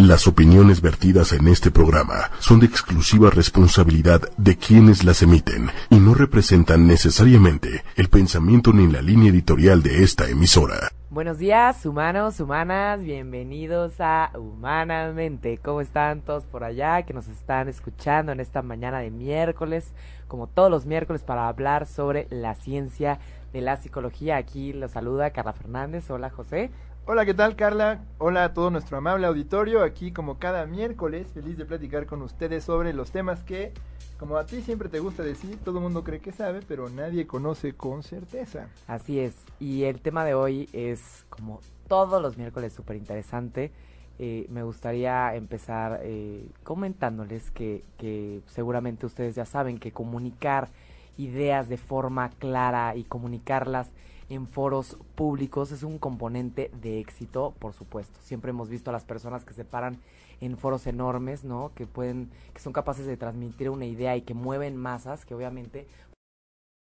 Las 0.00 0.26
opiniones 0.26 0.80
vertidas 0.80 1.34
en 1.34 1.46
este 1.46 1.70
programa 1.70 2.30
son 2.38 2.58
de 2.58 2.64
exclusiva 2.64 3.28
responsabilidad 3.28 4.22
de 4.38 4.56
quienes 4.56 5.04
las 5.04 5.20
emiten 5.20 5.68
y 5.90 5.96
no 5.96 6.14
representan 6.14 6.86
necesariamente 6.86 7.84
el 7.96 8.08
pensamiento 8.08 8.72
ni 8.72 8.86
la 8.90 9.02
línea 9.02 9.28
editorial 9.28 9.82
de 9.82 10.02
esta 10.02 10.26
emisora. 10.26 10.90
Buenos 11.10 11.36
días, 11.36 11.84
humanos, 11.84 12.40
humanas, 12.40 13.02
bienvenidos 13.02 13.92
a 13.98 14.30
Humanamente. 14.38 15.58
¿Cómo 15.58 15.82
están 15.82 16.22
todos 16.22 16.46
por 16.46 16.64
allá 16.64 17.02
que 17.02 17.12
nos 17.12 17.28
están 17.28 17.68
escuchando 17.68 18.32
en 18.32 18.40
esta 18.40 18.62
mañana 18.62 19.00
de 19.00 19.10
miércoles, 19.10 19.92
como 20.28 20.46
todos 20.46 20.70
los 20.70 20.86
miércoles, 20.86 21.22
para 21.22 21.46
hablar 21.46 21.84
sobre 21.84 22.26
la 22.30 22.54
ciencia 22.54 23.18
de 23.52 23.60
la 23.60 23.76
psicología? 23.76 24.38
Aquí 24.38 24.72
los 24.72 24.92
saluda 24.92 25.32
Carla 25.32 25.52
Fernández. 25.52 26.08
Hola, 26.10 26.30
José. 26.30 26.70
Hola, 27.06 27.24
¿qué 27.24 27.34
tal 27.34 27.56
Carla? 27.56 28.04
Hola 28.18 28.44
a 28.44 28.54
todo 28.54 28.70
nuestro 28.70 28.98
amable 28.98 29.26
auditorio, 29.26 29.82
aquí 29.82 30.12
como 30.12 30.38
cada 30.38 30.66
miércoles, 30.66 31.28
feliz 31.32 31.56
de 31.56 31.64
platicar 31.64 32.06
con 32.06 32.22
ustedes 32.22 32.62
sobre 32.62 32.92
los 32.92 33.10
temas 33.10 33.42
que, 33.42 33.72
como 34.18 34.36
a 34.36 34.46
ti 34.46 34.60
siempre 34.60 34.88
te 34.88 35.00
gusta 35.00 35.22
decir, 35.22 35.58
todo 35.64 35.78
el 35.78 35.84
mundo 35.84 36.04
cree 36.04 36.20
que 36.20 36.30
sabe, 36.30 36.60
pero 36.68 36.88
nadie 36.90 37.26
conoce 37.26 37.72
con 37.72 38.02
certeza. 38.02 38.68
Así 38.86 39.18
es, 39.18 39.34
y 39.58 39.84
el 39.84 40.00
tema 40.00 40.24
de 40.24 40.34
hoy 40.34 40.68
es, 40.72 41.24
como 41.30 41.60
todos 41.88 42.22
los 42.22 42.36
miércoles, 42.36 42.74
súper 42.74 42.96
interesante. 42.96 43.72
Eh, 44.18 44.46
me 44.50 44.62
gustaría 44.62 45.34
empezar 45.34 46.00
eh, 46.04 46.46
comentándoles 46.62 47.50
que, 47.50 47.82
que 47.96 48.42
seguramente 48.46 49.06
ustedes 49.06 49.34
ya 49.34 49.46
saben 49.46 49.78
que 49.78 49.90
comunicar 49.90 50.68
ideas 51.16 51.68
de 51.70 51.78
forma 51.78 52.28
clara 52.28 52.94
y 52.94 53.04
comunicarlas 53.04 53.90
en 54.30 54.46
foros 54.46 54.96
públicos 55.16 55.72
es 55.72 55.82
un 55.82 55.98
componente 55.98 56.70
de 56.80 57.00
éxito, 57.00 57.52
por 57.58 57.74
supuesto. 57.74 58.18
Siempre 58.22 58.50
hemos 58.50 58.68
visto 58.68 58.90
a 58.90 58.92
las 58.92 59.04
personas 59.04 59.44
que 59.44 59.54
se 59.54 59.64
paran 59.64 59.98
en 60.40 60.56
foros 60.56 60.86
enormes, 60.86 61.44
¿no? 61.44 61.72
Que 61.74 61.86
pueden, 61.86 62.30
que 62.54 62.60
son 62.60 62.72
capaces 62.72 63.06
de 63.06 63.16
transmitir 63.16 63.68
una 63.68 63.86
idea 63.86 64.16
y 64.16 64.22
que 64.22 64.32
mueven 64.32 64.76
masas, 64.76 65.26
que 65.26 65.34
obviamente 65.34 65.88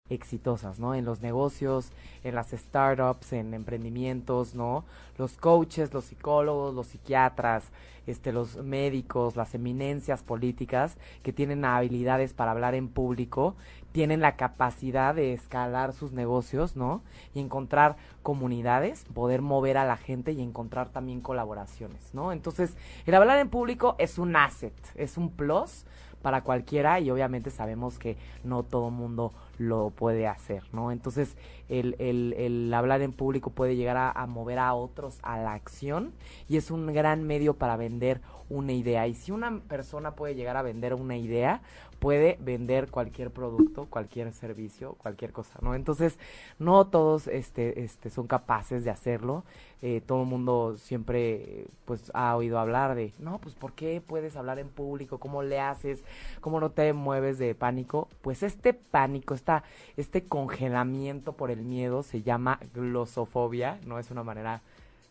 exitosas, 0.09 0.79
¿no? 0.79 0.93
En 0.93 1.05
los 1.05 1.21
negocios, 1.21 1.91
en 2.23 2.35
las 2.35 2.51
startups, 2.51 3.33
en 3.33 3.53
emprendimientos, 3.53 4.53
¿no? 4.53 4.85
Los 5.17 5.37
coaches, 5.37 5.93
los 5.93 6.05
psicólogos, 6.05 6.73
los 6.73 6.87
psiquiatras, 6.87 7.65
este, 8.07 8.31
los 8.31 8.57
médicos, 8.57 9.35
las 9.35 9.53
eminencias 9.53 10.23
políticas 10.23 10.97
que 11.21 11.33
tienen 11.33 11.63
habilidades 11.65 12.33
para 12.33 12.51
hablar 12.51 12.73
en 12.75 12.89
público, 12.89 13.55
tienen 13.91 14.21
la 14.21 14.35
capacidad 14.35 15.15
de 15.15 15.33
escalar 15.33 15.93
sus 15.93 16.11
negocios, 16.11 16.75
¿no? 16.75 17.01
Y 17.33 17.39
encontrar 17.39 17.97
comunidades, 18.21 19.05
poder 19.13 19.41
mover 19.41 19.77
a 19.77 19.85
la 19.85 19.97
gente 19.97 20.31
y 20.31 20.41
encontrar 20.41 20.89
también 20.89 21.21
colaboraciones, 21.21 22.13
¿no? 22.13 22.31
Entonces, 22.31 22.75
el 23.05 23.15
hablar 23.15 23.39
en 23.39 23.49
público 23.49 23.95
es 23.97 24.19
un 24.19 24.35
asset, 24.35 24.73
es 24.95 25.17
un 25.17 25.31
plus 25.31 25.85
para 26.21 26.41
cualquiera 26.41 26.99
y 26.99 27.09
obviamente 27.11 27.49
sabemos 27.49 27.97
que 27.97 28.17
no 28.43 28.63
todo 28.63 28.89
mundo 28.89 29.33
lo 29.57 29.89
puede 29.89 30.27
hacer, 30.27 30.63
¿no? 30.73 30.91
Entonces, 30.91 31.35
el, 31.69 31.95
el, 31.99 32.33
el 32.37 32.73
hablar 32.73 33.01
en 33.01 33.13
público 33.13 33.51
puede 33.51 33.75
llegar 33.75 34.13
a, 34.15 34.25
mover 34.25 34.59
a 34.59 34.73
otros 34.73 35.19
a 35.21 35.37
la 35.37 35.53
acción 35.53 36.13
y 36.47 36.57
es 36.57 36.71
un 36.71 36.87
gran 36.93 37.23
medio 37.23 37.53
para 37.53 37.77
vender 37.77 38.21
una 38.49 38.73
idea. 38.73 39.07
Y 39.07 39.13
si 39.13 39.31
una 39.31 39.59
persona 39.61 40.15
puede 40.15 40.35
llegar 40.35 40.57
a 40.57 40.61
vender 40.61 40.93
una 40.93 41.17
idea, 41.17 41.61
puede 41.99 42.37
vender 42.39 42.89
cualquier 42.89 43.29
producto, 43.29 43.85
cualquier 43.89 44.31
servicio, 44.33 44.95
cualquier 44.99 45.31
cosa, 45.31 45.59
¿no? 45.61 45.75
Entonces, 45.75 46.17
no 46.57 46.87
todos 46.87 47.27
este, 47.27 47.83
este, 47.83 48.09
son 48.09 48.25
capaces 48.27 48.83
de 48.83 48.89
hacerlo. 48.89 49.43
Eh, 49.81 50.01
todo 50.05 50.23
el 50.23 50.27
mundo 50.27 50.75
siempre 50.77 51.67
pues 51.85 52.11
ha 52.13 52.35
oído 52.35 52.59
hablar 52.59 52.95
de, 52.95 53.13
no, 53.17 53.39
pues 53.39 53.55
¿por 53.55 53.73
qué 53.73 54.01
puedes 54.05 54.35
hablar 54.35 54.59
en 54.59 54.67
público? 54.67 55.19
¿Cómo 55.19 55.41
le 55.41 55.59
haces? 55.59 56.03
¿Cómo 56.41 56.59
no 56.59 56.71
te 56.71 56.91
mueves 56.91 57.37
de 57.37 57.55
pánico? 57.55 58.09
Pues 58.21 58.43
este 58.43 58.73
pánico, 58.73 59.33
esta, 59.33 59.63
este 59.95 60.25
congelamiento 60.25 61.33
por 61.33 61.51
el 61.51 61.58
miedo 61.61 62.03
se 62.03 62.21
llama 62.21 62.59
glosofobia, 62.73 63.79
no 63.85 63.99
es 63.99 64.11
una 64.11 64.23
manera 64.23 64.61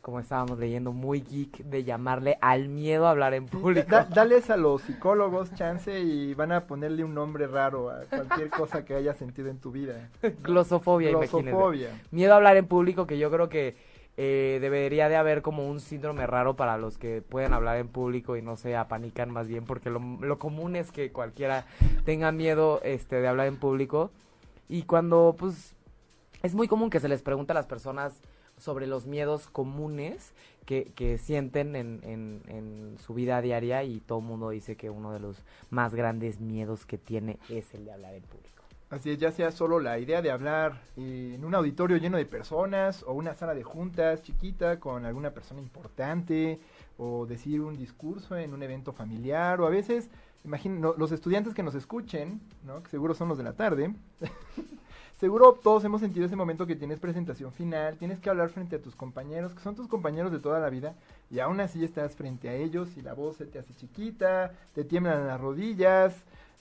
como 0.01 0.21
estábamos 0.21 0.59
leyendo, 0.59 0.93
muy 0.93 1.21
geek 1.21 1.65
de 1.65 1.85
llamarle 1.85 2.39
al 2.41 2.69
miedo 2.69 3.07
a 3.07 3.11
hablar 3.11 3.35
en 3.35 3.47
público. 3.47 3.91
Da, 3.91 4.05
dales 4.05 4.49
a 4.49 4.57
los 4.57 4.81
psicólogos 4.83 5.55
chance 5.55 6.01
y 6.01 6.33
van 6.35 6.53
a 6.53 6.67
ponerle 6.67 7.05
un 7.05 7.15
nombre 7.15 7.47
raro 7.47 7.91
a 7.91 8.05
cualquier 8.05 8.49
cosa 8.49 8.85
que 8.85 8.95
hayas 8.95 9.19
sentido 9.19 9.51
en 9.51 9.59
tu 9.59 9.71
vida. 9.71 10.09
Glosofobia, 10.43 11.11
Glosofobia. 11.11 11.91
Miedo 12.11 12.33
a 12.33 12.37
hablar 12.37 12.57
en 12.57 12.67
público 12.67 13.07
que 13.07 13.19
yo 13.19 13.31
creo 13.31 13.49
que 13.49 13.77
eh, 14.17 14.59
debería 14.61 15.09
de 15.09 15.17
haber 15.17 15.43
como 15.43 15.69
un 15.69 15.79
síndrome 15.79 16.27
raro 16.27 16.57
para 16.57 16.79
los 16.79 16.97
que 16.97 17.23
pueden 17.23 17.53
hablar 17.53 17.77
en 17.77 17.89
público 17.89 18.37
y 18.37 18.43
no 18.43 18.57
se 18.57 18.77
apanican 18.77 19.31
más 19.31 19.47
bien 19.47 19.65
porque 19.65 19.91
lo, 19.91 20.01
lo 20.01 20.39
común 20.39 20.75
es 20.75 20.91
que 20.91 21.13
cualquiera 21.13 21.67
tenga 22.05 22.33
miedo 22.33 22.81
este 22.83 23.21
de 23.21 23.29
hablar 23.29 23.47
en 23.47 23.59
público 23.59 24.11
y 24.69 24.83
cuando 24.83 25.37
pues 25.39 25.75
es 26.43 26.55
muy 26.55 26.69
común 26.69 26.91
que 26.91 27.01
se 27.01 27.09
les 27.09 27.23
pregunte 27.23 27.53
a 27.53 27.55
las 27.55 27.67
personas 27.67 28.21
sobre 28.59 28.87
los 28.87 29.07
miedos 29.07 29.49
comunes 29.49 30.33
que, 30.67 31.19
sienten 31.19 31.75
en, 31.75 32.97
su 32.99 33.15
vida 33.15 33.41
diaria 33.41 33.85
y 33.85 34.01
todo 34.01 34.19
el 34.19 34.25
mundo 34.25 34.51
dice 34.51 34.77
que 34.77 34.91
uno 34.91 35.13
de 35.13 35.21
los 35.21 35.43
más 35.71 35.95
grandes 35.95 36.41
miedos 36.41 36.85
que 36.85 36.99
tiene 36.99 37.39
es 37.49 37.73
el 37.75 37.87
de 37.87 37.93
hablar 37.93 38.15
en 38.15 38.23
público. 38.23 38.65
Así 38.91 39.11
es, 39.11 39.19
ya 39.19 39.31
sea 39.33 39.51
solo 39.51 39.81
la 39.81 39.99
idea 39.99 40.23
de 40.23 40.31
hablar 40.31 40.81
en 40.97 41.45
un 41.45 41.55
auditorio 41.55 41.99
lleno 41.99 42.17
de 42.17 42.25
personas 42.25 43.03
o 43.07 43.13
una 43.13 43.35
sala 43.35 43.55
de 43.55 43.63
juntas 43.63 44.23
chiquita 44.23 44.81
con 44.81 45.05
alguna 45.05 45.31
persona 45.31 45.61
importante 45.61 46.61
o 46.97 47.27
decir 47.27 47.61
un 47.61 47.77
discurso 47.77 48.37
en 48.37 48.55
un 48.55 48.63
evento 48.63 48.93
familiar 48.93 49.61
o 49.61 49.67
a 49.67 49.71
veces, 49.71 50.09
imagino, 50.45 50.95
los 50.97 51.13
estudiantes 51.13 51.55
que 51.55 51.63
nos 51.63 51.75
escuchen, 51.75 52.41
¿no? 52.65 52.83
que 52.83 52.91
seguro 52.91 53.15
son 53.15 53.29
los 53.29 53.39
de 53.39 53.45
la 53.45 53.53
tarde, 53.53 53.95
Seguro 55.19 55.59
todos 55.61 55.83
hemos 55.83 56.01
sentido 56.01 56.27
ese 56.27 56.37
momento 56.37 56.65
que 56.65 56.77
tienes 56.77 57.01
presentación 57.01 57.51
final, 57.51 57.97
tienes 57.97 58.21
que 58.21 58.31
hablar 58.31 58.51
frente 58.51 58.77
a 58.77 58.81
tus 58.81 58.95
compañeros, 58.95 59.53
que 59.53 59.61
son 59.61 59.75
tus 59.75 59.89
compañeros 59.89 60.31
de 60.31 60.39
toda 60.39 60.61
la 60.61 60.71
vida, 60.71 60.95
y 61.29 61.41
aún 61.41 61.59
así 61.59 61.85
estás 61.85 62.15
frente 62.15 62.49
a 62.49 62.55
ellos 62.55 62.97
y 62.97 63.03
la 63.03 63.15
voz 63.15 63.37
se 63.37 63.47
te 63.47 63.59
hace 63.59 63.75
chiquita, 63.75 64.53
te 64.77 64.85
tiemblan 64.85 65.27
las 65.27 65.41
rodillas, 65.41 66.15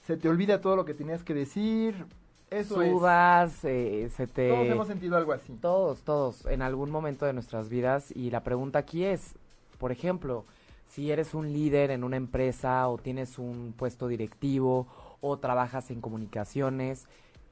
se 0.04 0.16
te 0.16 0.28
olvida 0.28 0.60
todo 0.60 0.74
lo 0.74 0.84
que 0.84 0.94
tenías 0.94 1.22
que 1.22 1.34
decir. 1.34 2.04
Eso 2.50 2.82
Sudas, 2.82 3.64
eh, 3.64 4.10
se 4.16 4.26
te... 4.26 4.48
Todos 4.48 4.66
hemos 4.66 4.88
sentido 4.88 5.16
algo 5.16 5.32
así. 5.32 5.52
Todos, 5.60 6.02
todos, 6.02 6.44
en 6.46 6.62
algún 6.62 6.90
momento 6.90 7.26
de 7.26 7.34
nuestras 7.34 7.68
vidas. 7.68 8.10
Y 8.16 8.30
la 8.30 8.42
pregunta 8.42 8.80
aquí 8.80 9.04
es, 9.04 9.34
por 9.78 9.92
ejemplo, 9.92 10.44
si 10.88 11.12
eres 11.12 11.32
un 11.32 11.52
líder 11.52 11.92
en 11.92 12.02
una 12.02 12.16
empresa 12.16 12.88
o 12.88 12.98
tienes 12.98 13.38
un 13.38 13.72
puesto 13.76 14.08
directivo 14.08 14.88
o 15.20 15.36
trabajas 15.36 15.90
en 15.90 16.00
comunicaciones, 16.00 17.06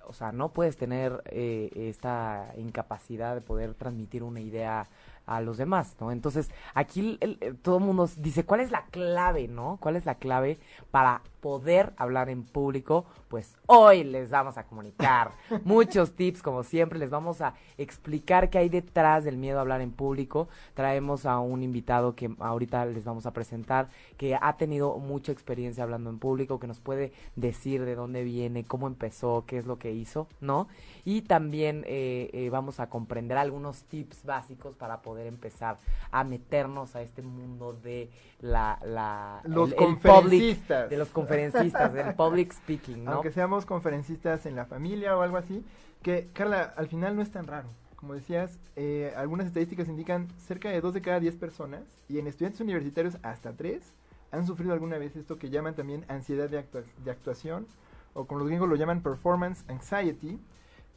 o 0.07 0.13
sea, 0.13 0.33
no 0.33 0.53
puedes 0.53 0.77
tener 0.77 1.23
eh, 1.27 1.71
esta 1.75 2.53
incapacidad 2.57 3.35
de 3.35 3.41
poder 3.41 3.75
transmitir 3.75 4.23
una 4.23 4.41
idea 4.41 4.89
a 5.27 5.41
los 5.41 5.57
demás, 5.57 5.97
¿no? 6.01 6.13
Entonces, 6.13 6.51
aquí 6.75 7.19
el, 7.21 7.39
el, 7.41 7.57
todo 7.57 7.79
el 7.79 7.85
mundo 7.85 8.09
dice, 8.17 8.45
¿cuál 8.45 8.61
es 8.61 8.71
la 8.71 8.87
clave, 8.87 9.49
no? 9.49 9.77
¿Cuál 9.81 9.97
es 9.97 10.07
la 10.07 10.15
clave 10.15 10.59
para 10.91 11.21
poder 11.41 11.93
hablar 11.97 12.31
en 12.31 12.45
público? 12.45 13.07
Pues 13.29 13.57
hoy 13.67 14.05
les 14.05 14.31
vamos 14.31 14.57
a 14.57 14.65
comunicar 14.65 15.33
muchos 15.65 16.15
tips, 16.15 16.43
como 16.43 16.63
siempre, 16.63 16.99
les 16.99 17.11
vamos 17.11 17.41
a 17.41 17.55
explicar 17.77 18.51
qué 18.51 18.59
hay 18.59 18.69
detrás 18.69 19.25
del 19.25 19.37
miedo 19.37 19.59
a 19.59 19.63
hablar 19.63 19.81
en 19.81 19.91
público. 19.91 20.49
Traemos 20.75 21.27
a 21.27 21.41
un 21.41 21.65
invitado 21.65 22.15
que 22.15 22.31
ahorita 22.39 22.87
les 22.87 23.05
vamos 23.05 23.27
a 23.27 23.33
presentar, 23.33 23.89
que 24.17 24.39
ha 24.41 24.57
tenido 24.57 24.97
mucha 24.99 25.33
experiencia 25.33 25.83
hablando 25.83 26.09
en 26.09 26.21
público, 26.21 26.61
que 26.61 26.69
nos 26.69 26.79
puede 26.79 27.13
decir 27.35 27.85
de 27.85 27.97
dónde 27.97 28.23
viene, 28.23 28.65
cómo 28.65 28.87
empezó, 28.87 29.45
qué 29.45 29.59
es 29.59 29.67
lo 29.67 29.79
que 29.79 29.91
hizo, 29.91 30.29
¿no? 30.41 30.69
Y 31.05 31.23
también 31.23 31.85
eh, 31.87 32.31
eh, 32.33 32.49
vamos 32.51 32.79
a 32.79 32.89
comprender 32.89 33.39
algunos 33.39 33.85
tips 33.85 34.25
básicos 34.25 34.77
para 34.77 35.03
poder 35.03 35.16
poder 35.17 35.29
empezar 35.29 35.79
a 36.11 36.25
meternos 36.25 36.95
a 36.95 37.01
este 37.01 37.23
mundo 37.23 37.73
de 37.73 38.11
la, 38.43 38.79
la 38.85 39.41
los 39.45 39.71
el, 39.71 39.77
conferencistas 39.77 40.61
el 40.71 40.77
public, 40.77 40.91
de 40.91 40.97
los 40.99 41.09
conferencistas 41.09 41.93
del 41.95 42.15
public 42.15 42.53
speaking 42.53 43.05
¿no? 43.05 43.13
aunque 43.13 43.33
seamos 43.33 43.65
conferencistas 43.65 44.45
en 44.45 44.57
la 44.57 44.67
familia 44.67 45.17
o 45.17 45.23
algo 45.23 45.39
así 45.39 45.65
que 46.03 46.29
Carla 46.35 46.75
al 46.77 46.89
final 46.89 47.17
no 47.17 47.23
es 47.23 47.31
tan 47.31 47.47
raro 47.47 47.69
como 47.97 48.13
decías 48.13 48.59
eh, 48.77 49.15
algunas 49.17 49.47
estadísticas 49.47 49.89
indican 49.89 50.29
cerca 50.37 50.69
de 50.69 50.83
dos 50.83 50.93
de 50.93 51.01
cada 51.01 51.19
diez 51.19 51.35
personas 51.35 51.81
y 52.11 52.19
en 52.19 52.27
estudiantes 52.27 52.61
universitarios 52.61 53.17
hasta 53.23 53.55
tres 53.55 53.95
han 54.33 54.47
sufrido 54.47 54.75
alguna 54.75 54.99
vez 54.99 55.17
esto 55.17 55.39
que 55.39 55.49
llaman 55.49 55.75
también 55.75 56.05
ansiedad 56.09 56.51
de, 56.51 56.59
actua 56.59 56.83
de 57.03 57.11
actuación 57.11 57.67
o 58.13 58.27
como 58.27 58.41
los 58.41 58.49
gringos 58.49 58.69
lo 58.69 58.77
llaman 58.77 59.01
performance 59.01 59.65
anxiety 59.69 60.39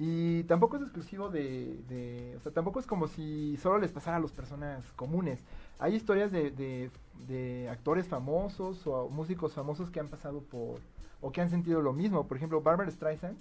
y 0.02 0.44
tampoco 0.46 0.78
es 0.78 0.84
exclusivo 0.84 1.30
de, 1.30 2.34
o 2.38 2.40
sea, 2.40 2.54
tampoco 2.54 2.80
es 2.80 2.88
como 2.88 3.10
si 3.10 3.58
solo 3.58 3.80
les 3.80 3.92
pasara 3.92 4.16
a 4.16 4.20
las 4.22 4.32
personas 4.32 4.90
comunes. 4.94 5.44
Hay 5.78 5.94
historias 5.94 6.32
de, 6.32 6.52
de, 6.52 6.90
de, 7.28 7.68
actores 7.70 8.08
famosos 8.08 8.88
o 8.88 9.10
músicos 9.10 9.54
famosos 9.54 9.90
que 9.90 10.00
han 10.00 10.08
pasado 10.08 10.40
por, 10.42 10.80
o 11.20 11.34
que 11.34 11.42
han 11.42 11.50
sentido 11.50 11.82
lo 11.82 11.92
mismo. 11.92 12.28
Por 12.28 12.38
ejemplo, 12.38 12.62
Barbara 12.62 12.90
Streisand 12.90 13.38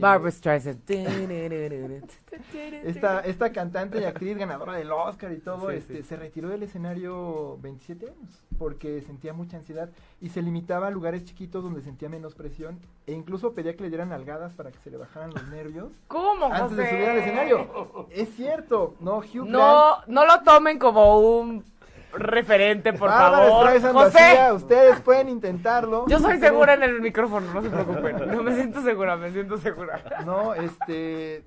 Barbara 0.00 0.30
Streisand. 0.30 0.80
esta, 2.84 3.20
esta 3.20 3.52
cantante 3.52 4.00
y 4.00 4.04
actriz 4.04 4.36
ganadora 4.36 4.74
del 4.74 4.90
Oscar 4.90 5.32
y 5.32 5.38
todo, 5.38 5.70
Sí, 5.70 5.76
este, 5.76 5.96
sí. 5.98 6.02
se 6.02 6.16
retiró 6.16 6.48
del 6.48 6.62
escenario 6.64 7.58
27 7.62 8.06
años 8.06 8.42
porque 8.58 9.00
sentía 9.02 9.32
mucha 9.32 9.56
ansiedad 9.58 9.90
y 10.20 10.30
se 10.30 10.42
limitaba 10.42 10.88
a 10.88 10.90
lugares 10.90 11.24
chiquitos 11.24 11.62
donde 11.62 11.82
sentía 11.82 12.08
menos 12.08 12.34
presión 12.34 12.78
e 13.06 13.12
incluso 13.12 13.52
pedía 13.52 13.76
que 13.76 13.82
le 13.84 13.88
dieran 13.90 14.12
algadas 14.12 14.54
para 14.54 14.72
que 14.72 14.78
se 14.78 14.90
le 14.90 14.96
bajaran 14.96 15.30
los 15.30 15.46
nervios 15.48 15.92
¿Cómo, 16.08 16.46
antes 16.46 16.76
de 16.76 16.90
subir 16.90 17.04
al 17.08 17.18
escenario. 17.18 18.06
Es 18.10 18.34
cierto, 18.34 18.94
no, 19.00 19.18
Hugh 19.18 19.46
Grant. 19.46 19.50
No, 19.50 19.96
no 20.06 20.26
lo 20.26 20.42
tomen 20.42 20.78
como 20.78 21.20
un 21.20 21.64
referente, 22.12 22.92
por 22.92 23.08
Bárbara 23.08 23.48
favor. 23.48 23.92
José, 23.92 24.52
ustedes 24.52 25.00
pueden 25.00 25.28
intentarlo. 25.28 26.06
yo 26.08 26.18
soy 26.18 26.38
segura 26.38 26.74
en 26.74 26.82
el 26.82 27.00
micrófono, 27.00 27.52
no 27.52 27.62
se 27.62 27.70
preocupen. 27.70 28.16
No 28.28 28.42
me 28.42 28.54
siento 28.54 28.82
segura, 28.82 29.16
me 29.16 29.30
siento 29.30 29.58
segura. 29.58 30.02
No, 30.24 30.54
este. 30.54 31.44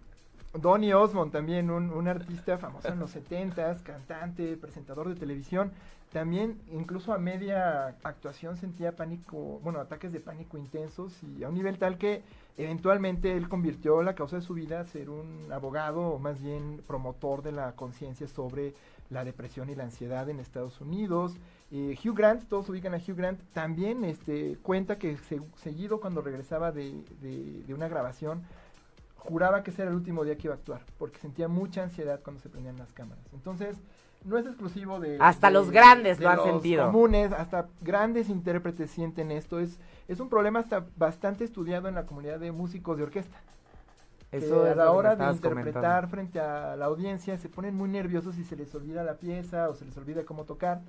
Donny 0.51 0.91
Osmond 0.93 1.31
también, 1.31 1.69
un, 1.69 1.91
un 1.91 2.07
artista 2.07 2.57
famoso 2.57 2.87
en 2.87 2.97
los 2.97 3.15
70s, 3.15 3.83
cantante, 3.83 4.57
presentador 4.57 5.07
de 5.07 5.13
televisión. 5.13 5.71
También, 6.11 6.59
incluso 6.71 7.13
a 7.13 7.19
media 7.19 7.95
actuación, 8.01 8.57
sentía 8.57 8.95
pánico, 8.95 9.59
bueno, 9.61 9.79
ataques 9.79 10.11
de 10.11 10.19
pánico 10.19 10.57
intensos 10.57 11.13
y 11.21 11.43
a 11.43 11.49
un 11.49 11.53
nivel 11.53 11.77
tal 11.77 11.99
que 11.99 12.23
eventualmente 12.57 13.37
él 13.37 13.47
convirtió 13.47 14.01
la 14.01 14.15
causa 14.15 14.37
de 14.37 14.41
su 14.41 14.55
vida 14.55 14.79
a 14.79 14.85
ser 14.85 15.11
un 15.11 15.51
abogado 15.51 16.01
o 16.01 16.17
más 16.17 16.41
bien 16.41 16.81
promotor 16.87 17.43
de 17.43 17.51
la 17.51 17.73
conciencia 17.73 18.27
sobre 18.27 18.73
la 19.09 19.23
depresión 19.23 19.69
y 19.69 19.75
la 19.75 19.83
ansiedad 19.85 20.29
en 20.29 20.39
Estados 20.39 20.79
Unidos. 20.81 21.35
Eh, 21.71 21.97
Hugh 22.03 22.15
Grant, 22.15 22.43
todos 22.47 22.69
ubican 22.69 22.93
a 22.93 22.97
Hugh 22.97 23.15
Grant, 23.15 23.39
también 23.53 24.03
este, 24.03 24.57
cuenta 24.61 24.97
que 24.97 25.17
se- 25.17 25.41
seguido 25.57 25.99
cuando 25.99 26.21
regresaba 26.21 26.71
de, 26.71 27.03
de- 27.21 27.63
de 27.65 27.73
una 27.73 27.87
grabación, 27.87 28.43
juraba 29.15 29.63
que 29.63 29.71
ese 29.71 29.81
era 29.81 29.91
el 29.91 29.97
último 29.97 30.23
día 30.23 30.37
que 30.37 30.47
iba 30.47 30.53
a 30.53 30.57
actuar, 30.57 30.81
porque 30.97 31.19
sentía 31.19 31.47
mucha 31.47 31.83
ansiedad 31.83 32.21
cuando 32.23 32.41
se 32.41 32.49
prendían 32.49 32.77
las 32.77 32.93
cámaras. 32.93 33.23
Entonces, 33.33 33.77
no 34.25 34.37
es 34.37 34.45
exclusivo 34.45 34.99
de... 34.99 35.17
Hasta 35.19 35.47
de- 35.47 35.53
los 35.53 35.71
grandes 35.71 36.17
de 36.19 36.23
lo 36.25 36.29
han 36.31 36.37
los 36.37 36.45
sentido. 36.47 36.85
comunes, 36.85 37.31
hasta 37.31 37.67
grandes 37.81 38.29
intérpretes 38.29 38.91
sienten 38.91 39.31
esto. 39.31 39.59
Es, 39.59 39.79
es 40.07 40.19
un 40.19 40.29
problema 40.29 40.59
hasta 40.59 40.85
bastante 40.97 41.43
estudiado 41.43 41.87
en 41.87 41.95
la 41.95 42.05
comunidad 42.05 42.39
de 42.39 42.51
músicos 42.51 42.97
de 42.97 43.03
orquesta. 43.03 43.39
Que 44.31 44.37
Eso 44.37 44.63
a 44.63 44.69
es 44.71 44.77
la 44.77 44.83
que 44.83 44.89
hora 44.89 45.15
de 45.15 45.31
interpretar 45.31 45.73
comentando. 45.73 46.07
frente 46.09 46.39
a 46.39 46.75
la 46.75 46.85
audiencia 46.85 47.37
se 47.37 47.49
ponen 47.49 47.75
muy 47.75 47.89
nerviosos 47.89 48.37
y 48.37 48.43
se 48.43 48.55
les 48.55 48.73
olvida 48.75 49.03
la 49.03 49.15
pieza 49.15 49.69
o 49.69 49.75
se 49.75 49.85
les 49.85 49.97
olvida 49.97 50.23
cómo 50.25 50.45
tocar. 50.45 50.81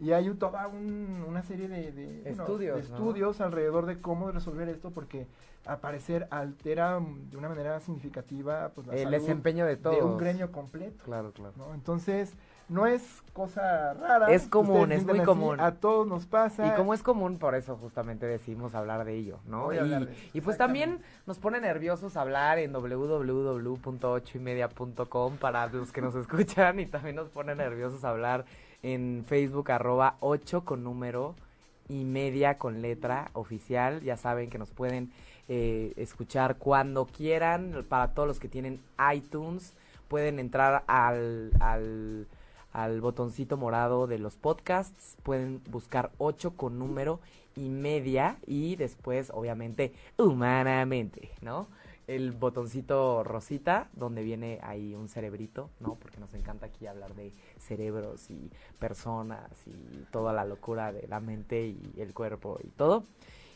Y 0.00 0.12
hay 0.12 0.28
un- 0.28 0.38
toda 0.38 0.68
un- 0.68 1.24
una 1.28 1.42
serie 1.42 1.66
de, 1.68 1.90
de, 1.92 2.20
bueno, 2.22 2.42
Estudios, 2.44 2.76
de 2.76 2.88
¿no? 2.88 2.94
estudios 2.96 3.40
alrededor 3.40 3.86
de 3.86 4.00
cómo 4.00 4.30
resolver 4.30 4.68
esto 4.68 4.90
porque 4.92 5.26
al 5.66 5.80
parecer 5.80 6.28
altera 6.30 7.00
mm, 7.00 7.30
de 7.30 7.36
una 7.36 7.48
manera 7.48 7.80
significativa 7.80 8.70
pues, 8.74 8.86
la 8.86 8.94
El 8.94 9.00
salud 9.04 9.12
desempeño 9.12 9.64
de 9.66 9.72
de 9.72 9.82
todos. 9.82 10.02
un 10.02 10.16
gremio 10.16 10.52
completo. 10.52 11.02
Claro, 11.04 11.32
claro. 11.32 11.52
¿no? 11.56 11.74
Entonces, 11.74 12.34
no 12.68 12.86
es 12.86 13.02
cosa 13.32 13.94
rara. 13.94 14.30
Es 14.30 14.46
común, 14.46 14.92
es 14.92 15.04
muy 15.04 15.18
así, 15.18 15.26
común. 15.26 15.58
A 15.60 15.74
todos 15.76 16.06
nos 16.06 16.26
pasa. 16.26 16.66
Y 16.66 16.70
como 16.76 16.92
es 16.94 17.02
común, 17.02 17.38
por 17.38 17.54
eso 17.54 17.76
justamente 17.76 18.26
decidimos 18.26 18.74
hablar 18.74 19.04
de 19.04 19.14
ello, 19.14 19.38
¿no? 19.46 19.72
Y, 19.72 19.78
hablar 19.78 20.06
de 20.06 20.12
eso, 20.12 20.22
y 20.32 20.40
pues 20.40 20.56
también 20.56 21.00
nos 21.26 21.38
pone 21.38 21.60
nerviosos 21.60 22.16
hablar 22.16 22.58
en 22.58 22.72
www.ochoymedia.com 22.72 25.36
para 25.36 25.66
los 25.68 25.92
que 25.92 26.00
nos 26.00 26.14
escuchan 26.14 26.80
y 26.80 26.86
también 26.86 27.16
nos 27.16 27.28
pone 27.28 27.54
nerviosos 27.54 28.04
hablar 28.04 28.46
en 28.82 29.24
Facebook 29.26 29.70
arroba 29.72 30.16
8 30.20 30.64
con 30.64 30.84
número 30.84 31.34
y 31.88 32.04
media 32.04 32.58
con 32.58 32.82
letra 32.82 33.30
oficial. 33.32 34.02
Ya 34.02 34.16
saben 34.16 34.50
que 34.50 34.58
nos 34.58 34.70
pueden 34.70 35.10
eh, 35.48 35.92
escuchar 35.96 36.56
cuando 36.56 37.06
quieran. 37.06 37.86
Para 37.88 38.12
todos 38.12 38.28
los 38.28 38.38
que 38.38 38.48
tienen 38.48 38.80
iTunes, 39.14 39.74
pueden 40.08 40.38
entrar 40.38 40.84
al, 40.86 41.50
al, 41.60 42.26
al 42.72 43.00
botoncito 43.00 43.56
morado 43.56 44.06
de 44.06 44.18
los 44.18 44.36
podcasts. 44.36 45.16
Pueden 45.22 45.62
buscar 45.70 46.10
8 46.18 46.54
con 46.56 46.78
número 46.78 47.20
y 47.56 47.68
media 47.68 48.38
y 48.46 48.76
después, 48.76 49.30
obviamente, 49.34 49.92
humanamente, 50.16 51.30
¿no? 51.40 51.68
El 52.06 52.32
botoncito 52.32 53.22
rosita, 53.22 53.88
donde 53.92 54.22
viene 54.22 54.60
ahí 54.62 54.94
un 54.94 55.08
cerebrito, 55.08 55.68
¿no? 55.80 55.96
Porque 55.96 56.18
nos 56.18 56.32
encanta 56.32 56.66
aquí 56.66 56.86
hablar 56.86 57.14
de 57.14 57.32
cerebros 57.58 58.30
y 58.30 58.50
personas 58.78 59.50
y 59.66 60.04
toda 60.10 60.32
la 60.32 60.44
locura 60.44 60.92
de 60.92 61.06
la 61.06 61.20
mente 61.20 61.66
y 61.66 61.94
el 61.98 62.14
cuerpo 62.14 62.58
y 62.64 62.68
todo. 62.68 63.04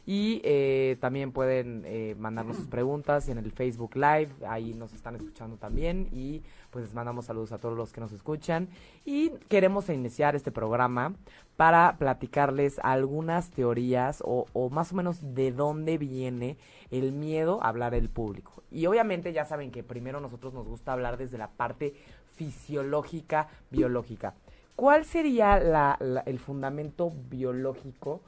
Y 0.04 0.40
eh, 0.42 0.96
también 1.00 1.30
pueden 1.30 1.84
eh, 1.86 2.16
mandarnos 2.18 2.56
sus 2.56 2.66
preguntas 2.66 3.28
en 3.28 3.38
el 3.38 3.52
Facebook 3.52 3.94
Live, 3.94 4.30
ahí 4.48 4.74
nos 4.74 4.92
están 4.94 5.14
escuchando 5.14 5.56
también 5.58 6.08
y 6.10 6.42
pues 6.70 6.86
les 6.86 6.94
mandamos 6.94 7.26
saludos 7.26 7.52
a 7.52 7.58
todos 7.58 7.76
los 7.76 7.92
que 7.92 8.00
nos 8.00 8.10
escuchan 8.12 8.68
y 9.04 9.30
queremos 9.48 9.88
iniciar 9.90 10.34
este 10.34 10.50
programa 10.50 11.14
para 11.56 11.96
platicarles 11.98 12.80
algunas 12.82 13.50
teorías 13.50 14.22
o, 14.26 14.46
más 14.70 14.90
o 14.92 14.96
menos 14.96 15.34
de 15.34 15.52
dónde 15.52 15.98
viene 15.98 16.56
el 16.90 17.12
miedo 17.12 17.62
a 17.62 17.68
hablar 17.68 17.94
el 17.94 18.08
público. 18.08 18.64
Y 18.72 18.86
obviamente 18.86 19.32
ya 19.32 19.44
saben 19.44 19.70
que 19.70 19.84
primero 19.84 20.20
nosotros 20.20 20.52
nos 20.52 20.66
gusta 20.66 20.94
hablar 20.94 21.16
desde 21.16 21.38
la 21.38 21.48
parte 21.50 21.94
fisiológica, 22.34 23.48
biológica. 23.70 24.34
¿Cuál 24.74 25.04
sería 25.04 25.60
la- 25.60 25.98
el 26.26 26.38
fundamento 26.38 27.12
biológico 27.30 28.20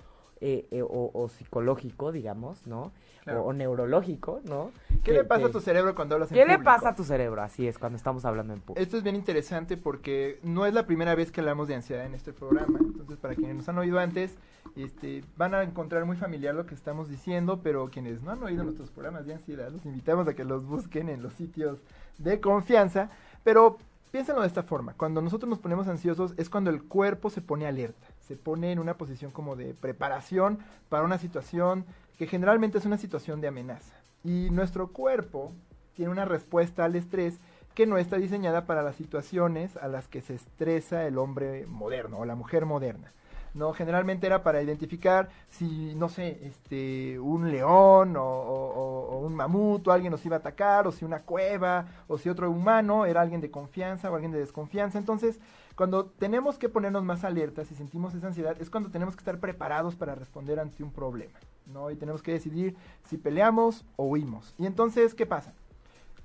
eh, 0.47 0.67
eh, 0.71 0.83
o, 0.83 1.11
o 1.15 1.29
psicológico, 1.31 2.13
digamos, 2.13 2.67
¿no? 2.67 2.93
Claro. 3.23 3.45
O, 3.45 3.47
o 3.49 3.53
neurológico, 3.55 4.41
¿no? 4.45 4.71
¿Qué 4.89 5.01
Que- 5.01 5.13
le 5.13 5.25
pasa 5.25 5.41
que- 5.45 5.49
a 5.49 5.53
tu 5.53 5.61
cerebro 5.61 5.95
cuando 5.95 6.17
hablas 6.17 6.31
en 6.31 6.35
¿Qué 6.35 6.45
le 6.45 6.55
público? 6.57 6.65
pasa 6.65 6.89
a 6.91 6.95
tu 6.95 7.03
cerebro? 7.05 7.41
Así 7.43 7.67
es, 7.67 7.79
cuando 7.79 7.97
estamos 7.97 8.27
hablando 8.27 8.53
en 8.53 8.61
público. 8.61 8.83
Esto 8.83 8.99
es 8.99 9.03
bien 9.03 9.17
interesante 9.17 9.79
porque 9.79 10.39
no 10.43 10.67
es 10.67 10.75
la 10.75 10.85
primera 10.85 11.15
vez 11.15 11.33
que 11.33 11.41
hablamos 11.41 11.67
de 11.69 11.77
ansiedad 11.77 12.05
en 12.05 12.15
este 12.15 12.35
programa. 12.35 12.79
Entonces, 12.79 13.17
para 13.17 13.35
quienes 13.35 13.57
nos 13.57 13.69
han 13.71 13.79
oído 13.79 13.99
antes, 13.99 14.37
este, 14.77 15.25
van 15.39 15.55
a 15.55 15.63
encontrar 15.63 16.05
muy 16.05 16.17
familiar 16.17 16.55
lo 16.55 16.67
que 16.67 16.75
estamos 16.75 17.09
diciendo, 17.09 17.61
pero 17.63 17.89
quienes 17.89 18.21
no 18.23 18.31
han 18.33 18.43
oído 18.43 18.65
nuestros 18.65 18.91
programas 18.91 19.25
de 19.25 19.33
ansiedad, 19.33 19.71
los 19.71 19.87
invitamos 19.87 20.29
a 20.29 20.35
que 20.35 20.45
los 20.45 20.67
busquen 20.67 21.09
en 21.09 21.23
los 21.23 21.33
sitios 21.33 21.79
de 22.19 22.41
confianza. 22.41 23.09
Pero 23.45 23.79
piénsenlo 24.11 24.43
de 24.43 24.49
esta 24.49 24.63
forma. 24.63 24.93
Cuando 24.95 25.23
nosotros 25.23 25.49
nos 25.49 25.59
ponemos 25.61 25.89
ansiosos 25.89 26.35
es 26.37 26.51
cuando 26.51 26.71
el 26.71 26.83
cuerpo 26.83 27.31
se 27.31 27.41
pone 27.41 27.67
alerta, 27.67 28.07
se 28.27 28.37
pone 28.37 28.73
en 28.73 28.79
una 28.79 28.95
posición 28.97 29.31
como 29.31 29.57
de 29.57 29.75
preparación 29.75 30.59
para 30.89 31.05
una 31.05 31.19
situación 31.19 31.85
que 32.19 32.27
generalmente 32.27 32.79
es 32.79 32.87
una 32.87 32.99
situación 32.99 33.41
de 33.41 33.49
amenaza. 33.49 33.95
Y 34.23 34.49
nuestro 34.51 34.89
cuerpo 34.89 35.53
tiene 35.95 36.11
una 36.11 36.25
respuesta 36.25 36.85
al 36.85 36.97
estrés 36.97 37.39
que 37.75 37.87
no 37.87 37.99
está 37.99 38.17
diseñada 38.17 38.67
para 38.67 38.83
las 38.83 38.97
situaciones 38.97 39.77
a 39.77 39.89
las 39.89 40.09
que 40.09 40.21
se 40.23 40.35
estresa 40.35 41.07
el 41.07 41.19
hombre 41.19 41.67
moderno 41.67 42.19
o 42.19 42.25
la 42.25 42.35
mujer 42.37 42.67
moderna. 42.67 43.13
No, 43.53 43.73
generalmente 43.73 44.27
era 44.27 44.43
para 44.43 44.63
identificar 44.63 45.29
si, 45.49 45.95
no 45.95 46.09
sé, 46.09 46.41
este, 46.43 47.21
un 47.21 47.53
león 47.53 48.17
o, 48.17 48.25
o- 48.25 49.19
un 49.21 49.35
mamut 49.35 49.87
o 49.87 49.93
alguien 49.93 50.11
nos 50.11 50.25
iba 50.27 50.37
a 50.37 50.41
atacar, 50.41 50.87
o 50.89 50.93
si 50.93 51.05
una 51.05 51.21
cueva, 51.21 51.87
o 52.09 52.19
si 52.19 52.29
otro 52.29 52.51
humano 52.51 53.07
era 53.07 53.21
alguien 53.21 53.41
de 53.41 53.51
confianza 53.53 54.11
o 54.11 54.15
alguien 54.15 54.33
de 54.33 54.41
desconfianza. 54.41 54.99
Entonces, 54.99 55.39
cuando 55.77 56.07
tenemos 56.07 56.59
que 56.59 56.69
ponernos 56.69 57.05
más 57.05 57.25
alertas 57.25 57.71
y 57.71 57.75
sentimos 57.75 58.15
esa 58.15 58.29
ansiedad, 58.29 58.57
es 58.61 58.71
cuando 58.71 58.91
tenemos 58.91 59.17
que 59.17 59.21
estar 59.21 59.41
preparados 59.41 59.97
para 59.97 60.15
responder 60.15 60.61
ante 60.61 60.85
un 60.85 60.93
problema, 60.93 61.39
¿no? 61.67 61.91
Y 61.91 61.97
tenemos 61.97 62.23
que 62.23 62.33
decidir 62.33 62.77
si 63.09 63.17
peleamos 63.17 63.85
o 63.97 64.05
huimos. 64.05 64.55
Y 64.57 64.67
entonces, 64.67 65.15
¿qué 65.15 65.27
pasa? 65.27 65.53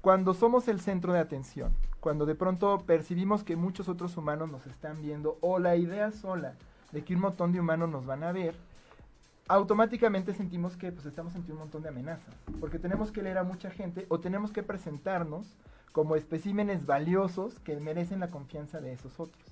Cuando 0.02 0.34
somos 0.34 0.68
el 0.68 0.80
centro 0.80 1.14
de 1.14 1.20
atención, 1.20 1.74
cuando 2.00 2.26
de 2.26 2.36
pronto 2.36 2.78
percibimos 2.86 3.44
que 3.44 3.56
muchos 3.56 3.90
otros 3.90 4.16
humanos 4.18 4.52
nos 4.52 4.66
están 4.68 5.02
viendo, 5.02 5.38
o 5.42 5.60
la 5.60 5.76
idea 5.76 6.12
sola 6.12 6.54
de 6.92 7.04
que 7.04 7.16
un 7.16 7.22
montón 7.22 7.52
de 7.52 7.60
humanos 7.60 7.90
nos 7.90 8.06
van 8.06 8.24
a 8.24 8.32
ver, 8.32 8.56
automáticamente 9.48 10.34
sentimos 10.36 10.78
que 10.78 10.92
pues 10.92 11.08
estamos 11.08 11.36
ante 11.36 11.52
un 11.52 11.58
montón 11.58 11.82
de 11.82 11.90
amenazas, 11.90 12.36
porque 12.60 12.78
tenemos 12.78 13.12
que 13.12 13.24
leer 13.24 13.40
a 13.40 13.44
mucha 13.44 13.72
gente 13.72 14.06
o 14.10 14.20
tenemos 14.20 14.52
que 14.52 14.62
presentarnos 14.62 15.48
como 15.92 16.16
especímenes 16.16 16.86
valiosos 16.86 17.60
que 17.60 17.76
merecen 17.80 18.20
la 18.20 18.30
confianza 18.30 18.80
de 18.80 18.94
esos 18.94 19.20
otros. 19.20 19.44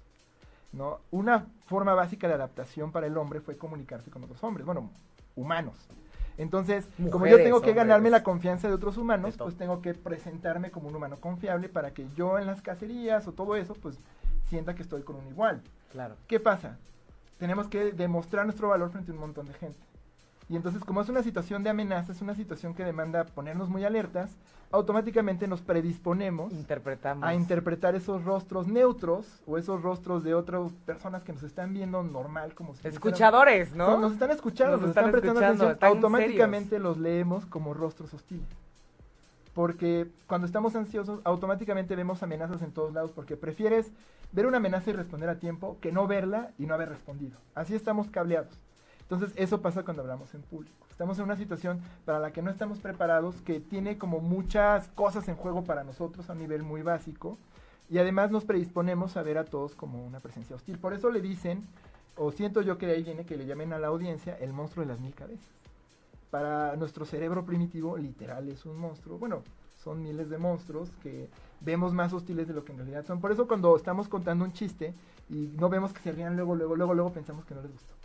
¿no? 0.72 1.00
Una 1.12 1.48
forma 1.66 1.94
básica 1.94 2.28
de 2.28 2.36
adaptación 2.36 2.92
para 2.92 3.08
el 3.08 3.18
hombre 3.18 3.42
fue 3.42 3.58
comunicarse 3.58 4.12
con 4.12 4.24
otros 4.24 4.44
hombres, 4.44 4.66
bueno, 4.66 4.92
humanos. 5.36 5.76
Entonces, 6.38 6.88
como 7.12 7.26
yo 7.26 7.38
tengo 7.38 7.62
que 7.62 7.74
ganarme 7.74 8.10
hombres. 8.10 8.12
la 8.12 8.24
confianza 8.24 8.68
de 8.68 8.74
otros 8.76 8.98
humanos, 8.98 9.38
De 9.38 9.44
pues 9.44 9.58
tengo 9.58 9.82
que 9.82 9.96
presentarme 9.96 10.70
como 10.70 10.88
un 10.88 10.96
humano 10.96 11.18
confiable 11.20 11.68
para 11.68 11.92
que 11.92 12.08
yo 12.16 12.38
en 12.38 12.46
las 12.46 12.62
cacerías 12.62 13.28
o 13.28 13.32
todo 13.32 13.56
eso, 13.56 13.74
pues 13.74 14.00
sienta 14.48 14.76
que 14.76 14.84
estoy 14.84 15.02
con 15.02 15.16
un 15.16 15.28
igual. 15.28 15.62
Claro. 15.92 16.16
¿Qué 16.28 16.40
pasa? 16.40 16.78
Tenemos 17.40 17.68
que 17.68 17.92
demostrar 17.92 18.46
nuestro 18.46 18.70
valor 18.70 18.92
frente 18.92 19.12
a 19.12 19.16
un 19.16 19.20
montón 19.20 19.48
de 19.48 19.54
gente. 19.54 19.80
Y 20.50 20.56
entonces, 20.56 20.84
como 20.84 21.02
es 21.02 21.10
una 21.10 21.24
situación 21.24 21.64
de 21.64 21.72
amenaza, 21.72 22.12
es 22.12 22.22
una 22.22 22.36
situación 22.36 22.74
que 22.74 22.86
demanda 22.86 23.26
ponernos 23.26 23.68
muy 23.68 23.84
alertas, 23.84 24.38
automáticamente 24.72 25.48
nos 25.48 25.62
predisponemos 25.62 26.52
Interpretamos. 26.52 27.24
a 27.24 27.34
interpretar 27.34 27.96
esos 27.96 28.24
rostros 28.26 28.68
neutros 28.68 29.26
o 29.48 29.58
esos 29.58 29.82
rostros 29.82 30.24
de 30.24 30.34
otras 30.36 30.72
personas 30.86 31.24
que 31.24 31.32
nos 31.34 31.44
están 31.44 31.74
viendo 31.74 32.04
normal 32.04 32.54
como 32.54 32.76
si 32.76 32.88
Escuchadores, 32.88 33.70
fueran- 33.70 33.78
¿no? 33.94 33.98
Nos 34.00 34.14
están 34.14 34.32
escuchando, 34.32 34.74
Nos 34.74 34.82
nos, 34.82 34.90
están 34.90 35.06
están, 35.06 35.12
prestando 35.12 35.40
escuchando, 35.40 35.64
atención. 35.64 35.72
están 35.74 35.90
Automáticamente 35.92 36.80
los 36.80 36.98
leemos 36.98 37.46
como 37.46 37.74
rostros 37.74 38.14
hostiles. 38.14 38.48
porque 39.54 40.08
cuando 40.28 40.46
estamos 40.46 40.76
ansiosos 40.76 41.20
automáticamente 41.24 41.96
vemos 41.96 42.22
amenazas 42.22 42.62
en 42.62 42.72
todos 42.72 42.94
lados 42.94 43.12
porque 43.12 43.36
prefieres 43.36 43.92
ver 44.32 44.46
una 44.46 44.58
amenaza 44.58 44.92
y 44.92 44.94
responder 44.94 45.30
a 45.30 45.40
tiempo 45.40 45.78
que 45.82 45.92
no 45.92 46.06
verla 46.06 46.52
y 46.60 46.68
no 46.68 46.74
haber 46.76 46.90
respondido. 46.90 47.38
Así 47.56 47.74
estamos 47.74 48.08
cableados. 48.10 48.60
Entonces 49.10 49.32
eso 49.38 49.62
pasa 49.62 49.84
cuando 49.84 50.02
hablamos 50.02 50.34
en 50.34 50.42
público. 50.42 50.86
Estamos 50.90 51.18
en 51.18 51.26
una 51.26 51.38
situación 51.38 51.80
para 52.06 52.20
la 52.20 52.32
que 52.32 52.42
no 52.42 52.52
estamos 52.52 52.80
preparados, 52.80 53.42
que 53.42 53.60
tiene 53.60 53.98
como 53.98 54.20
muchas 54.20 54.90
cosas 54.90 55.28
en 55.30 55.36
juego 55.36 55.64
para 55.64 55.84
nosotros 55.84 56.30
a 56.30 56.34
un 56.34 56.40
nivel 56.40 56.64
muy 56.64 56.82
básico 56.82 57.38
y 57.90 58.00
además 58.00 58.32
nos 58.32 58.44
predisponemos 58.44 59.16
a 59.16 59.24
ver 59.24 59.38
a 59.38 59.46
todos 59.46 59.76
como 59.76 60.06
una 60.06 60.20
presencia 60.20 60.56
hostil. 60.56 60.78
Por 60.78 60.94
eso 60.94 61.10
le 61.10 61.22
dicen, 61.22 61.66
o 62.18 62.32
siento 62.32 62.62
yo 62.62 62.78
que 62.78 62.86
de 62.86 62.94
ahí 62.94 63.04
viene 63.04 63.26
que 63.26 63.38
le 63.38 63.46
llamen 63.46 63.72
a 63.72 63.80
la 63.80 63.88
audiencia 63.88 64.36
el 64.36 64.52
monstruo 64.52 64.86
de 64.86 64.92
las 64.92 65.00
mil 65.00 65.16
cabezas 65.16 65.58
para 66.30 66.76
nuestro 66.76 67.06
cerebro 67.06 67.46
primitivo 67.46 67.98
literal 67.98 68.50
es 68.50 68.66
un 68.66 68.78
monstruo. 68.78 69.18
Bueno, 69.18 69.44
son 69.84 70.04
miles 70.04 70.30
de 70.30 70.38
monstruos 70.38 70.92
que 71.02 71.30
vemos 71.62 71.94
más 71.94 72.14
hostiles 72.14 72.48
de 72.48 72.54
lo 72.54 72.64
que 72.64 72.74
en 72.74 72.80
realidad 72.80 73.06
son. 73.06 73.22
Por 73.22 73.32
eso 73.32 73.48
cuando 73.48 73.76
estamos 73.76 74.08
contando 74.08 74.44
un 74.44 74.54
chiste 74.54 74.94
y 75.30 75.54
no 75.58 75.70
vemos 75.70 75.94
que 75.94 76.02
se 76.02 76.12
rían 76.12 76.36
luego, 76.36 76.56
luego, 76.56 76.76
luego, 76.76 76.94
luego 76.94 77.14
pensamos 77.14 77.46
que 77.46 77.56
no 77.56 77.62
les 77.62 77.72
gustó. 77.72 77.97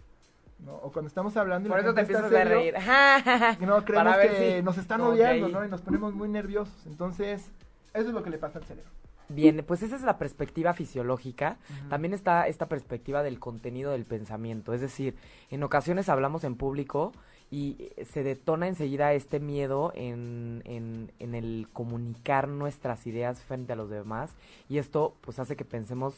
¿No? 0.64 0.74
O 0.76 0.92
cuando 0.92 1.08
estamos 1.08 1.36
hablando 1.36 1.68
y 1.68 1.70
Por 1.70 1.80
eso 1.80 1.94
te 1.94 2.00
empiezas 2.02 2.32
a 2.32 2.44
reír. 2.44 2.74
no, 3.60 3.84
creemos 3.84 4.16
que 4.16 4.62
nos 4.62 4.78
están 4.78 5.00
odiando, 5.00 5.48
¿no? 5.48 5.64
Y 5.64 5.68
nos 5.68 5.82
ponemos 5.82 6.14
muy 6.14 6.28
nerviosos. 6.28 6.86
Entonces, 6.86 7.50
eso 7.94 8.08
es 8.08 8.14
lo 8.14 8.22
que 8.22 8.30
le 8.30 8.38
pasa 8.38 8.58
al 8.58 8.64
cerebro. 8.64 8.90
Bien, 9.28 9.64
pues 9.66 9.82
esa 9.82 9.96
es 9.96 10.02
la 10.02 10.18
perspectiva 10.18 10.74
fisiológica. 10.74 11.56
También 11.88 12.12
está 12.12 12.46
esta 12.46 12.66
perspectiva 12.66 13.22
del 13.22 13.38
contenido 13.38 13.92
del 13.92 14.04
pensamiento. 14.04 14.74
Es 14.74 14.80
decir, 14.80 15.16
en 15.50 15.62
ocasiones 15.62 16.08
hablamos 16.08 16.44
en 16.44 16.56
público 16.56 17.12
y 17.50 17.90
se 18.10 18.22
detona 18.22 18.66
enseguida 18.66 19.12
este 19.12 19.38
miedo 19.38 19.92
en, 19.94 20.62
en, 20.64 21.12
en, 21.18 21.34
el 21.34 21.68
comunicar 21.72 22.48
nuestras 22.48 23.06
ideas 23.06 23.42
frente 23.42 23.74
a 23.74 23.76
los 23.76 23.90
demás 23.90 24.34
y 24.70 24.78
esto 24.78 25.14
pues 25.20 25.38
hace 25.38 25.54
que 25.54 25.66
pensemos 25.66 26.14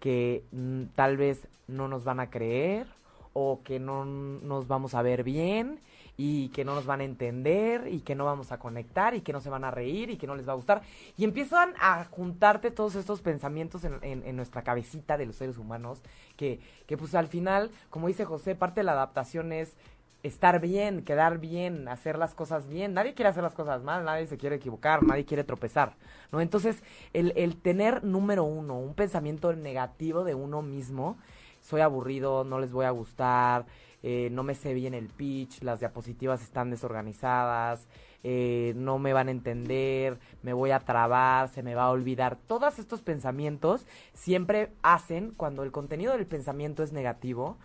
que 0.00 0.44
mm, 0.50 0.84
tal 0.94 1.18
vez 1.18 1.46
no 1.68 1.88
nos 1.88 2.04
van 2.04 2.20
a 2.20 2.30
creer 2.30 2.86
o 3.32 3.62
que 3.62 3.78
no 3.78 4.04
nos 4.04 4.68
vamos 4.68 4.94
a 4.94 5.02
ver 5.02 5.24
bien 5.24 5.80
y 6.16 6.48
que 6.50 6.64
no 6.64 6.74
nos 6.74 6.84
van 6.86 7.00
a 7.00 7.04
entender 7.04 7.88
y 7.88 8.00
que 8.00 8.14
no 8.14 8.24
vamos 8.24 8.52
a 8.52 8.58
conectar 8.58 9.14
y 9.14 9.22
que 9.22 9.32
no 9.32 9.40
se 9.40 9.50
van 9.50 9.64
a 9.64 9.70
reír 9.70 10.10
y 10.10 10.16
que 10.16 10.26
no 10.26 10.34
les 10.34 10.46
va 10.46 10.52
a 10.52 10.56
gustar. 10.56 10.82
Y 11.16 11.24
empiezan 11.24 11.74
a 11.80 12.04
juntarte 12.04 12.70
todos 12.70 12.94
estos 12.94 13.22
pensamientos 13.22 13.84
en, 13.84 13.94
en, 14.02 14.22
en 14.26 14.36
nuestra 14.36 14.62
cabecita 14.62 15.16
de 15.16 15.26
los 15.26 15.36
seres 15.36 15.56
humanos 15.58 16.02
que, 16.36 16.60
que 16.86 16.96
pues 16.96 17.14
al 17.14 17.28
final, 17.28 17.70
como 17.90 18.08
dice 18.08 18.24
José, 18.24 18.54
parte 18.54 18.80
de 18.80 18.84
la 18.84 18.92
adaptación 18.92 19.52
es 19.52 19.74
estar 20.22 20.60
bien, 20.60 21.02
quedar 21.04 21.38
bien, 21.38 21.88
hacer 21.88 22.18
las 22.18 22.34
cosas 22.34 22.68
bien. 22.68 22.94
Nadie 22.94 23.14
quiere 23.14 23.30
hacer 23.30 23.42
las 23.42 23.54
cosas 23.54 23.82
mal, 23.82 24.04
nadie 24.04 24.26
se 24.26 24.38
quiere 24.38 24.56
equivocar, 24.56 25.02
nadie 25.02 25.24
quiere 25.24 25.44
tropezar, 25.44 25.94
¿no? 26.30 26.40
Entonces, 26.40 26.82
el, 27.12 27.32
el 27.36 27.56
tener, 27.56 28.04
número 28.04 28.44
uno, 28.44 28.78
un 28.78 28.94
pensamiento 28.94 29.52
negativo 29.54 30.24
de 30.24 30.34
uno 30.34 30.62
mismo, 30.62 31.16
soy 31.62 31.80
aburrido, 31.80 32.44
no 32.44 32.60
les 32.60 32.72
voy 32.72 32.84
a 32.84 32.90
gustar, 32.90 33.64
eh, 34.02 34.28
no 34.30 34.42
me 34.42 34.54
sé 34.54 34.74
bien 34.74 34.94
el 34.94 35.08
pitch, 35.08 35.62
las 35.62 35.80
diapositivas 35.80 36.42
están 36.42 36.70
desorganizadas, 36.70 37.86
eh, 38.24 38.74
no 38.76 38.98
me 38.98 39.12
van 39.12 39.28
a 39.28 39.30
entender, 39.30 40.18
me 40.42 40.52
voy 40.52 40.72
a 40.72 40.80
trabar, 40.80 41.48
se 41.48 41.62
me 41.62 41.74
va 41.74 41.84
a 41.84 41.90
olvidar. 41.90 42.36
Todos 42.36 42.78
estos 42.78 43.00
pensamientos 43.00 43.86
siempre 44.12 44.72
hacen, 44.82 45.32
cuando 45.36 45.62
el 45.62 45.72
contenido 45.72 46.12
del 46.12 46.26
pensamiento 46.26 46.82
es 46.82 46.92
negativo, 46.92 47.58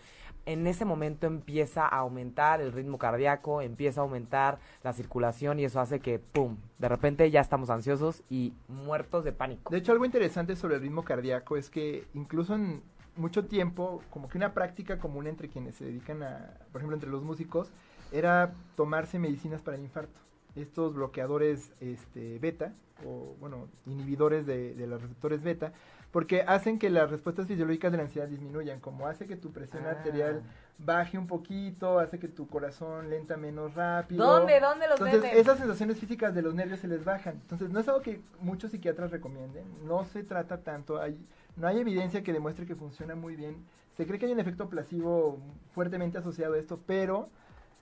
en 0.45 0.65
ese 0.65 0.85
momento 0.85 1.27
empieza 1.27 1.85
a 1.85 1.97
aumentar 1.97 2.61
el 2.61 2.71
ritmo 2.71 2.97
cardíaco, 2.97 3.61
empieza 3.61 3.99
a 3.99 4.03
aumentar 4.03 4.59
la 4.81 4.93
circulación 4.93 5.59
y 5.59 5.65
eso 5.65 5.81
hace 5.81 5.99
que, 5.99 6.19
¡pum!, 6.19 6.55
de 6.77 6.87
repente 6.87 7.29
ya 7.29 7.41
estamos 7.41 7.69
ansiosos 7.69 8.23
y 8.29 8.53
muertos 8.69 9.25
de 9.25 9.33
pánico. 9.33 9.71
De 9.71 9.79
hecho, 9.79 9.91
algo 9.91 10.05
interesante 10.05 10.55
sobre 10.55 10.75
el 10.75 10.81
ritmo 10.81 11.03
cardíaco 11.03 11.57
es 11.57 11.69
que 11.69 12.07
incluso 12.13 12.55
en 12.55 12.81
mucho 13.17 13.45
tiempo, 13.45 14.01
como 14.09 14.29
que 14.29 14.37
una 14.37 14.53
práctica 14.53 14.99
común 14.99 15.27
entre 15.27 15.49
quienes 15.49 15.75
se 15.75 15.85
dedican 15.85 16.23
a, 16.23 16.53
por 16.71 16.81
ejemplo, 16.81 16.95
entre 16.95 17.09
los 17.09 17.23
músicos, 17.23 17.71
era 18.11 18.53
tomarse 18.75 19.19
medicinas 19.19 19.61
para 19.61 19.77
el 19.77 19.83
infarto. 19.83 20.19
Estos 20.55 20.93
bloqueadores 20.93 21.71
este, 21.79 22.39
beta, 22.39 22.73
o 23.05 23.35
bueno, 23.39 23.67
inhibidores 23.85 24.45
de, 24.45 24.73
de 24.73 24.87
los 24.87 25.01
receptores 25.01 25.43
beta, 25.43 25.73
porque 26.11 26.41
hacen 26.41 26.79
que 26.79 26.89
las 26.89 27.11
respuestas 27.11 27.47
fisiológicas 27.47 27.91
de 27.91 27.97
la 27.97 28.03
ansiedad 28.03 28.27
disminuyan, 28.27 28.79
como 28.79 29.07
hace 29.07 29.27
que 29.27 29.35
tu 29.35 29.51
presión 29.51 29.85
ah. 29.85 29.91
arterial 29.91 30.41
baje 30.79 31.17
un 31.17 31.27
poquito, 31.27 31.99
hace 31.99 32.19
que 32.19 32.27
tu 32.27 32.47
corazón 32.47 33.09
lenta 33.09 33.35
menos 33.35 33.73
rápido. 33.73 34.25
¿Dónde? 34.25 34.59
¿Dónde 34.59 34.87
los 34.87 35.01
Entonces, 35.01 35.33
esas 35.33 35.57
sensaciones 35.57 35.99
físicas 35.99 36.33
de 36.33 36.41
los 36.41 36.53
nervios 36.53 36.79
se 36.79 36.87
les 36.87 37.03
bajan. 37.03 37.35
Entonces, 37.35 37.69
no 37.69 37.79
es 37.79 37.87
algo 37.87 38.01
que 38.01 38.21
muchos 38.39 38.71
psiquiatras 38.71 39.11
recomienden, 39.11 39.65
no 39.85 40.05
se 40.05 40.23
trata 40.23 40.61
tanto, 40.61 41.01
hay, 41.01 41.19
no 41.57 41.67
hay 41.67 41.79
evidencia 41.79 42.23
que 42.23 42.33
demuestre 42.33 42.65
que 42.65 42.75
funciona 42.75 43.15
muy 43.15 43.35
bien. 43.35 43.65
Se 43.95 44.05
cree 44.05 44.19
que 44.19 44.27
hay 44.27 44.31
un 44.31 44.39
efecto 44.39 44.69
placebo 44.69 45.39
fuertemente 45.73 46.17
asociado 46.17 46.53
a 46.53 46.59
esto, 46.59 46.79
pero 46.85 47.29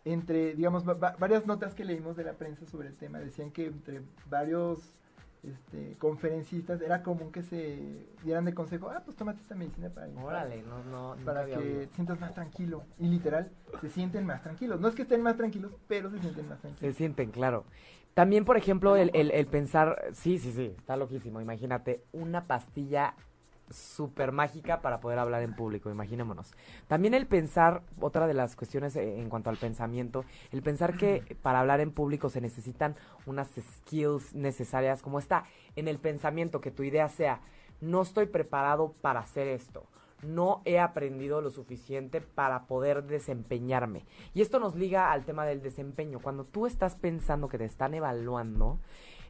entre, 0.05 0.55
digamos, 0.55 0.85
varias 0.85 1.45
notas 1.45 1.73
que 1.73 1.83
leímos 1.83 2.15
de 2.15 2.23
la 2.23 2.33
prensa 2.33 2.65
sobre 2.65 2.87
el 2.87 2.95
tema 2.95 3.19
decían 3.19 3.51
que 3.51 3.67
entre 3.67 4.01
varios 4.29 4.93
este, 5.43 5.95
conferencistas, 5.99 6.81
era 6.81 7.03
común 7.03 7.31
que 7.31 7.43
se 7.43 8.07
dieran 8.23 8.45
de 8.45 8.53
consejo, 8.53 8.89
ah, 8.89 9.01
pues 9.05 9.15
tómate 9.15 9.41
esta 9.41 9.55
medicina 9.55 9.89
para, 9.89 10.07
Órale, 10.23 10.63
no, 10.63 10.83
no, 10.85 11.23
para 11.23 11.45
que 11.45 11.87
sientas 11.93 12.19
más 12.19 12.33
tranquilo. 12.33 12.83
Y 12.99 13.07
literal, 13.07 13.51
se 13.81 13.89
sienten 13.89 14.25
más 14.25 14.41
tranquilos. 14.41 14.79
No 14.79 14.87
es 14.87 14.95
que 14.95 15.03
estén 15.03 15.21
más 15.21 15.37
tranquilos, 15.37 15.73
pero 15.87 16.09
se 16.09 16.19
sienten 16.19 16.49
más 16.49 16.59
tranquilos. 16.59 16.79
Se 16.79 16.97
sienten, 16.97 17.31
claro. 17.31 17.65
También, 18.13 18.45
por 18.45 18.57
ejemplo, 18.57 18.95
el, 18.95 19.11
el, 19.13 19.29
el 19.31 19.45
pensar, 19.45 20.01
sí, 20.13 20.39
sí, 20.39 20.51
sí, 20.51 20.73
está 20.77 20.95
loquísimo. 20.95 21.41
Imagínate 21.41 22.03
una 22.13 22.45
pastilla 22.45 23.13
súper 23.69 24.31
mágica 24.31 24.81
para 24.81 24.99
poder 24.99 25.19
hablar 25.19 25.41
en 25.41 25.55
público, 25.55 25.89
imaginémonos. 25.89 26.53
También 26.87 27.13
el 27.13 27.27
pensar, 27.27 27.81
otra 27.99 28.27
de 28.27 28.33
las 28.33 28.55
cuestiones 28.55 28.95
eh, 28.95 29.19
en 29.19 29.29
cuanto 29.29 29.49
al 29.49 29.57
pensamiento, 29.57 30.25
el 30.51 30.61
pensar 30.61 30.97
que 30.97 31.37
para 31.41 31.59
hablar 31.59 31.79
en 31.79 31.91
público 31.91 32.29
se 32.29 32.41
necesitan 32.41 32.95
unas 33.25 33.49
skills 33.49 34.33
necesarias, 34.33 35.01
como 35.01 35.19
está 35.19 35.45
en 35.75 35.87
el 35.87 35.99
pensamiento, 35.99 36.61
que 36.61 36.71
tu 36.71 36.83
idea 36.83 37.09
sea, 37.09 37.41
no 37.81 38.01
estoy 38.01 38.27
preparado 38.27 38.93
para 39.01 39.19
hacer 39.19 39.47
esto, 39.47 39.85
no 40.21 40.61
he 40.65 40.79
aprendido 40.79 41.41
lo 41.41 41.49
suficiente 41.49 42.21
para 42.21 42.67
poder 42.67 43.03
desempeñarme. 43.03 44.05
Y 44.33 44.41
esto 44.41 44.59
nos 44.59 44.75
liga 44.75 45.11
al 45.11 45.25
tema 45.25 45.45
del 45.45 45.61
desempeño. 45.61 46.19
Cuando 46.19 46.45
tú 46.45 46.65
estás 46.65 46.95
pensando 46.95 47.47
que 47.49 47.57
te 47.57 47.65
están 47.65 47.93
evaluando, 47.93 48.79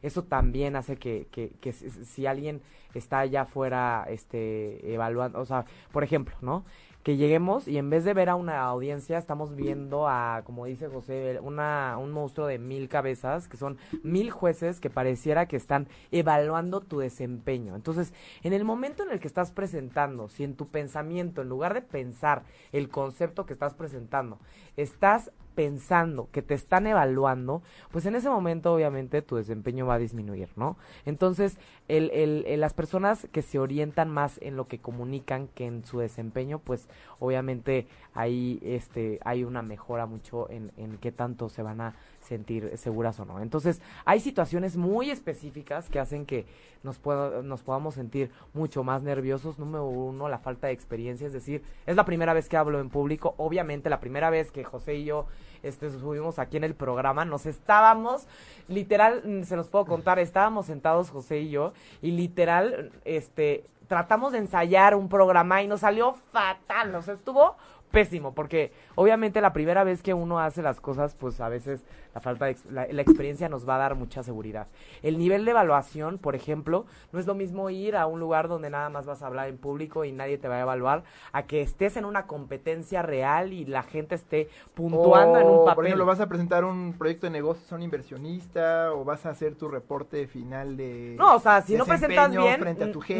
eso 0.02 0.24
también 0.24 0.76
hace 0.76 0.96
que, 0.96 1.26
que, 1.30 1.50
que 1.60 1.72
si 1.72 2.26
alguien 2.26 2.62
está 2.94 3.20
allá 3.20 3.42
afuera 3.42 4.06
este, 4.08 4.92
evaluando, 4.92 5.40
o 5.40 5.44
sea, 5.44 5.64
por 5.92 6.04
ejemplo, 6.04 6.34
¿no? 6.40 6.64
que 7.06 7.16
lleguemos 7.16 7.68
y 7.68 7.78
en 7.78 7.88
vez 7.88 8.02
de 8.02 8.14
ver 8.14 8.28
a 8.28 8.34
una 8.34 8.62
audiencia 8.62 9.16
estamos 9.16 9.54
viendo 9.54 10.08
a, 10.08 10.42
como 10.42 10.66
dice 10.66 10.88
José, 10.88 11.38
una, 11.40 11.98
un 11.98 12.10
monstruo 12.10 12.48
de 12.48 12.58
mil 12.58 12.88
cabezas, 12.88 13.46
que 13.46 13.56
son 13.56 13.78
mil 14.02 14.32
jueces 14.32 14.80
que 14.80 14.90
pareciera 14.90 15.46
que 15.46 15.54
están 15.54 15.86
evaluando 16.10 16.80
tu 16.80 16.98
desempeño. 16.98 17.76
Entonces, 17.76 18.12
en 18.42 18.52
el 18.52 18.64
momento 18.64 19.04
en 19.04 19.12
el 19.12 19.20
que 19.20 19.28
estás 19.28 19.52
presentando, 19.52 20.28
si 20.28 20.42
en 20.42 20.56
tu 20.56 20.66
pensamiento, 20.66 21.42
en 21.42 21.48
lugar 21.48 21.74
de 21.74 21.82
pensar 21.82 22.42
el 22.72 22.88
concepto 22.88 23.46
que 23.46 23.52
estás 23.52 23.74
presentando, 23.74 24.40
estás 24.76 25.30
pensando 25.56 26.28
que 26.30 26.42
te 26.42 26.54
están 26.54 26.86
evaluando, 26.86 27.62
pues 27.90 28.06
en 28.06 28.14
ese 28.14 28.28
momento 28.28 28.72
obviamente 28.72 29.22
tu 29.22 29.36
desempeño 29.36 29.86
va 29.86 29.94
a 29.94 29.98
disminuir, 29.98 30.50
¿no? 30.54 30.76
Entonces, 31.06 31.58
el, 31.88 32.10
el, 32.10 32.60
las 32.60 32.74
personas 32.74 33.26
que 33.32 33.42
se 33.42 33.58
orientan 33.58 34.10
más 34.10 34.38
en 34.42 34.56
lo 34.56 34.68
que 34.68 34.78
comunican 34.78 35.48
que 35.48 35.66
en 35.66 35.84
su 35.84 35.98
desempeño, 35.98 36.58
pues 36.60 36.88
obviamente 37.18 37.88
ahí 38.14 38.60
este, 38.62 39.18
hay 39.24 39.42
una 39.44 39.62
mejora 39.62 40.06
mucho 40.06 40.48
en, 40.50 40.70
en 40.76 40.98
qué 40.98 41.10
tanto 41.10 41.48
se 41.48 41.62
van 41.62 41.80
a 41.80 41.94
sentir 42.26 42.76
seguras 42.76 43.18
o 43.20 43.24
no. 43.24 43.40
Entonces, 43.40 43.80
hay 44.04 44.20
situaciones 44.20 44.76
muy 44.76 45.10
específicas 45.10 45.88
que 45.88 45.98
hacen 45.98 46.26
que 46.26 46.46
nos, 46.82 47.00
nos 47.44 47.62
podamos 47.62 47.94
sentir 47.94 48.30
mucho 48.52 48.84
más 48.84 49.02
nerviosos. 49.02 49.58
Número 49.58 49.86
uno, 49.86 50.28
la 50.28 50.38
falta 50.38 50.66
de 50.66 50.72
experiencia, 50.72 51.26
es 51.26 51.32
decir, 51.32 51.62
es 51.86 51.96
la 51.96 52.04
primera 52.04 52.34
vez 52.34 52.48
que 52.48 52.56
hablo 52.56 52.80
en 52.80 52.90
público. 52.90 53.34
Obviamente, 53.38 53.90
la 53.90 54.00
primera 54.00 54.30
vez 54.30 54.50
que 54.50 54.64
José 54.64 54.96
y 54.96 55.04
yo 55.04 55.26
este, 55.62 55.90
subimos 55.90 56.38
aquí 56.38 56.56
en 56.56 56.64
el 56.64 56.74
programa, 56.74 57.24
nos 57.24 57.46
estábamos, 57.46 58.26
literal, 58.68 59.22
mm, 59.24 59.42
se 59.42 59.56
los 59.56 59.68
puedo 59.68 59.86
contar, 59.86 60.18
estábamos 60.18 60.66
sentados 60.66 61.10
José 61.10 61.40
y 61.40 61.50
yo, 61.50 61.72
y 62.02 62.12
literal, 62.12 62.92
este, 63.04 63.64
tratamos 63.88 64.32
de 64.32 64.38
ensayar 64.38 64.94
un 64.94 65.08
programa 65.08 65.62
y 65.62 65.68
nos 65.68 65.80
salió 65.80 66.14
fatal, 66.32 66.92
nos 66.92 67.08
estuvo 67.08 67.56
pésimo, 67.90 68.34
porque 68.34 68.72
obviamente 68.94 69.40
la 69.40 69.52
primera 69.52 69.84
vez 69.84 70.02
que 70.02 70.14
uno 70.14 70.40
hace 70.40 70.62
las 70.62 70.80
cosas, 70.80 71.14
pues 71.14 71.40
a 71.40 71.48
veces 71.48 71.84
la 72.14 72.20
falta 72.20 72.46
de 72.46 72.56
la, 72.70 72.84
experiencia 73.02 73.48
nos 73.48 73.68
va 73.68 73.76
a 73.76 73.78
dar 73.78 73.94
mucha 73.94 74.22
seguridad. 74.22 74.68
El 75.02 75.18
nivel 75.18 75.44
de 75.44 75.50
evaluación, 75.50 76.18
por 76.18 76.34
ejemplo, 76.34 76.86
no 77.12 77.18
es 77.18 77.26
lo 77.26 77.34
mismo 77.34 77.70
ir 77.70 77.96
a 77.96 78.06
un 78.06 78.20
lugar 78.20 78.48
donde 78.48 78.70
nada 78.70 78.88
más 78.88 79.06
vas 79.06 79.22
a 79.22 79.26
hablar 79.26 79.48
en 79.48 79.58
público 79.58 80.04
y 80.04 80.12
nadie 80.12 80.38
te 80.38 80.48
va 80.48 80.56
a 80.56 80.60
evaluar, 80.60 81.04
a 81.32 81.44
que 81.44 81.62
estés 81.62 81.96
en 81.96 82.04
una 82.04 82.26
competencia 82.26 83.02
real 83.02 83.52
y 83.52 83.64
la 83.64 83.82
gente 83.82 84.14
esté 84.14 84.48
puntuando 84.74 85.38
en 85.38 85.46
un 85.46 85.58
papel. 85.64 85.74
Por 85.74 85.86
ejemplo, 85.86 86.06
vas 86.06 86.20
a 86.20 86.28
presentar 86.28 86.64
un 86.64 86.94
proyecto 86.94 87.26
de 87.26 87.30
negocio 87.30 87.66
a 87.70 87.76
un 87.76 87.82
inversionista 87.82 88.92
o 88.92 89.04
vas 89.04 89.26
a 89.26 89.30
hacer 89.30 89.54
tu 89.54 89.68
reporte 89.68 90.26
final 90.26 90.76
de 90.76 91.16
No, 91.18 91.36
o 91.36 91.38
sea, 91.38 91.62
si 91.62 91.76
no 91.76 91.84
presentas 91.84 92.30
bien, 92.30 92.60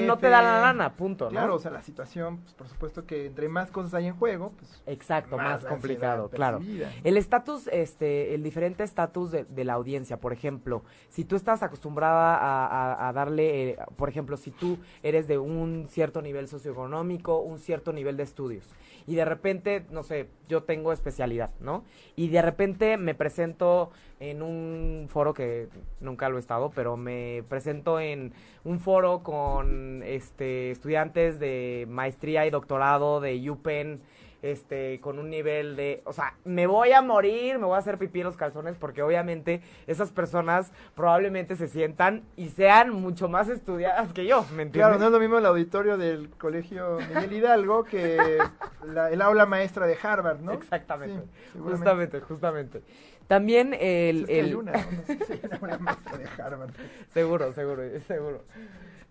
no 0.07 0.19
te 0.19 0.29
da 0.29 0.43
la 0.43 0.61
lana, 0.61 0.93
punto, 0.95 1.29
Claro, 1.29 1.55
o 1.55 1.59
sea, 1.59 1.71
la 1.71 1.83
situación, 1.83 2.39
pues 2.39 2.55
por 2.55 2.69
supuesto 2.69 3.07
que 3.07 3.27
entre 3.27 3.49
más 3.49 3.71
cosas 3.71 3.95
hay 3.95 4.07
en 4.07 4.17
juego, 4.17 4.53
pues 4.57 4.66
Exacto, 4.87 5.37
más, 5.37 5.65
complicado, 5.65 6.29
claro. 6.29 6.61
El 7.05 7.17
estatus, 7.17 7.69
este, 7.69 8.35
el 8.35 8.43
diferente 8.43 8.85
estatus 8.85 9.31
de, 9.31 9.65
la 9.65 9.75
audiencia, 9.75 10.19
por 10.19 10.33
ejemplo, 10.33 10.83
si 11.09 11.25
tú 11.25 11.37
estás 11.37 11.63
acostumbrada 11.63 13.09
a, 13.09 13.13
darle, 13.13 13.71
eh, 13.71 13.79
por 13.97 14.09
ejemplo, 14.09 14.37
si 14.37 14.51
tú 14.51 14.79
eres 15.03 15.27
de 15.27 15.39
un 15.39 15.87
cierto 15.89 16.23
nivel 16.23 16.49
socioeconómico, 16.49 17.41
un 17.41 17.59
cierto 17.59 17.93
nivel 17.93 18.17
de 18.17 18.23
estudios, 18.23 18.69
y 19.07 19.15
de 19.15 19.25
repente, 19.25 19.85
no 19.91 20.03
sé, 20.03 20.29
yo 20.49 20.65
tengo 20.65 20.93
especialidad, 20.93 21.51
¿no? 21.61 21.85
Y 22.17 22.29
de 22.29 22.43
repente 22.43 22.97
me 22.97 23.15
presento 23.15 23.91
en 24.19 24.43
un 24.43 25.07
foro 25.09 25.35
que 25.35 25.69
nunca 26.01 26.29
lo 26.29 26.37
he 26.37 26.41
estado, 26.41 26.71
pero 26.75 26.97
me 26.97 27.45
presento 27.49 28.01
en 28.01 28.33
un 28.65 28.81
foro 28.81 29.23
con 29.23 30.03
este 30.03 30.71
estudiantes 30.71 31.39
de 31.39 31.87
maestría 31.89 32.47
y 32.47 32.51
doctorado 32.51 33.21
de 33.21 33.51
UPenn 33.51 34.01
este, 34.47 35.00
con 35.00 35.19
un 35.19 35.31
nivel 35.31 35.76
de, 35.76 36.03
o 36.05 36.12
sea, 36.12 36.35
me 36.45 36.67
voy 36.67 36.93
a 36.93 37.03
morir, 37.03 37.59
me 37.59 37.67
voy 37.67 37.75
a 37.76 37.79
hacer 37.79 37.99
pipí 37.99 38.21
en 38.21 38.26
los 38.26 38.37
calzones, 38.37 38.76
porque 38.76 39.03
obviamente 39.03 39.61
esas 39.87 40.12
personas 40.12 40.73
probablemente 40.95 41.57
se 41.57 41.69
sientan 41.69 42.25
y 42.37 42.49
sean 42.49 42.91
mucho 42.91 43.29
más 43.29 43.49
estudiadas 43.49 44.12
que 44.12 44.26
yo, 44.26 44.43
¿me 44.55 44.62
entiendes? 44.62 44.73
Claro, 44.73 44.99
no 44.99 45.07
es 45.07 45.12
lo 45.12 45.21
mismo 45.21 45.38
el 45.38 45.47
auditorio 45.47 45.99
del 45.99 46.31
colegio 46.31 46.99
Miguel 47.09 47.33
Hidalgo 47.33 47.85
que 47.85 48.19
el 49.11 49.23
aula 49.23 49.47
maestra 49.47 49.87
de 49.87 49.97
Harvard, 50.00 50.41
¿no? 50.41 50.53
Exactamente, 50.53 51.26
justamente, 51.59 52.21
justamente. 52.21 52.83
También 53.26 53.75
el... 53.75 54.26
el... 54.29 54.47
Hay 54.47 54.55
una, 54.55 54.73
maestra 55.81 56.19
de 56.19 56.43
Harvard. 56.43 56.71
seguro, 57.12 57.53
seguro, 57.53 57.83
seguro. 58.07 58.45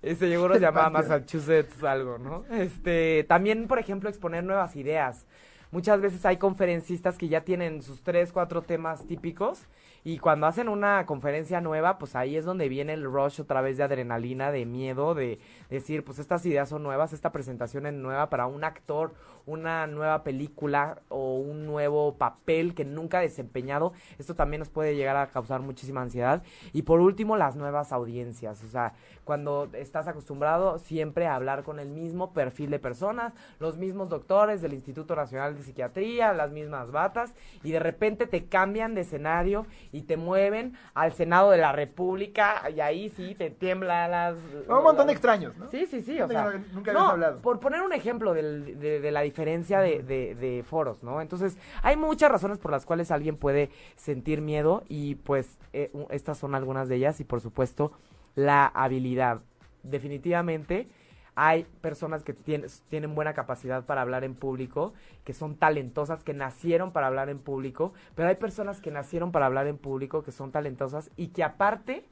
Ese 0.05 0.29
seguro 0.29 0.53
se 0.53 0.59
llama 0.59 0.91
Massachusetts 0.91 1.83
algo, 1.83 2.19
¿no? 2.19 2.45
Este, 2.51 3.25
también, 3.27 3.67
por 3.67 3.79
ejemplo, 3.79 4.07
exponer 4.07 4.43
nuevas 4.43 4.75
ideas. 4.75 5.25
Muchas 5.71 5.99
veces 5.99 6.23
hay 6.27 6.37
conferencistas 6.37 7.17
que 7.17 7.27
ya 7.27 7.41
tienen 7.41 7.81
sus 7.81 8.03
tres, 8.03 8.31
cuatro 8.31 8.61
temas 8.61 9.07
típicos 9.07 9.65
y 10.07 10.19
cuando 10.19 10.45
hacen 10.45 10.69
una 10.69 11.07
conferencia 11.07 11.61
nueva, 11.61 11.97
pues 11.97 12.15
ahí 12.15 12.37
es 12.37 12.45
donde 12.45 12.69
viene 12.69 12.93
el 12.93 13.03
rush 13.03 13.41
otra 13.41 13.61
vez 13.61 13.77
de 13.77 13.83
adrenalina, 13.83 14.51
de 14.51 14.63
miedo, 14.63 15.15
de 15.15 15.39
decir, 15.67 16.05
pues 16.05 16.19
estas 16.19 16.45
ideas 16.45 16.69
son 16.69 16.83
nuevas, 16.83 17.11
esta 17.11 17.31
presentación 17.31 17.87
es 17.87 17.93
nueva 17.95 18.29
para 18.29 18.45
un 18.45 18.63
actor, 18.63 19.15
una 19.47 19.87
nueva 19.87 20.23
película 20.23 21.01
o 21.09 21.37
un 21.37 21.65
nuevo 21.65 22.19
papel 22.19 22.75
que 22.75 22.85
nunca 22.85 23.17
ha 23.17 23.21
desempeñado. 23.21 23.93
Esto 24.19 24.35
también 24.35 24.59
nos 24.59 24.69
puede 24.69 24.95
llegar 24.95 25.17
a 25.17 25.27
causar 25.27 25.61
muchísima 25.61 26.03
ansiedad. 26.03 26.43
Y 26.71 26.83
por 26.83 26.99
último, 26.99 27.35
las 27.35 27.55
nuevas 27.55 27.91
audiencias. 27.91 28.63
O 28.63 28.67
sea, 28.67 28.93
cuando 29.25 29.67
estás 29.73 30.07
acostumbrado 30.07 30.77
siempre 30.77 31.25
a 31.25 31.35
hablar 31.35 31.63
con 31.63 31.79
el 31.79 31.89
mismo 31.89 32.31
perfil 32.31 32.69
de 32.69 32.79
personas, 32.79 33.33
los 33.59 33.75
mismos 33.77 34.07
doctores 34.07 34.61
del 34.61 34.73
Instituto 34.73 35.15
Nacional 35.15 35.57
de 35.57 35.63
Psiquiatría, 35.63 36.31
las 36.31 36.51
mismas 36.51 36.91
batas, 36.91 37.33
y 37.63 37.71
de 37.71 37.79
repente 37.79 38.27
te 38.27 38.45
cambian 38.45 38.93
de 38.93 39.01
escenario 39.01 39.65
y 39.91 40.03
te 40.03 40.15
mueven 40.15 40.77
al 40.93 41.11
Senado 41.13 41.49
de 41.51 41.57
la 41.57 41.71
República 41.71 42.69
y 42.69 42.79
ahí 42.79 43.09
sí 43.09 43.35
te 43.35 43.49
tiemblan 43.49 44.11
las... 44.11 44.37
Un 44.67 44.83
montón 44.83 45.07
de 45.07 45.13
extraños, 45.13 45.57
¿no? 45.57 45.67
Sí, 45.69 45.87
sí, 45.87 46.01
sí. 46.01 46.21
O 46.21 46.27
sea, 46.27 46.61
nunca 46.71 46.93
no, 46.93 47.09
hablado. 47.09 47.39
Por 47.39 47.59
poner 47.59 47.81
un 47.81 47.93
ejemplo 47.93 48.33
de, 48.33 48.75
de, 48.75 49.11
la 49.11 49.21
diferencia 49.21 49.79
de, 49.79 50.03
de, 50.03 50.63
foros, 50.63 51.01
¿no? 51.01 51.19
Entonces, 51.19 51.57
hay 51.81 51.97
muchas 51.97 52.31
razones 52.31 52.59
por 52.59 52.71
las 52.71 52.85
cuales 52.85 53.09
alguien 53.09 53.37
puede 53.37 53.71
sentir 53.95 54.41
miedo 54.41 54.83
y 54.87 55.15
pues 55.15 55.57
eh, 55.73 55.91
estas 56.11 56.37
son 56.37 56.53
algunas 56.53 56.87
de 56.89 56.97
ellas 56.97 57.19
y 57.19 57.23
por 57.23 57.41
supuesto 57.41 57.91
la 58.35 58.67
habilidad. 58.67 59.41
Definitivamente 59.83 60.87
hay 61.35 61.65
personas 61.81 62.23
que 62.23 62.33
tienen, 62.33 63.15
buena 63.15 63.33
capacidad 63.33 63.85
para 63.85 64.01
hablar 64.01 64.23
en 64.23 64.35
público, 64.35 64.93
que 65.25 65.33
son 65.33 65.55
talentosas, 65.55 66.23
que 66.23 66.33
nacieron 66.33 66.91
para 66.91 67.07
hablar 67.07 67.29
en 67.29 67.39
público, 67.39 67.93
pero 68.15 68.29
hay 68.29 68.35
personas 68.35 68.79
que 68.79 68.89
nacieron 68.89 69.31
para 69.31 69.45
hablar 69.45 69.67
en 69.67 69.77
público, 69.77 70.23
que 70.23 70.31
son 70.31 70.51
talentosas 70.51 71.11
y 71.17 71.27
que 71.27 71.43
aparte 71.43 72.05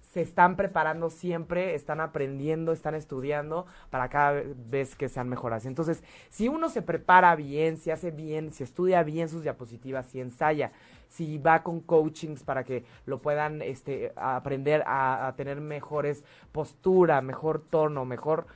se 0.00 0.22
están 0.22 0.56
preparando 0.56 1.10
siempre, 1.10 1.74
están 1.74 2.00
aprendiendo, 2.00 2.72
están 2.72 2.94
estudiando 2.94 3.66
para 3.90 4.08
cada 4.08 4.42
vez 4.70 4.96
que 4.96 5.08
sean 5.08 5.28
mejoras. 5.28 5.66
Entonces, 5.66 6.02
si 6.30 6.48
uno 6.48 6.70
se 6.70 6.80
prepara 6.80 7.36
bien, 7.36 7.76
si 7.76 7.90
hace 7.90 8.10
bien, 8.10 8.50
si 8.50 8.64
estudia 8.64 9.02
bien 9.02 9.28
sus 9.28 9.42
diapositivas, 9.42 10.06
si 10.06 10.20
ensaya, 10.20 10.72
si 11.08 11.38
va 11.38 11.62
con 11.62 11.80
coachings 11.80 12.42
para 12.42 12.64
que 12.64 12.84
lo 13.06 13.20
puedan 13.20 13.62
este, 13.62 14.12
aprender 14.16 14.82
a, 14.86 15.32
tener 15.36 15.60
mejores 15.60 16.24
postura, 16.52 17.20
mejor 17.20 17.62
tono, 17.70 18.04
mejor 18.04 18.46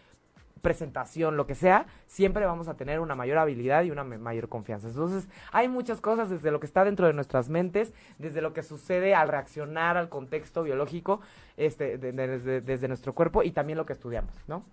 presentación, 0.62 1.36
lo 1.38 1.46
que 1.46 1.54
sea, 1.54 1.86
siempre 2.06 2.44
vamos 2.44 2.68
a 2.68 2.74
tener 2.74 3.00
una 3.00 3.14
mayor 3.14 3.38
habilidad 3.38 3.82
y 3.84 3.90
una 3.90 4.04
mayor 4.04 4.48
confianza. 4.48 4.88
Entonces, 4.88 5.26
hay 5.52 5.68
muchas 5.68 6.00
cosas 6.02 6.28
desde 6.28 6.50
lo 6.50 6.60
que 6.60 6.66
está 6.66 6.84
dentro 6.84 7.06
de 7.06 7.14
nuestras 7.14 7.48
mentes, 7.48 7.94
desde 8.18 8.42
lo 8.42 8.52
que 8.52 8.62
sucede 8.62 9.14
al 9.14 9.28
reaccionar 9.28 9.96
al 9.96 10.10
contexto 10.10 10.62
biológico, 10.62 11.20
este, 11.56 11.96
desde, 11.96 12.60
desde 12.60 12.88
nuestro 12.88 13.14
cuerpo 13.14 13.42
y 13.42 13.52
también 13.52 13.78
lo 13.78 13.86
que 13.86 13.94
estudiamos, 13.94 14.34
¿no? 14.48 14.64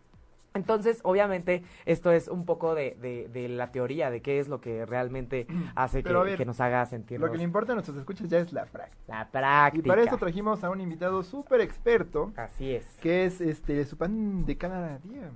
Entonces, 0.58 1.00
obviamente, 1.04 1.63
esto 1.86 2.12
es 2.12 2.28
un 2.28 2.46
poco 2.46 2.76
de, 2.76 2.98
de, 3.32 3.48
la 3.48 3.72
teoría 3.72 4.12
de 4.12 4.22
qué 4.22 4.39
es 4.39 4.50
lo 4.50 4.60
que 4.60 4.86
realmente 4.86 5.48
hace 5.76 6.04
que, 6.04 6.46
nos 6.46 6.60
haga 6.60 6.86
sentir. 6.86 7.20
Lo 7.20 7.32
que 7.32 7.38
le 7.38 7.43
importa 7.43 7.72
a 7.72 7.76
nuestros 7.76 7.98
escuchas 7.98 8.30
ya 8.30 8.39
es 8.39 8.52
la 8.52 8.65
práctica. 8.65 9.02
La 9.08 9.28
práctica. 9.30 9.86
Y 9.86 9.88
para 9.88 10.04
eso 10.04 10.17
trajimos 10.17 10.63
a 10.63 10.70
un 10.70 10.82
invitado 10.82 11.24
súper 11.24 11.62
experto. 11.62 12.34
Así 12.36 12.74
es. 12.74 12.86
Que 13.02 13.26
es 13.26 13.39
este 13.39 13.86
su 13.86 13.98
pan 13.98 14.46
de 14.46 14.58
cada 14.58 14.98
día. 15.00 15.32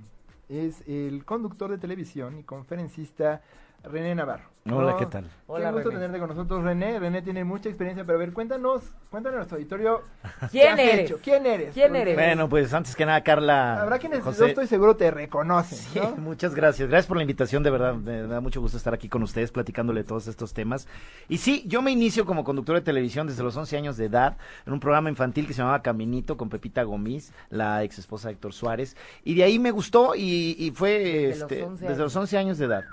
Es 0.48 0.86
el 0.86 1.24
conductor 1.24 1.70
de 1.70 1.78
televisión 1.78 2.38
y 2.38 2.42
conferencista 2.42 3.40
René 3.84 4.14
Navarro. 4.14 4.52
Hola, 4.70 4.96
¿qué 4.96 5.06
tal? 5.06 5.28
Hola, 5.48 5.70
Qué 5.70 5.74
gusto 5.74 5.90
tenerte 5.90 6.20
con 6.20 6.28
nosotros, 6.28 6.62
René. 6.62 7.00
René 7.00 7.20
tiene 7.20 7.42
mucha 7.42 7.68
experiencia, 7.68 8.04
pero 8.04 8.16
a 8.16 8.20
ver, 8.20 8.32
cuéntanos, 8.32 8.84
cuéntanos 9.10 9.34
a 9.34 9.38
nuestro 9.38 9.56
auditorio. 9.56 10.02
¿Quién 10.52 10.78
eres? 10.78 11.12
¿Quién 11.20 11.46
eres? 11.46 11.74
¿Quién 11.74 11.96
eres? 11.96 12.14
Bueno, 12.14 12.48
pues 12.48 12.72
antes 12.72 12.94
que 12.94 13.04
nada, 13.04 13.20
Carla. 13.24 13.82
Habrá 13.82 13.98
quienes 13.98 14.24
yo 14.24 14.46
estoy 14.46 14.68
seguro 14.68 14.94
te 14.94 15.10
reconocen. 15.10 15.78
Sí, 15.78 16.00
muchas 16.18 16.54
gracias. 16.54 16.88
Gracias 16.88 17.08
por 17.08 17.16
la 17.16 17.24
invitación, 17.24 17.64
de 17.64 17.70
verdad. 17.70 17.94
Me 17.94 18.22
da 18.22 18.40
mucho 18.40 18.60
gusto 18.60 18.76
estar 18.76 18.94
aquí 18.94 19.08
con 19.08 19.24
ustedes 19.24 19.50
platicándole 19.50 20.04
todos 20.04 20.28
estos 20.28 20.54
temas. 20.54 20.86
Y 21.28 21.38
sí, 21.38 21.64
yo 21.66 21.82
me 21.82 21.90
inicio 21.90 22.24
como 22.24 22.44
conductor 22.44 22.76
de 22.76 22.82
televisión 22.82 23.26
desde 23.26 23.42
los 23.42 23.56
11 23.56 23.76
años 23.76 23.96
de 23.96 24.04
edad 24.04 24.36
en 24.64 24.72
un 24.72 24.78
programa 24.78 25.10
infantil 25.10 25.48
que 25.48 25.54
se 25.54 25.58
llamaba 25.58 25.82
Caminito 25.82 26.36
con 26.36 26.48
Pepita 26.48 26.84
Gomis, 26.84 27.32
la 27.50 27.82
ex 27.82 27.98
esposa 27.98 28.28
de 28.28 28.34
Héctor 28.34 28.52
Suárez. 28.52 28.96
Y 29.24 29.34
de 29.34 29.42
ahí 29.42 29.58
me 29.58 29.72
gustó 29.72 30.14
y, 30.14 30.72
fue 30.76 31.30
este, 31.30 31.66
desde 31.80 32.02
los 32.02 32.14
11 32.14 32.38
años 32.38 32.58
de 32.58 32.66
edad. 32.66 32.84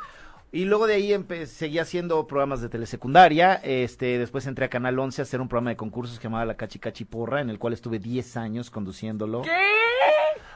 Y 0.52 0.66
luego 0.66 0.88
de 0.88 0.96
ahí 0.96 1.26
seguí 1.46 1.78
haciendo 1.78 2.26
programas 2.26 2.62
de 2.62 2.70
telesecundaria. 2.70 3.56
Este, 3.64 4.18
después 4.18 4.48
entré 4.48 4.66
a 4.66 4.70
Canal 4.70 4.98
11 4.98 5.22
a 5.22 5.24
hacer 5.24 5.42
un 5.42 5.48
programa 5.48 5.70
de 5.70 5.76
concursos 5.76 6.18
que 6.18 6.24
llamaba 6.24 6.46
La 6.46 6.56
Cachi 6.56 6.80
Cachi 6.80 7.06
Porra, 7.06 7.42
en 7.42 7.52
el 7.52 7.60
cual 7.60 7.74
estuve 7.74 8.00
10 8.00 8.38
años 8.38 8.72
conduciéndolo. 8.72 9.44
¿Qué? 9.44 9.52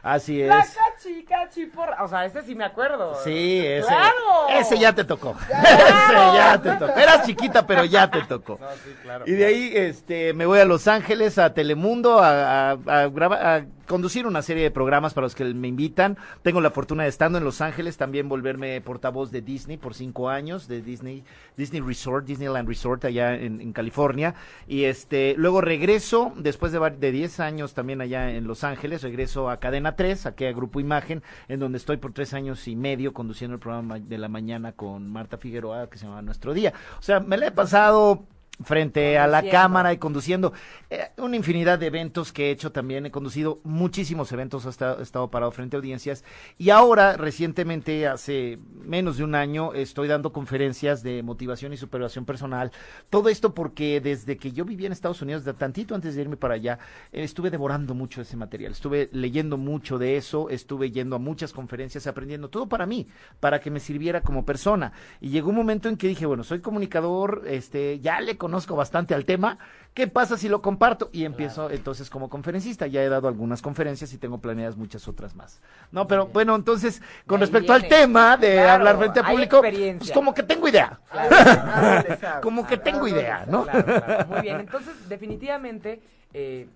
Así 0.01 0.41
es. 0.41 0.47
La 0.47 0.65
Cachi 0.65 1.23
Cachi 1.23 1.67
Porra. 1.67 2.03
O 2.03 2.07
sea, 2.07 2.25
ese 2.25 2.41
sí 2.41 2.55
me 2.55 2.65
acuerdo. 2.65 3.15
Sí, 3.23 3.61
ese. 3.63 3.87
¡Claro! 3.87 4.49
Ese 4.49 4.79
ya 4.79 4.93
te 4.93 5.03
tocó. 5.03 5.35
ese 5.49 6.13
ya 6.35 6.59
te 6.59 6.71
tocó. 6.71 6.99
Eras 6.99 7.25
chiquita, 7.27 7.67
pero 7.67 7.85
ya 7.85 8.09
te 8.09 8.21
tocó. 8.23 8.57
No, 8.59 8.71
sí, 8.83 8.95
claro. 9.03 9.25
Y 9.27 9.31
de 9.33 9.45
ahí 9.45 9.71
este, 9.75 10.33
me 10.33 10.47
voy 10.47 10.59
a 10.59 10.65
Los 10.65 10.87
Ángeles, 10.87 11.37
a 11.37 11.53
Telemundo, 11.53 12.17
a, 12.19 12.71
a, 12.71 13.07
grabar. 13.09 13.45
A, 13.45 13.65
conducir 13.87 14.25
una 14.25 14.41
serie 14.41 14.63
de 14.63 14.71
programas 14.71 15.13
para 15.13 15.25
los 15.25 15.35
que 15.35 15.45
me 15.45 15.67
invitan. 15.67 16.17
Tengo 16.41 16.61
la 16.61 16.71
fortuna 16.71 17.03
de 17.03 17.09
estando 17.09 17.37
en 17.37 17.43
Los 17.43 17.61
Ángeles, 17.61 17.97
también 17.97 18.29
volverme 18.29 18.81
portavoz 18.81 19.31
de 19.31 19.41
Disney 19.41 19.77
por 19.83 19.93
cinco 19.93 20.29
años, 20.29 20.67
de 20.67 20.81
Disney, 20.81 21.23
Disney 21.57 21.81
Resort, 21.81 22.25
Disneyland 22.25 22.67
Resort 22.67 23.05
allá 23.05 23.35
en, 23.35 23.71
California. 23.73 24.33
Y 24.67 24.85
este, 24.85 25.35
luego 25.37 25.61
regreso, 25.61 26.33
después 26.37 26.71
de, 26.71 26.79
de 26.79 27.11
10 27.11 27.39
años 27.39 27.75
también 27.75 28.01
allá 28.01 28.31
en 28.31 28.47
Los 28.47 28.63
Ángeles, 28.63 29.03
regreso 29.03 29.49
a 29.49 29.59
Cadena 29.59 29.95
3, 29.95 30.25
aquí 30.25 30.45
a 30.45 30.53
Grupo 30.53 30.79
Imagen, 30.79 31.21
en 31.47 31.59
donde 31.59 31.77
estoy 31.77 31.97
por 31.97 32.13
tres 32.13 32.33
años 32.33 32.67
y 32.67 32.75
medio 32.75 33.13
conduciendo 33.13 33.55
el 33.55 33.59
programa 33.59 33.99
de 33.99 34.17
la 34.17 34.29
mañana 34.29 34.71
con 34.71 35.07
Marta 35.11 35.37
Figueroa 35.37 35.89
que 35.89 35.97
se 35.97 36.05
llama 36.05 36.21
Nuestro 36.21 36.53
Día. 36.53 36.73
O 36.99 37.01
sea, 37.03 37.19
me 37.19 37.37
la 37.37 37.47
he 37.47 37.51
pasado 37.51 38.25
frente 38.61 39.17
a 39.17 39.27
la 39.27 39.49
cámara 39.49 39.93
y 39.93 39.97
conduciendo 39.97 40.53
eh, 40.89 41.09
una 41.17 41.35
infinidad 41.35 41.79
de 41.79 41.87
eventos 41.87 42.31
que 42.31 42.47
he 42.47 42.51
hecho 42.51 42.71
también. 42.71 43.05
He 43.05 43.11
conducido 43.11 43.59
muchísimos 43.63 44.31
eventos, 44.31 44.65
he 44.65 44.69
estado, 44.69 44.99
he 44.99 45.03
estado 45.03 45.29
parado 45.31 45.51
frente 45.51 45.75
a 45.75 45.79
audiencias. 45.79 46.23
Y 46.57 46.69
ahora, 46.69 47.17
recientemente, 47.17 48.07
hace 48.07 48.59
menos 48.73 49.17
de 49.17 49.23
un 49.23 49.35
año, 49.35 49.73
estoy 49.73 50.07
dando 50.07 50.31
conferencias 50.31 51.01
de 51.01 51.23
motivación 51.23 51.73
y 51.73 51.77
superación 51.77 52.25
personal. 52.25 52.71
Todo 53.09 53.29
esto 53.29 53.53
porque 53.53 53.99
desde 54.01 54.37
que 54.37 54.51
yo 54.51 54.65
vivía 54.65 54.87
en 54.87 54.93
Estados 54.93 55.21
Unidos, 55.21 55.45
de 55.45 55.53
tantito 55.53 55.95
antes 55.95 56.15
de 56.15 56.21
irme 56.21 56.37
para 56.37 56.55
allá, 56.55 56.79
eh, 57.11 57.23
estuve 57.23 57.49
devorando 57.49 57.95
mucho 57.95 58.21
ese 58.21 58.37
material. 58.37 58.73
Estuve 58.73 59.09
leyendo 59.13 59.57
mucho 59.57 59.97
de 59.97 60.17
eso, 60.17 60.49
estuve 60.49 60.91
yendo 60.91 61.15
a 61.15 61.19
muchas 61.19 61.53
conferencias, 61.53 62.05
aprendiendo 62.05 62.49
todo 62.49 62.67
para 62.67 62.85
mí, 62.85 63.07
para 63.39 63.59
que 63.59 63.71
me 63.71 63.79
sirviera 63.79 64.21
como 64.21 64.45
persona. 64.45 64.93
Y 65.19 65.29
llegó 65.29 65.49
un 65.49 65.55
momento 65.55 65.89
en 65.89 65.97
que 65.97 66.07
dije, 66.07 66.25
bueno, 66.25 66.43
soy 66.43 66.59
comunicador, 66.59 67.43
este, 67.47 67.99
ya 67.99 68.21
le 68.21 68.37
conozco 68.43 68.75
bastante 68.75 69.15
al 69.15 69.23
tema. 69.23 69.57
¿Qué 69.93 70.07
pasa 70.07 70.35
si 70.35 70.49
lo 70.49 70.61
comparto? 70.61 71.09
Y 71.13 71.23
empiezo 71.23 71.69
entonces 71.69 72.09
como 72.09 72.29
conferencista. 72.29 72.87
Ya 72.87 73.01
he 73.01 73.07
dado 73.07 73.29
algunas 73.29 73.61
conferencias 73.61 74.11
y 74.11 74.17
tengo 74.17 74.39
planeadas 74.39 74.75
muchas 74.75 75.07
otras 75.07 75.33
más. 75.33 75.61
No, 75.91 76.07
pero 76.07 76.27
bueno, 76.27 76.53
entonces, 76.53 77.01
con 77.25 77.39
respecto 77.39 77.71
al 77.71 77.87
tema 77.87 78.35
de 78.35 78.55
Claro, 78.55 78.71
hablar 78.71 78.97
frente 78.97 79.21
a 79.21 79.25
hay 79.25 79.33
público, 79.33 79.61
pues 79.61 80.11
como 80.11 80.33
que 80.33 80.43
tengo 80.43 80.67
idea. 80.67 80.99
Sabe. 81.09 82.19
Como 82.41 82.67
que 82.67 82.75
tengo 82.75 83.07
idea. 83.07 83.45
¿no? 83.47 83.63
Claro, 83.63 83.85
claro. 83.85 84.27
Muy 84.27 84.41
bien, 84.41 84.59
entonces 84.59 85.07
definitivamente, 85.07 86.01
eh, 86.33 86.67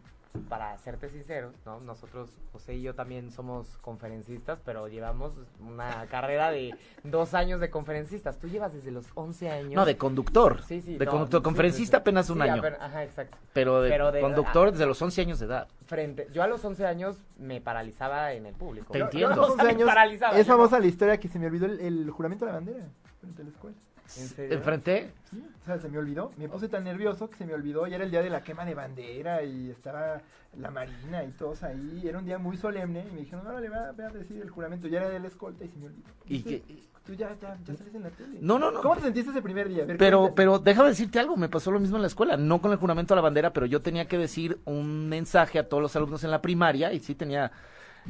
para 0.50 0.78
serte 0.78 1.10
sincero, 1.10 1.52
¿no? 1.66 1.80
nosotros, 1.80 2.30
José 2.54 2.76
y 2.76 2.82
yo 2.84 2.94
también 2.94 3.32
somos 3.32 3.78
conferencistas, 3.80 4.60
pero 4.64 4.88
llevamos 4.88 5.34
una 5.60 6.06
carrera 6.08 6.52
de 6.52 6.76
dos 7.04 7.34
años 7.34 7.60
de 7.60 7.70
conferencistas. 7.70 8.38
Tú 8.38 8.48
llevas 8.48 8.74
desde 8.74 8.92
los 8.92 9.06
11 9.16 9.50
años. 9.50 9.74
No, 9.74 9.86
de 9.86 9.98
conductor. 9.98 10.62
Sí, 10.64 10.82
sí, 10.82 10.98
de 10.98 11.06
no, 11.06 11.12
conductor. 11.12 11.42
Conferencista 11.42 11.98
sí, 11.98 12.00
sí. 12.00 12.02
apenas 12.02 12.30
un 12.30 12.38
Sí, 12.38 12.50
año. 12.50 12.62
Ajá, 12.80 13.04
exacto. 13.04 13.38
Pero 13.54 13.82
de, 13.82 13.90
pero 13.90 14.12
de- 14.12 14.22
conductor 14.22 14.72
desde 14.72 14.86
los 14.86 15.02
11 15.02 15.22
años 15.22 15.40
de 15.40 15.46
edad. 15.48 15.68
Frente, 15.86 16.28
yo 16.32 16.44
a 16.44 16.48
los 16.48 16.64
11 16.64 16.86
años 16.86 17.18
me 17.38 17.60
paralizaba 17.62 18.34
en 18.34 18.46
el 18.46 18.54
público. 18.54 18.94
Te 18.94 19.00
Yo- 19.00 19.06
entiendo. 19.06 19.30
yo 19.30 19.34
a 19.34 19.36
los 19.38 19.50
O 19.50 19.56
sea, 19.56 19.64
11 19.64 19.64
me 19.66 19.70
años, 19.84 19.88
paralizaba, 19.88 20.38
es 20.40 20.48
famosa 20.48 20.80
la 20.80 20.88
historia 20.88 21.20
que 21.20 21.28
se 21.28 21.40
me 21.40 21.48
olvidó 21.48 21.66
el, 21.66 21.80
el 21.80 22.12
juramento 22.12 22.46
de 22.46 22.52
la 22.52 22.58
bandera 22.58 22.86
frente 23.20 23.42
a 23.42 23.46
la 23.46 23.52
escuela. 23.52 23.78
¿En 24.18 24.28
serio? 24.28 24.58
Enfrente. 24.58 25.12
Sí, 25.30 25.44
o 25.62 25.66
sea, 25.66 25.78
se 25.80 25.90
me 25.90 25.98
olvidó. 25.98 26.32
Me 26.38 26.48
puse 26.48 26.70
tan 26.70 26.84
nervioso 26.84 27.30
que 27.30 27.36
se 27.38 27.46
me 27.46 27.54
olvidó. 27.54 27.86
Y 27.88 27.94
era 27.94 28.04
el 28.06 28.12
día 28.12 28.22
de 28.22 28.30
la 28.30 28.42
quema 28.42 28.64
de 28.66 28.74
bandera 28.76 29.44
y 29.44 29.70
estaba 29.70 30.22
la 30.58 30.72
marina 30.72 31.24
y 31.24 31.32
todos 31.32 31.64
ahí. 31.64 32.04
Era 32.06 32.20
un 32.20 32.26
día 32.26 32.38
muy 32.38 32.56
solemne. 32.58 33.06
Y 33.10 33.14
me 33.14 33.20
dijeron, 33.22 33.46
va, 33.46 33.92
ve 33.92 34.04
a 34.06 34.10
decir 34.10 34.42
el 34.42 34.50
juramento. 34.50 34.88
Ya 34.88 35.00
era 35.00 35.10
de 35.10 35.20
la 35.20 35.28
escolta 35.28 35.66
y 35.66 35.68
se 35.68 35.78
me 35.78 35.88
olvidó. 35.88 36.08
Y 36.26 36.40
tú, 36.40 36.50
que- 36.50 36.64
tú 37.06 37.14
ya, 37.14 37.36
ya, 37.42 37.58
ya 37.66 37.76
sales 37.76 37.96
en 37.96 38.04
la 38.04 38.10
tele. 38.10 38.38
No, 38.42 38.58
no, 38.60 38.72
no. 38.72 38.82
¿Cómo 38.82 38.96
te 38.96 39.02
sentiste 39.02 39.32
ese 39.32 39.42
primer 39.42 39.68
día? 39.70 39.86
Ver, 39.86 39.98
Pero, 39.98 40.34
pero 40.36 40.60
déjame 40.60 40.90
decirte 40.90 41.20
algo, 41.20 41.36
me 41.38 41.50
pasó 41.50 41.72
lo 41.72 41.80
mismo 41.80 41.96
en 41.98 42.02
la 42.02 42.08
escuela, 42.08 42.36
no 42.38 42.62
con 42.62 42.72
el 42.72 42.78
juramento 42.78 43.14
a 43.14 43.16
la 43.16 43.22
bandera, 43.22 43.52
pero 43.54 43.66
yo 43.66 43.82
tenía 43.82 44.08
que 44.08 44.18
decir 44.18 44.60
un 44.66 45.08
mensaje 45.10 45.58
a 45.60 45.68
todos 45.70 45.82
los 45.82 45.96
alumnos 45.96 46.24
en 46.24 46.32
la 46.32 46.42
primaria 46.42 46.92
y 46.94 47.00
sí 47.00 47.16
tenía, 47.16 47.52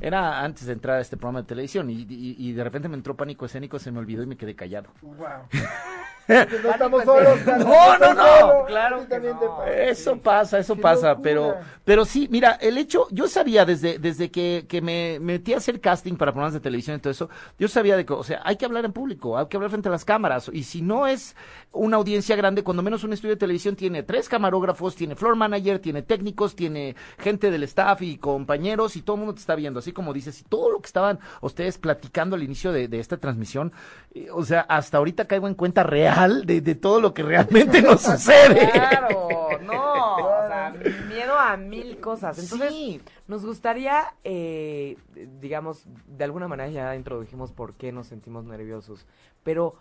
era 0.02 0.44
antes 0.44 0.66
de 0.66 0.74
entrar 0.74 0.98
a 0.98 1.02
este 1.02 1.18
programa 1.18 1.42
de 1.42 1.48
televisión 1.48 1.90
y, 1.90 1.94
y- 2.10 2.36
y 2.38 2.52
de 2.54 2.64
repente 2.64 2.88
me 2.90 2.96
entró 2.96 3.16
pánico 3.16 3.46
escénico, 3.46 3.80
se 3.80 3.92
me 3.92 4.00
olvidó 4.00 4.24
y 4.24 4.28
me 4.28 4.38
quedé 4.38 4.56
callado. 4.56 4.90
Wow. 5.02 5.18
Porque 6.36 6.60
no 6.62 6.72
estamos 6.72 7.04
solos. 7.04 7.40
No, 7.46 7.98
no, 7.98 8.14
no. 8.14 8.40
solo. 8.40 8.66
Claro 8.66 9.08
que 9.08 9.20
no. 9.20 9.64
Eso 9.66 10.18
pasa, 10.18 10.60
eso 10.60 10.76
Qué 10.76 10.82
pasa, 10.82 11.10
locura. 11.10 11.24
pero, 11.24 11.56
pero 11.86 12.06
sí, 12.06 12.28
mira, 12.30 12.52
el 12.62 12.78
hecho, 12.78 13.08
yo 13.12 13.28
sabía 13.28 13.66
desde, 13.66 13.98
desde 14.00 14.30
que, 14.30 14.66
que 14.68 14.82
me 14.82 15.20
metí 15.22 15.54
a 15.54 15.58
hacer 15.58 15.80
casting 15.80 16.16
para 16.16 16.32
programas 16.34 16.54
de 16.54 16.60
televisión 16.60 16.98
y 16.98 17.00
todo 17.00 17.12
eso, 17.12 17.30
yo 17.58 17.68
sabía 17.68 17.96
de 17.96 18.06
que, 18.06 18.14
o 18.14 18.24
sea, 18.24 18.42
hay 18.44 18.58
que 18.58 18.66
hablar 18.66 18.84
en 18.86 18.92
público, 18.94 19.38
hay 19.38 19.48
que 19.48 19.56
hablar 19.58 19.70
frente 19.72 19.88
a 19.90 19.92
las 19.92 20.04
cámaras, 20.04 20.50
y 20.54 20.64
si 20.64 20.82
no 20.82 21.08
es 21.08 21.36
una 21.72 21.98
audiencia 21.98 22.36
grande, 22.36 22.64
cuando 22.64 22.84
menos 22.84 23.04
un 23.04 23.14
estudio 23.14 23.36
de 23.36 23.40
televisión 23.40 23.76
tiene 23.76 24.04
tres 24.04 24.28
camarógrafos, 24.28 24.96
tiene 24.96 25.16
floor 25.16 25.36
manager, 25.36 25.80
tiene 25.80 26.02
técnicos, 26.02 26.56
tiene 26.56 26.96
gente 27.20 27.52
del 27.52 27.64
staff 27.64 28.02
y 28.02 28.18
compañeros, 28.18 28.96
y 28.96 29.02
todo 29.02 29.16
el 29.16 29.20
mundo 29.22 29.34
te 29.36 29.42
está 29.42 29.56
viendo, 29.56 29.80
así 29.80 29.94
como 29.94 30.14
dices, 30.14 30.42
y 30.42 30.44
todo 30.44 30.72
lo 30.72 30.82
que 30.82 30.88
estaban 30.88 31.20
ustedes 31.42 31.78
platicando 31.78 32.36
al 32.36 32.44
inicio 32.44 32.72
de, 32.72 32.88
de 32.88 33.00
esta 33.00 33.18
transmisión, 33.18 33.72
eh, 34.14 34.28
o 34.34 34.44
sea, 34.44 34.62
hasta 34.62 34.98
ahorita 34.98 35.26
caigo 35.26 35.48
en 35.48 35.54
cuenta 35.56 35.84
real 35.84 36.17
de, 36.26 36.62
de 36.62 36.76
todo 36.76 37.00
lo 37.00 37.14
que 37.14 37.22
realmente 37.24 37.82
nos 37.82 38.02
sucede. 38.02 38.70
Claro, 38.72 39.60
no, 39.64 40.16
o 40.18 40.48
sea, 40.48 40.74
miedo 41.08 41.38
a 41.38 41.56
mil 41.58 42.00
cosas. 42.00 42.40
Entonces, 42.40 42.72
Sí. 42.72 43.02
nos 43.28 43.46
gustaría, 43.46 44.16
eh, 44.24 44.98
digamos, 45.40 45.86
de 46.08 46.24
alguna 46.24 46.48
manera 46.48 46.70
ya 46.70 46.96
introdujimos 46.96 47.52
por 47.52 47.74
qué 47.76 47.92
nos 47.92 48.08
sentimos 48.08 48.46
nerviosos, 48.46 49.06
pero 49.44 49.76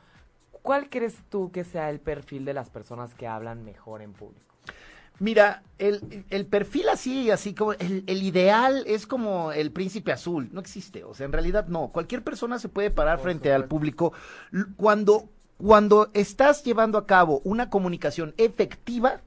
¿cuál 0.62 0.90
crees 0.90 1.16
tú 1.31 1.51
que 1.53 1.64
sea 1.64 1.88
el 1.90 2.01
perfil 2.01 2.44
de 2.44 2.55
las 2.55 2.68
personas 2.70 3.14
que 3.14 3.27
hablan 3.27 3.64
mejor 3.64 4.03
en 4.03 4.12
público? 4.12 4.44
Mira, 5.18 5.62
el, 5.79 6.27
el 6.29 6.44
perfil 6.44 6.90
así, 6.90 7.31
así 7.31 7.55
como 7.55 7.72
el, 7.72 8.05
el 8.07 8.22
ideal 8.22 8.85
es 8.87 9.07
como 9.07 9.51
el 9.51 9.72
príncipe 9.72 10.12
azul, 10.12 10.51
no 10.53 10.61
existe, 10.61 11.05
o 11.05 11.14
sea, 11.14 11.25
en 11.25 11.33
realidad 11.33 11.68
no. 11.68 11.88
Cualquier 11.88 12.22
persona 12.22 12.59
se 12.59 12.68
puede 12.68 12.90
parar 12.90 13.16
Por 13.16 13.25
frente 13.25 13.51
al 13.51 13.64
público 13.64 14.12
cuando 14.77 15.31
cuando 15.59 16.11
estás 16.14 16.64
llevando 16.64 16.99
a 16.99 17.07
cabo 17.07 17.40
una 17.45 17.71
comunicación 17.71 18.35
efectiva 18.37 19.21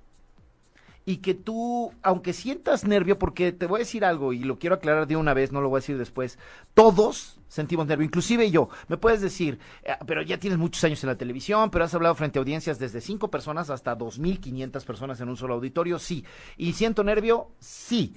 y 1.06 1.18
que 1.18 1.34
tú, 1.34 1.92
aunque 2.04 2.34
sientas 2.34 2.86
nervio, 2.86 3.18
porque 3.18 3.52
te 3.52 3.66
voy 3.66 3.78
a 3.78 3.80
decir 3.80 4.06
algo 4.06 4.32
y 4.32 4.40
lo 4.40 4.60
quiero 4.60 4.76
aclarar 4.76 5.08
de 5.08 5.16
una 5.16 5.34
vez, 5.34 5.52
no 5.52 5.60
lo 5.60 5.70
voy 5.70 5.78
a 5.78 5.82
decir 5.82 5.98
después, 5.98 6.38
todos 6.76 7.40
sentimos 7.48 7.88
nervio, 7.88 8.06
inclusive 8.06 8.52
yo. 8.52 8.70
Me 8.90 8.98
puedes 8.98 9.20
decir, 9.20 9.58
"Eh, 9.82 9.94
pero 10.06 10.22
ya 10.22 10.38
tienes 10.38 10.60
muchos 10.60 10.84
años 10.84 11.04
en 11.04 11.08
la 11.10 11.18
televisión, 11.18 11.72
pero 11.72 11.86
has 11.86 11.96
hablado 11.96 12.14
frente 12.14 12.38
a 12.38 12.42
audiencias 12.42 12.78
desde 12.78 13.02
cinco 13.02 13.32
personas 13.32 13.72
hasta 13.72 13.96
dos 13.96 14.20
mil 14.20 14.40
quinientas 14.40 14.86
personas 14.86 15.20
en 15.20 15.30
un 15.30 15.38
solo 15.38 15.56
auditorio, 15.56 15.98
sí. 15.98 16.24
¿Y 16.58 16.74
siento 16.74 17.04
nervio? 17.04 17.50
Sí. 17.60 18.16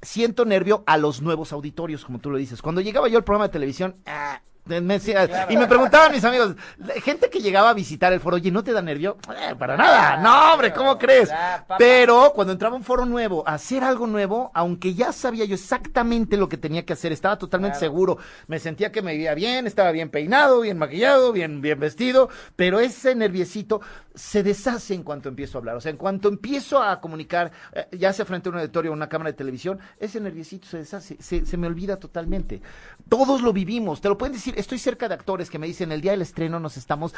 Siento 0.00 0.46
nervio 0.46 0.82
a 0.86 0.96
los 0.96 1.20
nuevos 1.20 1.52
auditorios, 1.52 2.06
como 2.06 2.20
tú 2.20 2.30
lo 2.30 2.38
dices. 2.38 2.62
Cuando 2.62 2.80
llegaba 2.80 3.08
yo 3.08 3.18
al 3.18 3.24
programa 3.24 3.48
de 3.48 3.52
televisión, 3.52 3.96
ah, 4.06 4.40
me- 4.80 5.00
y 5.48 5.56
me 5.56 5.66
preguntaban 5.66 6.12
mis 6.12 6.22
amigos, 6.24 6.54
gente 7.02 7.30
que 7.30 7.40
llegaba 7.40 7.70
a 7.70 7.74
visitar 7.74 8.12
el 8.12 8.20
foro, 8.20 8.36
oye, 8.36 8.50
¿no 8.50 8.62
te 8.62 8.72
da 8.72 8.82
nervio? 8.82 9.16
"Eh, 9.30 9.54
para 9.58 9.76
nada, 9.76 10.18
no, 10.18 10.52
hombre, 10.52 10.72
¿cómo 10.72 10.98
crees? 10.98 11.30
Pero 11.78 12.32
cuando 12.34 12.52
entraba 12.52 12.76
un 12.76 12.82
foro 12.84 13.06
nuevo, 13.06 13.42
a 13.46 13.54
hacer 13.54 13.82
algo 13.82 14.06
nuevo, 14.06 14.50
aunque 14.54 14.94
ya 14.94 15.12
sabía 15.12 15.44
yo 15.46 15.54
exactamente 15.54 16.36
lo 16.36 16.48
que 16.48 16.56
tenía 16.58 16.84
que 16.84 16.92
hacer, 16.92 17.12
estaba 17.12 17.38
totalmente 17.38 17.78
Claro. 17.78 17.92
seguro, 17.92 18.18
me 18.46 18.58
sentía 18.58 18.92
que 18.92 19.00
me 19.02 19.12
veía 19.16 19.34
bien, 19.34 19.66
estaba 19.66 19.90
bien 19.92 20.10
peinado, 20.10 20.60
bien 20.60 20.76
maquillado, 20.78 21.32
bien, 21.32 21.60
bien 21.60 21.80
vestido, 21.80 22.28
pero 22.56 22.80
ese 22.80 23.14
nerviecito 23.14 23.80
se 24.14 24.42
deshace 24.42 24.92
en 24.94 25.02
cuanto 25.04 25.28
empiezo 25.28 25.56
a 25.56 25.60
hablar. 25.60 25.76
O 25.76 25.80
sea, 25.80 25.90
en 25.90 25.96
cuanto 25.96 26.28
empiezo 26.28 26.82
a 26.82 27.00
comunicar, 27.00 27.52
eh, 27.72 27.86
ya 27.92 28.12
sea 28.12 28.24
frente 28.24 28.48
a 28.48 28.52
un 28.52 28.58
auditorio 28.58 28.90
o 28.90 28.94
una 28.94 29.08
cámara 29.08 29.30
de 29.30 29.36
televisión, 29.36 29.78
ese 29.98 30.20
nerviecito 30.20 30.66
se 30.66 30.78
deshace, 30.78 31.16
se, 31.20 31.46
se 31.46 31.56
me 31.56 31.66
olvida 31.68 31.96
totalmente. 31.96 32.60
Todos 33.08 33.40
lo 33.40 33.52
vivimos, 33.52 34.00
te 34.00 34.08
lo 34.08 34.18
pueden 34.18 34.34
decir, 34.34 34.54
estoy 34.60 34.78
cerca 34.78 35.08
de 35.08 35.14
actores 35.14 35.50
que 35.50 35.58
me 35.58 35.66
dicen, 35.66 35.90
el 35.92 36.00
día 36.00 36.12
del 36.12 36.22
estreno 36.22 36.60
nos 36.60 36.76
estamos 36.76 37.14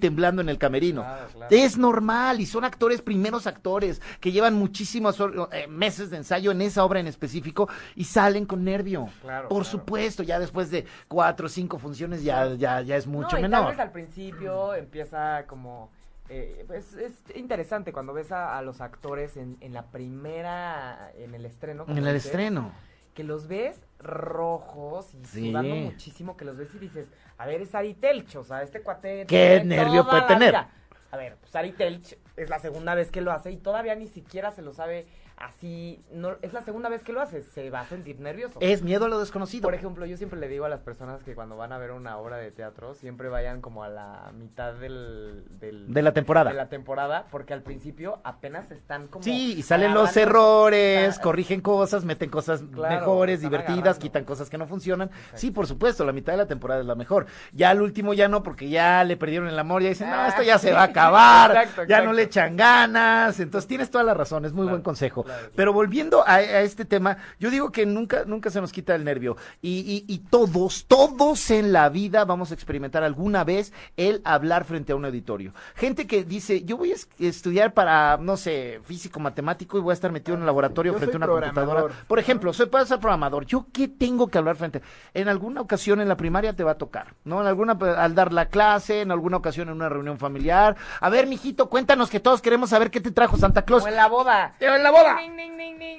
temblando 0.00 0.42
en 0.42 0.48
el 0.48 0.58
camerino. 0.58 1.02
Claro, 1.02 1.28
claro. 1.32 1.56
Es 1.56 1.76
normal 1.78 2.40
y 2.40 2.46
son 2.46 2.64
actores, 2.64 3.02
primeros 3.02 3.46
actores, 3.46 4.02
que 4.20 4.32
llevan 4.32 4.54
muchísimos 4.54 5.18
eh, 5.52 5.66
meses 5.68 6.10
de 6.10 6.18
ensayo 6.18 6.50
en 6.50 6.60
esa 6.62 6.84
obra 6.84 7.00
en 7.00 7.06
específico 7.06 7.68
y 7.94 8.04
salen 8.04 8.46
con 8.46 8.64
nervio. 8.64 9.08
Claro, 9.22 9.48
Por 9.48 9.62
claro. 9.62 9.78
supuesto, 9.78 10.22
ya 10.22 10.38
después 10.38 10.70
de 10.70 10.84
cuatro 11.08 11.46
o 11.46 11.48
cinco 11.48 11.78
funciones 11.78 12.22
ya, 12.22 12.54
ya, 12.54 12.80
ya 12.82 12.96
es 12.96 13.06
mucho 13.06 13.36
no, 13.36 13.38
y 13.38 13.42
menor. 13.42 13.60
Tal 13.62 13.70
vez 13.70 13.80
al 13.80 13.92
principio 13.92 14.74
empieza 14.74 15.44
como. 15.46 15.90
eh, 16.28 16.64
pues 16.66 16.94
es 16.94 17.12
interesante 17.36 17.92
cuando 17.92 18.12
ves 18.12 18.32
a, 18.32 18.58
a 18.58 18.62
los 18.62 18.80
actores 18.80 19.36
en, 19.36 19.56
en 19.60 19.72
la 19.72 19.86
primera. 19.86 21.10
en 21.16 21.34
el 21.34 21.44
estreno. 21.46 21.84
como 21.84 21.96
En 21.96 22.06
el 22.06 22.14
dices, 22.14 22.26
estreno. 22.26 22.72
Que 23.16 23.24
los 23.24 23.48
ves 23.48 23.80
rojos 23.98 25.12
y 25.14 25.24
Sí. 25.24 25.48
sudando 25.48 25.74
muchísimo, 25.74 26.36
que 26.36 26.44
los 26.44 26.56
ves 26.56 26.72
y 26.74 26.78
dices, 26.78 27.08
a 27.38 27.46
ver, 27.46 27.62
es 27.62 27.74
Ari 27.74 27.94
Telch, 27.94 28.36
o 28.36 28.44
sea, 28.44 28.62
este 28.62 28.82
cuate. 28.82 29.24
¿Qué 29.26 29.62
nervio 29.64 30.06
puede 30.08 30.22
tener? 30.22 30.50
vida. 30.50 30.70
A 31.10 31.16
ver, 31.16 31.36
pues 31.40 31.54
Ari 31.56 31.72
Telch 31.72 32.16
es 32.36 32.50
la 32.50 32.58
segunda 32.58 32.94
vez 32.94 33.10
que 33.10 33.20
lo 33.22 33.32
hace 33.32 33.50
y 33.50 33.56
todavía 33.56 33.94
ni 33.94 34.06
siquiera 34.06 34.50
se 34.52 34.60
lo 34.62 34.72
sabe 34.74 35.06
así. 35.36 36.02
No, 36.12 36.36
es 36.42 36.52
la 36.52 36.62
segunda 36.62 36.88
vez 36.88 37.02
que 37.02 37.12
lo 37.12 37.20
hace, 37.20 37.42
se 37.42 37.70
va 37.70 37.80
a 37.80 37.86
sentir 37.86 38.20
nervioso. 38.20 38.58
Es 38.60 38.82
miedo 38.82 39.04
a 39.04 39.08
lo 39.08 39.18
desconocido. 39.18 39.62
Por 39.62 39.74
ejemplo, 39.74 40.06
yo 40.06 40.16
siempre 40.16 40.38
le 40.40 40.48
digo 40.48 40.64
a 40.64 40.68
las 40.68 40.80
personas 40.80 41.22
que 41.22 41.34
cuando 41.34 41.56
van 41.56 41.72
a 41.72 41.78
ver 41.78 41.90
una 41.92 42.16
obra 42.18 42.36
de 42.38 42.50
teatro, 42.50 42.94
siempre 42.94 43.28
vayan 43.28 43.60
como 43.60 43.84
a 43.84 43.88
la 43.88 44.32
mitad 44.38 44.72
del, 44.74 45.44
del- 45.60 45.92
De 45.92 46.02
la 46.02 46.12
temporada. 46.12 46.50
de 46.50 46.56
la 46.56 46.68
temporada, 46.68 47.26
porque 47.30 47.52
al 47.52 47.62
principio 47.62 48.20
apenas 48.24 48.70
están 48.70 49.08
como 49.08 49.22
Sí, 49.22 49.54
y 49.58 49.62
salen 49.62 49.92
los 49.94 50.16
errores, 50.16 51.18
Ah, 51.18 51.22
corrigen 51.22 51.60
cosas, 51.60 52.04
meten 52.04 52.30
cosas 52.30 52.62
Claro, 52.72 52.94
mejores, 53.00 53.40
divertidas, 53.40 53.78
agarrando. 53.78 54.00
quitan 54.00 54.24
cosas 54.24 54.48
que 54.50 54.58
no 54.58 54.66
funcionan. 54.66 55.08
Exacto. 55.08 55.36
Sí, 55.38 55.50
por 55.50 55.66
supuesto, 55.66 56.04
la 56.04 56.12
mitad 56.12 56.32
de 56.32 56.38
la 56.38 56.46
temporada 56.46 56.80
es 56.80 56.86
la 56.86 56.94
mejor. 56.94 57.26
Ya 57.52 57.70
al 57.70 57.82
último 57.82 58.14
ya 58.14 58.28
no, 58.28 58.42
porque 58.42 58.68
ya 58.68 59.04
le 59.04 59.16
perdieron 59.16 59.48
el 59.48 59.58
amor, 59.58 59.82
ya 59.82 59.90
dicen, 59.90 60.08
no, 60.08 60.16
Ah, 60.16 60.28
esto 60.28 60.42
ya 60.42 60.58
se 60.58 60.72
va 60.72 60.80
a 60.80 60.84
acabar, 60.96 61.50
exacto, 61.50 61.84
ya 61.84 62.00
no 62.02 62.12
le 62.12 62.22
echan 62.22 62.56
ganas. 62.56 63.38
Entonces 63.40 63.68
tienes 63.68 63.90
toda 63.90 64.04
la 64.04 64.14
razón, 64.14 64.44
es 64.44 64.52
muy 64.52 64.62
Claro. 64.64 64.76
buen 64.76 64.82
consejo. 64.82 65.25
Pero 65.54 65.72
volviendo 65.72 66.22
a, 66.26 66.34
a 66.34 66.60
este 66.60 66.84
tema, 66.84 67.18
yo 67.38 67.50
digo 67.50 67.70
que 67.72 67.86
nunca, 67.86 68.24
nunca 68.26 68.50
se 68.50 68.60
nos 68.60 68.72
quita 68.72 68.94
el 68.94 69.04
nervio. 69.04 69.36
Y, 69.62 70.04
y, 70.08 70.12
y 70.12 70.18
todos, 70.18 70.86
todos 70.86 71.50
en 71.50 71.72
la 71.72 71.88
vida 71.88 72.24
vamos 72.24 72.50
a 72.50 72.54
experimentar 72.54 73.02
alguna 73.02 73.44
vez 73.44 73.72
el 73.96 74.20
hablar 74.24 74.64
frente 74.64 74.92
a 74.92 74.96
un 74.96 75.04
auditorio. 75.04 75.52
Gente 75.74 76.06
que 76.06 76.24
dice, 76.24 76.64
yo 76.64 76.76
voy 76.76 76.92
a 76.92 76.94
es- 76.94 77.08
estudiar 77.18 77.74
para, 77.74 78.16
no 78.18 78.36
sé, 78.36 78.80
físico, 78.84 79.20
matemático 79.20 79.78
y 79.78 79.80
voy 79.80 79.92
a 79.92 79.94
estar 79.94 80.12
metido 80.12 80.34
en 80.34 80.40
un 80.40 80.46
laboratorio 80.46 80.92
Yo 80.92 80.98
frente 80.98 81.16
a 81.16 81.18
una 81.18 81.26
computadora. 81.26 81.94
Por 82.06 82.18
ejemplo, 82.18 82.52
soy 82.52 82.66
para 82.66 82.84
ser 82.86 82.98
programador. 82.98 83.46
¿Yo 83.46 83.66
qué 83.72 83.88
tengo 83.88 84.28
que 84.28 84.38
hablar 84.38 84.56
frente? 84.56 84.82
En 85.14 85.28
alguna 85.28 85.60
ocasión 85.60 86.00
en 86.00 86.08
la 86.08 86.16
primaria 86.16 86.54
te 86.54 86.64
va 86.64 86.72
a 86.72 86.78
tocar, 86.78 87.14
¿no? 87.24 87.40
En 87.40 87.46
alguna, 87.46 87.72
al 87.72 88.14
dar 88.14 88.32
la 88.32 88.46
clase, 88.46 89.00
en 89.00 89.10
alguna 89.10 89.36
ocasión 89.38 89.68
en 89.68 89.74
una 89.74 89.88
reunión 89.88 90.18
familiar. 90.18 90.76
A 91.00 91.08
ver, 91.10 91.26
mijito, 91.26 91.68
cuéntanos 91.68 92.10
que 92.10 92.20
todos 92.20 92.40
queremos 92.42 92.70
saber 92.70 92.90
qué 92.90 93.00
te 93.00 93.10
trajo 93.10 93.36
Santa 93.36 93.62
Claus. 93.62 93.84
O 93.84 93.88
en 93.88 93.96
la 93.96 94.08
boda. 94.08 94.54
en 94.60 94.82
la 94.82 94.90
boda. 94.90 95.15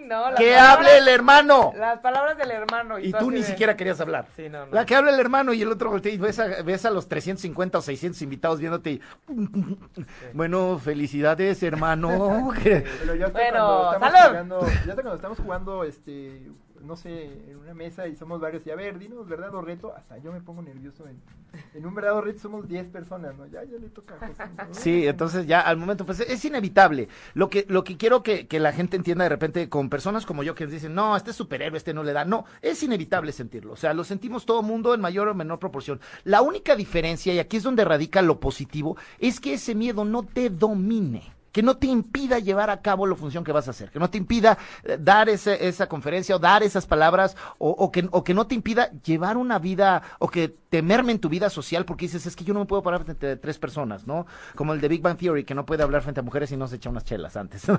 No, 0.08 0.36
Que 0.36 0.53
palabras- 0.53 0.77
hable 0.77 0.97
el 0.97 1.08
hermano. 1.08 1.73
Las 1.77 1.99
palabras 1.99 2.38
del 2.38 2.51
hermano. 2.51 2.97
Y 2.99 3.12
tú 3.12 3.30
ni 3.32 3.38
de- 3.41 3.43
siquiera 3.43 3.75
querías 3.75 3.99
hablar. 3.99 4.25
Sí, 4.36 4.47
no, 4.49 4.65
no. 4.65 4.73
La 4.73 4.86
que 4.86 4.95
habla 4.95 5.12
el 5.13 5.19
hermano 5.19 5.53
y 5.53 5.62
el 5.62 5.71
otro 5.71 5.89
voltea 5.89 6.12
y 6.13 6.17
ves 6.17 6.39
a, 6.39 6.47
ves 6.63 6.86
a 6.86 6.89
los 6.91 7.08
350 7.10 7.77
o 7.77 7.82
600 7.82 8.21
invitados 8.21 8.60
viéndote 8.60 8.91
y... 8.91 9.01
Bueno, 10.34 10.80
felicidades, 10.80 11.62
hermano. 11.63 12.51
Pero 12.63 13.15
ya 13.15 13.27
hasta 13.27 13.39
Bueno, 13.39 13.67
cuando 13.67 13.93
estamos 13.93 14.13
¡salud! 14.13 14.30
jugando, 14.30 14.60
ya 14.62 14.73
hasta 14.77 14.93
cuando 14.93 15.15
estamos 15.15 15.39
jugando, 15.39 15.84
este, 15.84 16.41
no 16.81 16.95
sé, 16.95 17.25
en 17.49 17.57
una 17.57 17.73
mesa 17.73 18.07
y 18.07 18.15
somos 18.15 18.39
varios 18.39 18.65
y 18.65 18.71
a 18.71 18.75
ver, 18.75 18.97
dinos 18.99 19.27
verdad 19.27 19.53
o 19.55 19.61
reto, 19.61 19.93
hasta 19.95 20.17
yo 20.17 20.31
me 20.31 20.41
pongo 20.41 20.61
nervioso 20.61 21.07
en, 21.07 21.21
en 21.73 21.85
un 21.85 21.93
verdad 21.93 22.17
o 22.17 22.21
reto 22.21 22.39
somos 22.39 22.67
10 22.67 22.87
personas, 22.87 23.35
¿no? 23.37 23.45
Ya, 23.47 23.63
ya 23.63 23.77
le 23.77 23.89
toca 23.89 24.15
a 24.15 24.27
José. 24.27 24.43
Sí, 24.71 25.07
entonces 25.07 25.47
ya 25.47 25.61
al 25.61 25.77
momento, 25.77 26.05
pues 26.05 26.19
es 26.19 26.43
inevitable. 26.45 27.07
Lo 27.33 27.49
que, 27.49 27.65
lo 27.67 27.83
que 27.83 27.97
quiero 27.97 28.23
que, 28.23 28.47
que 28.47 28.59
la 28.59 28.73
gente 28.73 28.97
entienda 28.97 29.23
de 29.23 29.29
repente 29.29 29.69
con 29.69 29.89
personas 29.89 30.25
como 30.25 30.43
yo 30.43 30.55
que 30.55 30.67
dicen, 30.67 30.93
no, 30.93 31.15
este 31.15 31.31
es 31.31 31.37
superhéroe, 31.37 31.77
este 31.77 31.93
no 31.93 32.03
le 32.03 32.13
da. 32.13 32.25
No, 32.25 32.45
es 32.61 32.81
inevitable 32.83 33.31
sentirlo. 33.31 33.73
O 33.73 33.77
sea, 33.77 33.93
lo 33.93 34.03
sentimos 34.03 34.45
todo 34.45 34.61
mundo 34.61 34.93
en 34.93 35.01
mayor 35.01 35.27
o 35.27 35.35
menor 35.35 35.59
proporción. 35.59 35.99
La 36.23 36.41
única 36.41 36.75
diferencia, 36.75 37.33
y 37.33 37.39
aquí 37.39 37.57
es 37.57 37.63
donde 37.63 37.85
radica 37.85 38.21
lo 38.21 38.39
positivo, 38.39 38.97
es 39.19 39.39
que 39.39 39.53
ese 39.53 39.75
miedo 39.75 40.05
no 40.05 40.23
te 40.23 40.49
domine. 40.49 41.37
Que 41.51 41.63
no 41.63 41.77
te 41.77 41.88
impida 41.88 42.39
llevar 42.39 42.69
a 42.69 42.81
cabo 42.81 43.07
la 43.07 43.15
función 43.15 43.43
que 43.43 43.51
vas 43.51 43.67
a 43.67 43.71
hacer, 43.71 43.89
que 43.91 43.99
no 43.99 44.10
te 44.10 44.17
impida 44.17 44.57
eh, 44.83 44.97
dar 44.99 45.29
ese- 45.29 45.67
esa 45.67 45.88
conferencia 45.88 46.36
o 46.36 46.39
dar 46.39 46.62
esas 46.63 46.86
palabras, 46.86 47.36
o, 47.57 47.69
o 47.69 47.91
que, 47.91 48.07
o 48.12 48.23
que 48.23 48.33
no 48.33 48.45
te 48.47 48.55
impida 48.55 48.91
llevar 49.03 49.38
una 49.38 49.57
vida, 49.60 50.01
o 50.19 50.27
que 50.29 50.55
te 50.69 50.81
merme 50.81 51.13
en 51.13 51.19
tu 51.19 51.29
vida 51.29 51.49
social, 51.49 51.86
porque 51.86 52.05
dices, 52.05 52.25
es 52.25 52.36
que 52.36 52.43
yo 52.43 52.53
no 52.53 52.60
me 52.60 52.65
puedo 52.65 52.83
parar 52.83 53.03
frente 53.03 53.31
a 53.31 53.39
tres 53.39 53.57
personas, 53.57 54.05
¿no? 54.05 54.25
Como 54.55 54.73
el 54.73 54.81
de 54.81 54.88
Big 54.89 55.01
Bang 55.01 55.17
Theory, 55.17 55.45
que 55.45 55.55
no 55.55 55.65
puede 55.65 55.81
hablar 55.83 56.01
frente 56.01 56.19
a 56.19 56.23
mujeres 56.23 56.51
y 56.51 56.57
no 56.57 56.67
se 56.67 56.75
echa 56.75 56.89
unas 56.89 57.03
chelas 57.05 57.38
antes. 57.38 57.63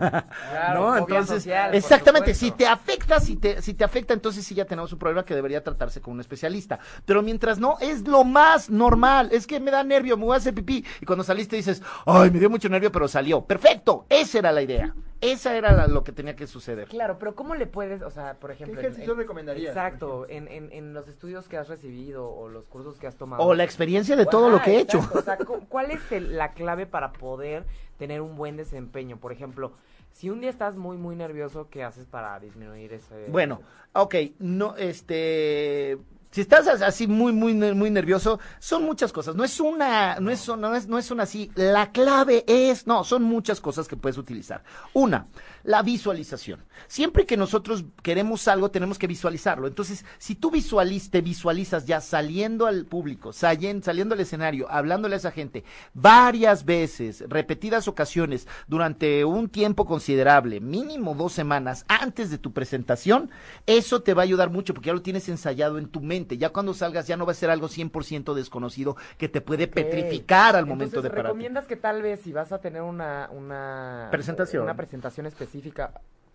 Claro, 0.48 0.80
¿No? 0.80 0.96
Entonces, 0.96 1.42
social, 1.42 1.74
exactamente, 1.74 2.34
si 2.34 2.50
te 2.52 2.66
afecta, 2.66 3.20
si 3.20 3.36
te, 3.36 3.60
si 3.62 3.74
te 3.74 3.84
afecta, 3.84 4.14
entonces 4.14 4.44
sí 4.44 4.54
ya 4.54 4.64
tenemos 4.64 4.92
un 4.92 4.98
problema 4.98 5.24
que 5.24 5.34
debería 5.34 5.62
tratarse 5.62 6.00
con 6.00 6.14
un 6.14 6.20
especialista. 6.20 6.78
Pero 7.04 7.22
mientras 7.22 7.58
no, 7.58 7.76
es 7.80 8.06
lo 8.08 8.24
más 8.24 8.70
normal. 8.70 9.28
Es 9.32 9.46
que 9.46 9.60
me 9.60 9.70
da 9.70 9.84
nervio, 9.84 10.16
me 10.16 10.24
voy 10.24 10.34
a 10.34 10.38
hacer 10.38 10.54
pipí. 10.54 10.84
Y 11.00 11.06
cuando 11.06 11.24
saliste 11.24 11.56
dices, 11.56 11.82
ay, 12.06 12.30
me 12.30 12.38
dio 12.38 12.48
mucho 12.50 12.68
nervio, 12.68 12.90
pero 12.92 13.08
salió. 13.08 13.44
Perfecto, 13.62 14.06
esa 14.08 14.38
era 14.38 14.52
la 14.52 14.62
idea. 14.62 14.94
Esa 15.20 15.56
era 15.56 15.72
la- 15.72 15.88
lo 15.88 16.04
que 16.04 16.12
tenía 16.12 16.36
que 16.36 16.46
suceder. 16.46 16.86
Claro, 16.86 17.18
pero 17.18 17.34
¿cómo 17.34 17.56
le 17.56 17.66
puedes, 17.66 18.02
o 18.02 18.10
sea, 18.10 18.34
por 18.34 18.52
ejemplo... 18.52 18.74
¿Qué 18.76 18.86
en- 18.86 18.92
ejercicio 18.92 19.12
en- 19.14 19.18
recomendarías, 19.18 19.70
Exacto, 19.70 20.26
en, 20.28 20.46
en, 20.46 20.70
en 20.70 20.94
los 20.94 21.08
estudios 21.08 21.48
que 21.48 21.56
has 21.56 21.68
recibido 21.68 22.30
o 22.30 22.48
los 22.48 22.66
cursos 22.66 22.98
que 23.00 23.08
has 23.08 23.16
tomado. 23.16 23.42
O 23.42 23.52
la 23.54 23.64
experiencia 23.64 24.14
de 24.14 24.26
todo 24.26 24.48
lo 24.48 24.62
que 24.62 24.76
he 24.76 24.78
hecho. 24.80 25.00
O 25.12 25.22
sea, 25.22 25.36
cu- 25.38 25.66
¿cuál 25.68 25.90
es 25.90 26.12
el- 26.12 26.36
la 26.36 26.52
clave 26.52 26.86
para 26.86 27.12
poder 27.12 27.64
tener 27.98 28.20
un 28.20 28.36
buen 28.36 28.56
desempeño? 28.56 29.16
Por 29.16 29.32
ejemplo, 29.32 29.72
si 30.12 30.30
un 30.30 30.40
día 30.40 30.50
estás 30.50 30.76
muy, 30.76 30.96
muy 30.96 31.16
nervioso, 31.16 31.66
¿qué 31.68 31.82
haces 31.82 32.06
para 32.06 32.38
disminuir 32.38 32.92
ese... 32.92 33.26
Bueno, 33.28 33.60
ok, 33.94 34.14
no, 34.38 34.76
este, 34.76 35.98
si 36.30 36.40
estás 36.42 36.66
as- 36.68 36.82
así 36.82 37.06
muy, 37.06 37.32
muy, 37.32 37.54
muy 37.54 37.90
nervioso, 37.90 38.38
son 38.58 38.84
muchas 38.84 39.12
cosas. 39.12 39.34
No 39.34 39.44
es 39.44 39.58
una, 39.60 40.20
no 40.20 40.30
es, 40.30 40.46
no 40.48 40.74
es, 40.74 40.86
no 40.86 40.98
es 40.98 41.10
una 41.10 41.22
así. 41.24 41.50
La 41.54 41.90
clave 41.92 42.44
es, 42.46 42.86
no, 42.86 43.04
son 43.04 43.22
muchas 43.22 43.60
cosas 43.60 43.88
que 43.88 43.96
puedes 43.96 44.18
utilizar. 44.18 44.62
Una, 44.92 45.26
la 45.68 45.82
visualización. 45.82 46.64
Siempre 46.86 47.26
que 47.26 47.36
nosotros 47.36 47.84
queremos 48.02 48.48
algo, 48.48 48.70
tenemos 48.70 48.98
que 48.98 49.06
visualizarlo. 49.06 49.66
Entonces, 49.66 50.02
si 50.16 50.34
tú 50.34 50.50
visualiz, 50.50 51.10
te 51.10 51.20
visualizas 51.20 51.84
ya 51.84 52.00
saliendo 52.00 52.64
al 52.64 52.86
público, 52.86 53.34
saliendo, 53.34 53.84
saliendo 53.84 54.14
al 54.14 54.20
escenario, 54.20 54.66
hablándole 54.70 55.16
a 55.16 55.18
esa 55.18 55.30
gente 55.30 55.64
varias 55.92 56.64
veces, 56.64 57.22
repetidas 57.28 57.86
ocasiones, 57.86 58.48
durante 58.66 59.26
un 59.26 59.50
tiempo 59.50 59.84
considerable, 59.84 60.58
mínimo 60.60 61.14
dos 61.14 61.34
semanas 61.34 61.84
antes 61.86 62.30
de 62.30 62.38
tu 62.38 62.54
presentación, 62.54 63.30
eso 63.66 64.00
te 64.00 64.14
va 64.14 64.22
a 64.22 64.24
ayudar 64.24 64.48
mucho 64.48 64.72
porque 64.72 64.86
ya 64.86 64.94
lo 64.94 65.02
tienes 65.02 65.28
ensayado 65.28 65.76
en 65.76 65.88
tu 65.88 66.00
mente. 66.00 66.38
Ya 66.38 66.48
cuando 66.48 66.72
salgas 66.72 67.06
ya 67.06 67.18
no 67.18 67.26
va 67.26 67.32
a 67.32 67.34
ser 67.34 67.50
algo 67.50 67.68
100% 67.68 68.32
desconocido 68.32 68.96
que 69.18 69.28
te 69.28 69.42
puede 69.42 69.68
petrificar 69.68 70.56
al 70.56 70.64
momento 70.64 71.02
de 71.02 71.10
pararte. 71.10 71.28
¿recomiendas 71.28 71.66
que 71.66 71.76
tal 71.76 72.00
vez 72.00 72.20
si 72.20 72.32
vas 72.32 72.52
a 72.52 72.58
tener 72.58 72.80
una, 72.80 73.28
una 73.32 74.08
Presentación. 74.10 74.62
una 74.62 74.74
presentación 74.74 75.26
específica, 75.26 75.57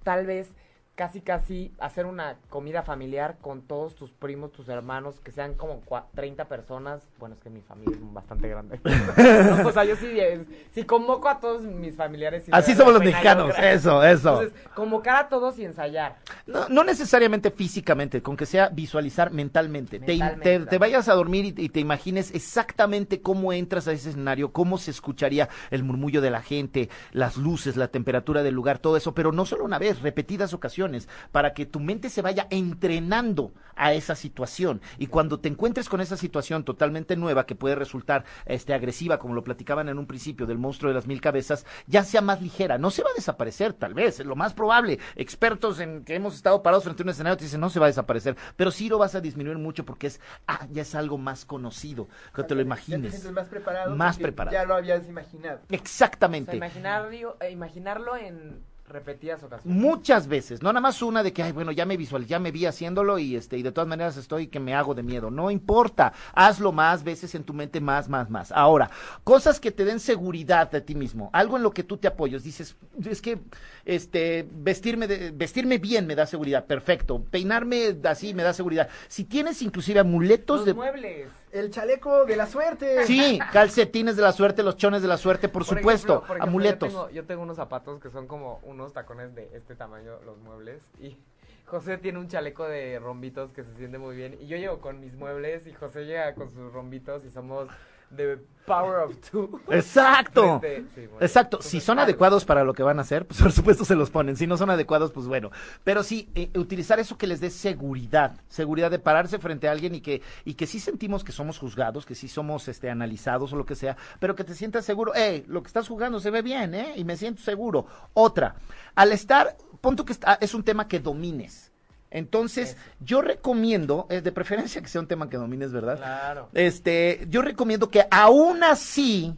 tal 0.04 0.26
vez 0.26 0.50
casi 0.96 1.22
casi 1.22 1.74
hacer 1.80 2.06
una 2.06 2.36
comida 2.50 2.84
familiar 2.84 3.38
con 3.42 3.64
todos 3.64 3.96
tus 3.96 4.12
primos, 4.12 4.52
tus 4.52 4.70
hermanos, 4.70 5.20
que 5.22 5.32
sean 5.32 5.56
como 5.56 5.82
cua- 5.82 6.06
30 6.14 6.46
personas? 6.46 7.02
Bueno, 7.20 7.34
es 7.36 7.42
que 7.42 7.50
mi 7.50 7.62
familia 7.62 7.96
es 7.96 8.14
bastante 8.14 8.48
grande. 8.48 8.80
No, 8.84 9.68
o 9.68 9.72
sea, 9.72 9.86
yo 9.86 9.96
sí, 9.96 10.08
eh, 10.20 10.46
sí 10.72 10.84
convoco 10.84 11.30
a 11.30 11.40
todos 11.40 11.64
mis 11.64 11.96
familiares. 11.96 12.48
me 12.48 12.56
Así 12.56 12.76
somos 12.76 12.94
los 12.94 13.04
mexicanos, 13.04 13.56
eso, 13.60 14.04
eso. 14.04 14.42
Entonces, 14.44 14.54
convocar 14.76 15.16
a 15.26 15.30
todos 15.30 15.58
y 15.58 15.66
ensayar. 15.66 16.18
No, 16.46 16.70
no 16.70 16.84
necesariamente 16.84 17.50
físicamente, 17.50 18.22
con 18.22 18.38
que 18.38 18.46
sea 18.46 18.70
visualizar 18.70 19.32
mentalmente. 19.32 20.00
Te- 20.00 20.06
Mentalmente, 20.14 20.44
te, 20.44 20.56
claro. 20.58 20.70
te 20.70 20.78
vayas 20.78 21.10
a 21.10 21.14
dormir 21.16 21.56
y, 21.58 21.66
y 21.66 21.70
te 21.70 21.80
imagines 21.80 22.34
exactamente 22.36 23.20
cómo 23.22 23.52
entras 23.52 23.88
a 23.88 23.94
ese 23.94 24.10
escenario, 24.10 24.52
cómo 24.52 24.78
se 24.78 24.92
escucharía 24.92 25.50
el 25.72 25.84
murmullo 25.84 26.22
de 26.22 26.30
la 26.30 26.42
gente, 26.44 26.90
las 27.14 27.36
luces, 27.38 27.78
la 27.78 27.88
temperatura 27.88 28.44
del 28.44 28.54
lugar, 28.54 28.78
todo 28.78 28.96
eso, 28.96 29.16
pero 29.16 29.32
no 29.32 29.46
solo 29.46 29.66
una 29.66 29.80
vez, 29.80 30.02
repetidas 30.04 30.54
ocasiones, 30.54 30.83
para 31.32 31.54
que 31.54 31.66
tu 31.66 31.80
mente 31.80 32.10
se 32.10 32.22
vaya 32.22 32.48
entrenando 32.50 33.54
a 33.76 33.94
esa 33.94 34.16
situación. 34.16 34.82
Y 34.98 35.08
cuando 35.08 35.40
te 35.40 35.50
encuentres 35.50 35.90
con 35.90 36.02
esa 36.02 36.18
situación 36.18 36.64
totalmente 36.64 37.16
nueva, 37.16 37.46
que 37.46 37.56
puede 37.56 37.76
resultar 37.76 38.24
este, 38.46 38.74
agresiva, 38.74 39.18
como 39.20 39.34
lo 39.34 39.44
platicaban 39.44 39.90
en 39.90 39.98
un 39.98 40.06
principio 40.06 40.46
del 40.46 40.58
monstruo 40.58 40.90
de 40.90 40.96
las 40.96 41.08
mil 41.08 41.22
cabezas, 41.22 41.66
ya 41.88 42.04
sea 42.04 42.22
más 42.22 42.42
ligera. 42.42 42.78
No 42.78 42.92
se 42.92 43.04
va 43.04 43.10
a 43.10 43.16
desaparecer, 43.16 43.74
tal 43.74 43.94
vez, 43.94 44.20
es 44.20 44.26
lo 44.26 44.36
más 44.36 44.54
probable. 44.54 45.00
Expertos 45.16 45.80
en 45.80 46.04
que 46.04 46.16
hemos 46.16 46.36
estado 46.36 46.62
parados 46.62 46.84
frente 46.84 47.04
a 47.04 47.06
un 47.06 47.10
escenario 47.10 47.38
te 47.38 47.46
dicen 47.46 47.62
no 47.62 47.70
se 47.70 47.80
va 47.80 47.88
a 47.88 47.90
desaparecer, 47.90 48.36
pero 48.56 48.72
sí 48.72 48.90
lo 48.90 48.98
vas 48.98 49.16
a 49.16 49.22
disminuir 49.22 49.58
mucho 49.58 49.86
porque 49.86 50.08
es, 50.08 50.20
ah, 50.48 50.68
ya 50.72 50.82
es 50.84 50.94
algo 50.96 51.18
más 51.18 51.46
conocido, 51.46 52.08
que 52.36 52.44
te 52.44 52.54
lo 52.56 52.62
Ya 52.62 52.64
te 52.64 52.68
imagines. 52.68 53.32
más 53.32 53.48
preparado. 53.50 53.96
Más 53.96 54.16
porque 54.16 54.24
preparado. 54.24 54.54
Ya 54.54 54.66
lo 54.66 54.76
habías 54.76 55.08
imaginado. 55.08 55.62
O 55.64 55.68
sea, 55.68 55.78
Exactamente. 55.78 56.56
imaginarlo, 56.58 57.38
eh, 57.40 57.52
imaginarlo 57.52 58.16
en 58.16 58.64
repetidas 58.88 59.42
ocasiones. 59.44 59.82
Muchas 59.82 60.28
veces, 60.28 60.62
no 60.62 60.70
nada 60.72 60.82
más 60.82 61.02
una 61.02 61.24
de 61.24 61.32
que, 61.32 61.42
ay, 61.42 61.52
bueno, 61.52 61.72
ya 61.72 61.86
me 61.86 61.98
visual, 61.98 62.26
ya 62.26 62.38
me 62.38 62.52
vi 62.52 62.66
haciéndolo 62.66 63.18
y 63.18 63.36
este, 63.36 63.58
y 63.58 63.64
de 63.64 63.72
todas 63.72 63.88
maneras 63.88 64.18
estoy 64.18 64.48
que 64.48 64.60
me 64.60 64.76
hago 64.76 64.94
de 64.94 65.04
miedo. 65.04 65.32
No 65.32 65.50
importa, 65.50 66.14
hazlo 66.34 66.72
más 66.72 67.04
veces 67.04 67.34
en 67.36 67.44
tu 67.44 67.54
mente, 67.54 67.80
más, 67.80 68.10
más, 68.10 68.30
más. 68.30 68.52
Ahora, 68.52 68.90
cosas 69.24 69.60
que 69.60 69.72
te 69.72 69.86
den 69.86 70.00
seguridad 70.00 70.70
de 70.70 70.82
ti 70.82 70.96
mismo, 70.96 71.30
algo 71.34 71.58
en 71.58 71.64
lo 71.64 71.72
que 71.72 71.84
tú 71.84 71.98
te 71.98 72.08
apoyes. 72.08 72.44
Dices, 72.44 72.76
es 73.06 73.22
que, 73.22 73.40
este, 73.86 74.48
vestirme, 74.52 75.08
de- 75.08 75.32
vestirme 75.32 75.78
bien 75.78 76.06
me 76.06 76.16
da 76.16 76.26
seguridad, 76.26 76.66
perfecto. 76.66 77.24
Peinarme 77.24 77.98
así 78.04 78.34
me 78.34 78.44
da 78.44 78.54
seguridad. 78.54 78.90
Si 79.08 79.24
tienes 79.24 79.62
inclusive 79.62 80.02
amuletos 80.02 80.58
Los 80.58 80.66
de, 80.66 80.74
muebles. 80.74 81.28
El 81.54 81.70
chaleco 81.70 82.26
de 82.26 82.36
la 82.36 82.48
suerte. 82.48 83.06
sí, 83.06 83.40
calcetines 83.52 84.16
de 84.16 84.24
la 84.24 84.32
suerte, 84.32 84.64
los 84.64 84.76
chones 84.76 85.04
de 85.04 85.08
la 85.08 85.18
suerte, 85.18 85.50
por, 85.50 85.66
Por 85.66 85.78
supuesto, 85.78 86.14
ejemplo, 86.14 86.28
por 86.28 86.38
ejemplo, 86.38 86.50
amuletos. 86.50 86.92
Yo 86.92 87.00
tengo, 87.00 87.10
yo 87.12 87.26
tengo 87.26 87.44
unos 87.44 87.58
zapatos 87.58 88.02
que 88.02 88.10
son 88.10 88.26
como 88.26 88.60
unos 88.64 88.92
tacones 88.92 89.36
de 89.36 89.52
este 89.54 89.76
tamaño, 89.76 90.14
los 90.26 90.40
muebles. 90.40 90.82
Y 91.00 91.16
José 91.66 92.00
tiene 92.00 92.18
un 92.18 92.28
chaleco 92.28 92.68
de 92.68 92.98
rombitos 92.98 93.54
que 93.54 93.64
se 93.64 93.72
siente 93.76 94.00
muy 94.00 94.16
bien. 94.16 94.36
Y 94.42 94.48
yo 94.48 94.58
llego 94.58 94.82
con 94.82 95.00
mis 95.00 95.14
muebles 95.14 95.68
y 95.68 95.74
José 95.74 96.06
llega 96.06 96.34
con 96.34 96.52
sus 96.52 96.74
rombitos 96.74 97.24
y 97.24 97.30
somos 97.30 97.70
the 98.16 98.38
power 98.66 99.00
of 99.04 99.18
two. 99.30 99.60
Exacto. 99.70 100.60
Frente- 100.62 100.86
sí, 100.96 101.08
bueno. 101.08 101.18
Exacto, 101.26 101.62
si 101.62 101.82
son 101.82 102.00
adecuados 102.00 102.46
para 102.46 102.64
lo 102.64 102.74
que 102.74 102.82
van 102.82 102.98
a 102.98 103.02
hacer, 103.02 103.26
pues 103.28 103.40
por 103.42 103.52
supuesto 103.52 103.84
se 103.84 103.96
los 103.96 104.10
ponen. 104.10 104.38
Si 104.38 104.48
no 104.48 104.56
son 104.56 104.70
adecuados, 104.70 105.12
pues 105.12 105.28
bueno. 105.28 105.52
Pero 105.84 106.02
sí, 106.04 106.30
eh, 106.34 106.50
utilizar 106.56 106.98
eso 107.00 107.18
que 107.18 107.28
les 107.28 107.42
dé 107.42 107.50
seguridad, 107.50 108.40
seguridad 108.48 108.90
de 108.90 109.00
pararse 109.00 109.38
frente 109.40 109.68
a 109.68 109.72
alguien 109.74 109.96
y 109.96 110.02
que, 110.02 110.22
y 110.46 110.54
que 110.54 110.66
sí 110.66 110.80
sentimos 110.80 111.26
que 111.26 111.34
somos 111.34 111.60
juzgados, 111.60 112.06
que 112.06 112.16
sí 112.16 112.30
somos 112.30 112.68
este, 112.70 112.90
analizados 112.90 113.52
o 113.52 113.58
lo 113.58 113.66
que 113.66 113.76
sea, 113.76 113.98
pero 114.20 114.34
que 114.36 114.46
te 114.46 114.56
sientas 114.56 114.86
seguro, 114.86 115.14
eh, 115.14 115.44
lo 115.48 115.62
que 115.62 115.68
estás 115.68 115.90
jugando 115.90 116.22
se 116.22 116.32
ve 116.32 116.42
bien, 116.42 116.74
eh, 116.74 116.94
y 116.96 117.04
me 117.04 117.18
siento 117.18 117.42
seguro. 117.42 117.86
Otra, 118.14 118.56
al 118.96 119.12
estar, 119.12 119.58
punto 119.82 120.06
que 120.06 120.14
está- 120.14 120.38
es 120.40 120.54
un 120.54 120.64
tema 120.64 120.88
que 120.88 121.02
domines. 121.02 121.73
Entonces, 122.14 122.78
yo 123.00 123.22
recomiendo, 123.22 124.06
de 124.08 124.32
preferencia 124.32 124.82
que 124.82 124.88
sea 124.88 125.02
un 125.02 125.08
tema 125.08 125.30
que 125.30 125.38
domines, 125.38 125.72
¿verdad? 125.72 125.98
Claro. 125.98 126.50
Este, 126.54 127.26
yo 127.28 127.42
recomiendo 127.42 127.90
que 127.90 128.06
aún 128.12 128.64
así, 128.64 129.36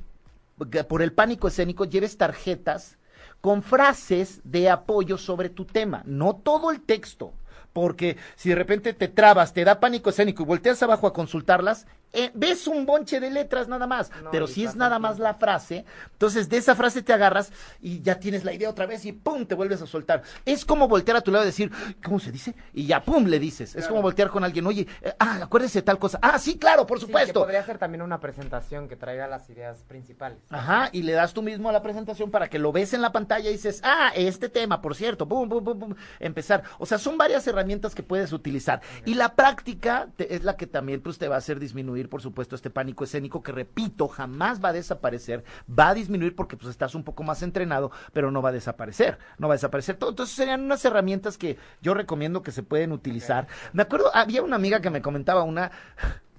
por 0.88 1.01
el 1.01 1.13
pánico 1.13 1.47
escénico, 1.47 1.85
lleves 1.85 2.17
tarjetas 2.17 2.97
con 3.39 3.63
frases 3.63 4.41
de 4.43 4.69
apoyo 4.69 5.17
sobre 5.17 5.49
tu 5.49 5.63
tema, 5.65 6.03
no 6.05 6.35
todo 6.35 6.69
el 6.69 6.81
texto 6.81 7.33
porque 7.75 8.15
si 8.38 8.47
de 8.47 8.55
repente 8.55 8.93
te 8.93 9.09
trabas, 9.09 9.51
te 9.51 9.65
da 9.65 9.81
pánico 9.81 10.09
escénico 10.09 10.43
y 10.43 10.45
volteas 10.45 10.81
abajo 10.81 11.07
a 11.07 11.13
consultarlas, 11.13 11.88
eh, 12.15 12.32
ves 12.34 12.67
un 12.67 12.86
bonche 12.86 13.19
de 13.19 13.30
letras 13.30 13.67
nada 13.67 13.88
más, 13.88 14.12
pero 14.32 14.47
si 14.47 14.63
es 14.63 14.75
nada 14.75 14.99
más 14.99 15.19
la 15.19 15.36
frase, 15.36 15.86
entonces 16.12 16.49
de 16.49 16.58
esa 16.58 16.75
frase 16.75 17.01
te 17.01 17.13
agarras 17.13 17.51
y 17.82 18.01
ya 18.01 18.19
tienes 18.19 18.43
la 18.43 18.54
idea 18.54 18.69
otra 18.69 18.86
vez 18.86 19.06
y 19.06 19.12
pum, 19.12 19.45
te 19.45 19.56
vuelves 19.56 19.82
a 19.82 19.88
soltar. 19.88 20.23
Es 20.45 20.65
como 20.65 20.88
voltear 20.88 21.17
a 21.17 21.21
tu 21.21 21.32
lado 21.32 21.43
y 21.43 21.47
decir, 21.47 21.71
¿cómo 22.04 22.19
se 22.19 22.32
dice? 22.32 22.56
Y 22.73 22.86
ya 22.86 23.04
pum, 23.04 23.25
le 23.25 23.39
dices. 23.39 23.75
Es 23.75 23.88
como 23.88 24.01
voltear 24.01 24.30
con 24.30 24.43
alguien, 24.43 24.65
oye, 24.67 24.88
eh, 25.01 25.13
ah, 25.19 25.39
acuérdese 25.43 25.80
de 25.80 25.84
tal 25.84 25.99
cosa. 25.99 26.19
Ah, 26.21 26.39
sí, 26.39 26.58
claro, 26.58 26.86
por 26.86 26.99
supuesto. 26.99 27.41
podría 27.41 27.63
ser 27.63 27.78
también 27.78 28.01
una 28.01 28.19
presentación 28.19 28.88
que 28.88 28.95
traiga 28.95 29.28
las 29.28 29.49
ideas 29.49 29.84
principales. 29.84 30.39
Ajá, 30.49 30.89
y 30.91 31.04
le 31.04 31.13
das 31.13 31.34
tú 31.34 31.41
mismo 31.41 31.69
a 31.69 31.71
la 31.71 31.82
presentación 31.82 32.32
para 32.32 32.49
que 32.49 32.60
lo 32.60 32.71
ves 32.71 32.93
en 32.93 33.01
la 33.01 33.12
pantalla 33.12 33.49
y 33.49 33.54
dices, 33.54 33.82
ah, 33.84 34.12
este 34.15 34.49
tema, 34.49 34.82
por 34.82 34.95
cierto, 34.95 35.28
pum, 35.28 35.49
pum, 35.49 35.63
pum, 35.63 35.80
pum, 35.80 35.95
empezar. 36.19 36.63
O 36.80 36.86
sea, 36.86 36.97
son 36.97 37.17
varias 37.17 37.45
herramientas 37.47 37.95
que 37.95 38.04
puedes 38.04 38.32
utilizar. 38.34 38.82
Y 39.06 39.15
la 39.15 39.36
práctica 39.36 40.10
es 40.17 40.43
la 40.43 40.56
que 40.56 40.67
también 40.67 41.01
pues, 41.01 41.17
te 41.17 41.28
va 41.28 41.36
a 41.36 41.39
hacer 41.39 41.60
disminuir, 41.60 42.04
por 42.07 42.21
supuesto, 42.21 42.55
este 42.55 42.69
pánico 42.69 43.03
escénico 43.03 43.43
que, 43.43 43.51
repito, 43.51 44.07
jamás 44.07 44.63
va 44.63 44.69
a 44.69 44.73
desaparecer, 44.73 45.43
va 45.67 45.89
a 45.89 45.93
disminuir 45.93 46.35
porque 46.35 46.57
pues 46.57 46.69
estás 46.69 46.95
un 46.95 47.03
poco 47.03 47.23
más 47.23 47.41
entrenado, 47.41 47.91
pero 48.13 48.31
no 48.31 48.41
va 48.41 48.49
a 48.49 48.53
desaparecer, 48.53 49.17
no 49.37 49.47
va 49.47 49.53
a 49.53 49.57
desaparecer 49.57 49.97
todo. 49.97 50.09
Entonces 50.11 50.35
serían 50.35 50.63
unas 50.63 50.83
herramientas 50.85 51.37
que 51.37 51.57
yo 51.81 51.93
recomiendo 51.93 52.43
que 52.43 52.51
se 52.51 52.63
pueden 52.63 52.91
utilizar. 52.91 53.47
Me 53.73 53.83
acuerdo, 53.83 54.11
había 54.13 54.41
una 54.41 54.55
amiga 54.55 54.81
que 54.81 54.89
me 54.89 55.01
comentaba 55.01 55.43
una 55.43 55.71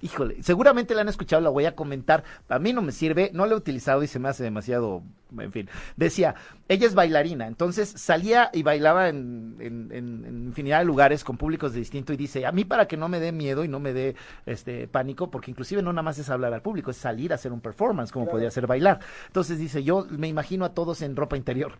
híjole, 0.01 0.41
seguramente 0.43 0.93
la 0.95 1.01
han 1.01 1.09
escuchado, 1.09 1.41
la 1.41 1.49
voy 1.49 1.65
a 1.65 1.75
comentar. 1.75 2.23
A 2.49 2.59
mí 2.59 2.73
no 2.73 2.81
me 2.81 2.91
sirve, 2.91 3.31
no 3.33 3.45
la 3.45 3.53
he 3.53 3.57
utilizado 3.57 4.03
y 4.03 4.07
se 4.07 4.19
me 4.19 4.29
hace 4.29 4.43
demasiado, 4.43 5.03
en 5.37 5.51
fin. 5.51 5.69
Decía, 5.95 6.35
ella 6.67 6.87
es 6.87 6.95
bailarina, 6.95 7.47
entonces 7.47 7.89
salía 7.95 8.49
y 8.53 8.63
bailaba 8.63 9.09
en, 9.09 9.57
en, 9.59 10.47
infinidad 10.47 10.79
de 10.79 10.85
lugares 10.85 11.23
con 11.23 11.37
públicos 11.37 11.73
de 11.73 11.79
distinto 11.79 12.13
y 12.13 12.17
dice, 12.17 12.45
a 12.45 12.51
mí 12.51 12.65
para 12.65 12.87
que 12.87 12.97
no 12.97 13.09
me 13.09 13.19
dé 13.19 13.31
miedo 13.31 13.63
y 13.63 13.67
no 13.67 13.79
me 13.79 13.93
dé 13.93 14.15
este 14.45 14.87
pánico, 14.87 15.29
porque 15.29 15.51
inclusive 15.51 15.81
no 15.81 15.91
nada 15.91 16.03
más 16.03 16.19
es 16.19 16.29
hablar 16.29 16.53
al 16.53 16.61
público, 16.61 16.91
es 16.91 16.97
salir 16.97 17.31
a 17.31 17.35
hacer 17.35 17.51
un 17.51 17.61
performance, 17.61 18.11
como 18.11 18.27
podría 18.27 18.51
ser 18.51 18.67
bailar. 18.67 18.99
Entonces 19.27 19.57
dice, 19.57 19.83
yo 19.83 20.05
me 20.09 20.27
imagino 20.27 20.65
a 20.65 20.73
todos 20.73 21.01
en 21.01 21.15
ropa 21.15 21.37
interior. 21.37 21.73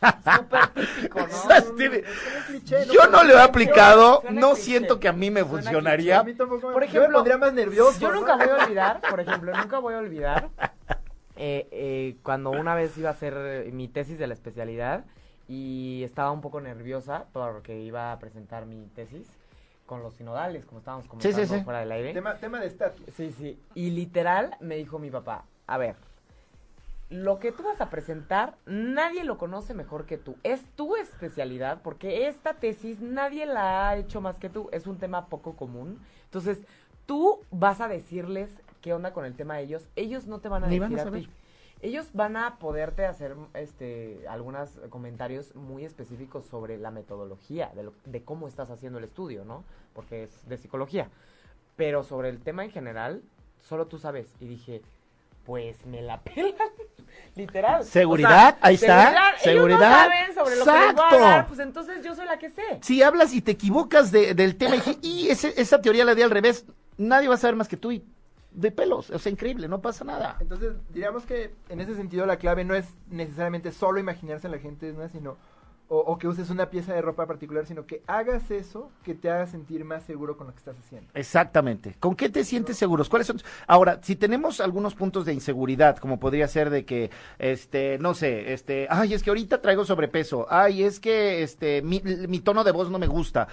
Súper 0.00 0.66
típico, 0.68 1.18
¿no? 1.20 2.84
Yo 2.92 3.06
no 3.10 3.24
lo 3.24 3.34
he 3.34 3.40
aplicado, 3.40 4.22
no 4.30 4.54
siento 4.54 5.00
que 5.00 5.08
a 5.08 5.12
mí 5.12 5.30
me 5.30 5.44
funcionaría. 5.44 6.24
Por 6.24 6.84
ejemplo, 6.84 7.24
yo 7.24 7.38
más 7.38 7.52
nervioso. 7.52 7.98
Yo 8.00 8.12
nunca 8.12 8.36
voy 8.36 8.48
a 8.48 8.54
olvidar, 8.64 9.00
por 9.08 9.20
ejemplo, 9.20 9.52
nunca 9.56 9.78
voy 9.78 9.94
a 9.94 9.98
olvidar 9.98 10.50
eh, 11.36 11.68
eh, 11.72 12.16
cuando 12.22 12.50
una 12.50 12.74
vez 12.74 12.96
iba 12.98 13.08
a 13.08 13.12
hacer 13.12 13.72
mi 13.72 13.88
tesis 13.88 14.18
de 14.18 14.26
la 14.26 14.34
especialidad 14.34 15.04
y 15.48 16.02
estaba 16.04 16.30
un 16.30 16.40
poco 16.40 16.60
nerviosa 16.60 17.26
porque 17.32 17.80
iba 17.80 18.12
a 18.12 18.18
presentar 18.18 18.66
mi 18.66 18.86
tesis 18.94 19.28
con 19.86 20.02
los 20.02 20.14
sinodales, 20.14 20.64
como 20.64 20.78
estábamos 20.78 21.06
comentando 21.06 21.64
fuera 21.64 21.80
del 21.80 21.92
aire. 21.92 22.12
Tema, 22.14 22.34
tema 22.36 22.60
de 22.60 22.66
estatus. 22.66 23.02
Sí, 23.16 23.32
sí. 23.32 23.58
Y 23.74 23.90
literal 23.90 24.56
me 24.60 24.76
dijo 24.76 24.98
mi 24.98 25.10
papá, 25.10 25.44
a 25.66 25.76
ver, 25.76 25.96
lo 27.10 27.38
que 27.38 27.52
tú 27.52 27.62
vas 27.62 27.80
a 27.80 27.90
presentar, 27.90 28.56
nadie 28.66 29.24
lo 29.24 29.38
conoce 29.38 29.74
mejor 29.74 30.06
que 30.06 30.18
tú. 30.18 30.36
Es 30.42 30.64
tu 30.74 30.96
especialidad, 30.96 31.82
porque 31.82 32.28
esta 32.28 32.54
tesis 32.54 33.00
nadie 33.00 33.46
la 33.46 33.88
ha 33.88 33.96
hecho 33.96 34.20
más 34.20 34.38
que 34.38 34.48
tú. 34.48 34.68
Es 34.72 34.86
un 34.86 34.98
tema 34.98 35.26
poco 35.26 35.54
común. 35.54 36.00
Entonces, 36.24 36.64
tú 37.06 37.40
vas 37.50 37.80
a 37.80 37.88
decirles 37.88 38.50
qué 38.80 38.94
onda 38.94 39.12
con 39.12 39.24
el 39.24 39.34
tema 39.34 39.56
de 39.56 39.64
ellos. 39.64 39.88
Ellos 39.96 40.26
no 40.26 40.40
te 40.40 40.48
van 40.48 40.64
a 40.64 40.68
decir 40.68 40.98
a, 40.98 41.10
ti. 41.10 41.28
Ellos 41.82 42.08
van 42.14 42.36
a 42.36 42.58
poderte 42.58 43.04
hacer 43.04 43.36
este 43.52 44.26
algunos 44.26 44.70
comentarios 44.88 45.54
muy 45.54 45.84
específicos 45.84 46.46
sobre 46.46 46.78
la 46.78 46.90
metodología, 46.90 47.70
de, 47.74 47.90
de 48.06 48.24
cómo 48.24 48.48
estás 48.48 48.70
haciendo 48.70 48.98
el 48.98 49.04
estudio, 49.04 49.44
¿no? 49.44 49.64
Porque 49.92 50.24
es 50.24 50.48
de 50.48 50.56
psicología. 50.56 51.10
Pero 51.76 52.02
sobre 52.02 52.30
el 52.30 52.40
tema 52.40 52.64
en 52.64 52.70
general, 52.70 53.22
solo 53.60 53.86
tú 53.86 53.98
sabes. 53.98 54.34
Y 54.40 54.46
dije, 54.46 54.82
pues 55.44 55.84
me 55.86 56.02
la 56.02 56.20
pelan. 56.22 56.68
Literal. 57.36 57.84
Seguridad, 57.84 58.58
ahí 58.60 58.76
está. 58.76 59.34
Seguridad. 59.38 60.06
Ellos 60.06 60.34
no 60.34 60.34
saben 60.34 60.34
sobre 60.34 60.56
lo 60.56 60.64
que 60.64 60.70
les 60.70 60.94
voy 60.94 61.04
a 61.04 61.08
hablar, 61.08 61.46
pues 61.48 61.60
entonces 61.60 62.04
yo 62.04 62.14
soy 62.14 62.26
la 62.26 62.38
que 62.38 62.50
sé. 62.50 62.62
Si 62.80 63.02
hablas 63.02 63.32
y 63.34 63.40
te 63.40 63.52
equivocas 63.52 64.12
de, 64.12 64.34
del 64.34 64.56
tema 64.56 64.76
y, 65.02 65.28
esa 65.28 65.80
teoría 65.80 66.04
la 66.04 66.14
di 66.14 66.22
al 66.22 66.30
revés, 66.30 66.64
nadie 66.96 67.28
va 67.28 67.34
a 67.34 67.38
saber 67.38 67.56
más 67.56 67.68
que 67.68 67.76
tú 67.76 67.90
y 67.90 68.04
de 68.52 68.70
pelos, 68.70 69.10
o 69.10 69.18
sea, 69.18 69.32
increíble, 69.32 69.66
no 69.66 69.80
pasa 69.80 70.04
nada. 70.04 70.36
Entonces, 70.38 70.74
diríamos 70.90 71.26
que 71.26 71.52
en 71.68 71.80
ese 71.80 71.96
sentido 71.96 72.24
la 72.24 72.36
clave 72.36 72.64
no 72.64 72.74
es 72.74 72.86
necesariamente 73.10 73.72
solo 73.72 73.98
imaginarse 73.98 74.46
a 74.46 74.50
la 74.50 74.58
gente, 74.58 74.92
¿no? 74.92 75.08
sino 75.08 75.36
o, 75.88 76.18
que 76.18 76.26
uses 76.26 76.50
una 76.50 76.70
pieza 76.70 76.94
de 76.94 77.02
ropa 77.02 77.26
particular, 77.26 77.66
sino 77.66 77.86
que 77.86 78.02
hagas 78.06 78.50
eso 78.50 78.90
que 79.04 79.14
te 79.14 79.30
haga 79.30 79.46
sentir 79.46 79.84
más 79.84 80.02
seguro 80.04 80.36
con 80.36 80.46
lo 80.46 80.52
que 80.52 80.58
estás 80.58 80.76
haciendo. 80.78 81.10
Exactamente. 81.14 81.96
¿Con 82.00 82.16
qué 82.16 82.28
te 82.30 82.44
sientes 82.44 82.76
seguros? 82.76 83.08
¿Cuáles 83.08 83.26
son? 83.26 83.40
Ahora, 83.66 84.00
si 84.02 84.16
tenemos 84.16 84.60
algunos 84.60 84.94
puntos 84.94 85.24
de 85.24 85.34
inseguridad, 85.34 85.98
como 85.98 86.18
podría 86.18 86.48
ser 86.48 86.70
de 86.70 86.84
que, 86.84 87.10
este, 87.38 87.98
no 87.98 88.14
sé, 88.14 88.52
este, 88.52 88.86
ay, 88.90 89.14
es 89.14 89.22
que 89.22 89.30
ahorita 89.30 89.60
traigo 89.60 89.84
sobrepeso, 89.84 90.46
ay, 90.48 90.82
es 90.82 91.00
que, 91.00 91.42
este, 91.42 91.82
mi, 91.82 92.00
tono 92.40 92.64
de 92.64 92.72
voz 92.72 92.90
no 92.90 92.98
me 92.98 93.06
gusta. 93.06 93.48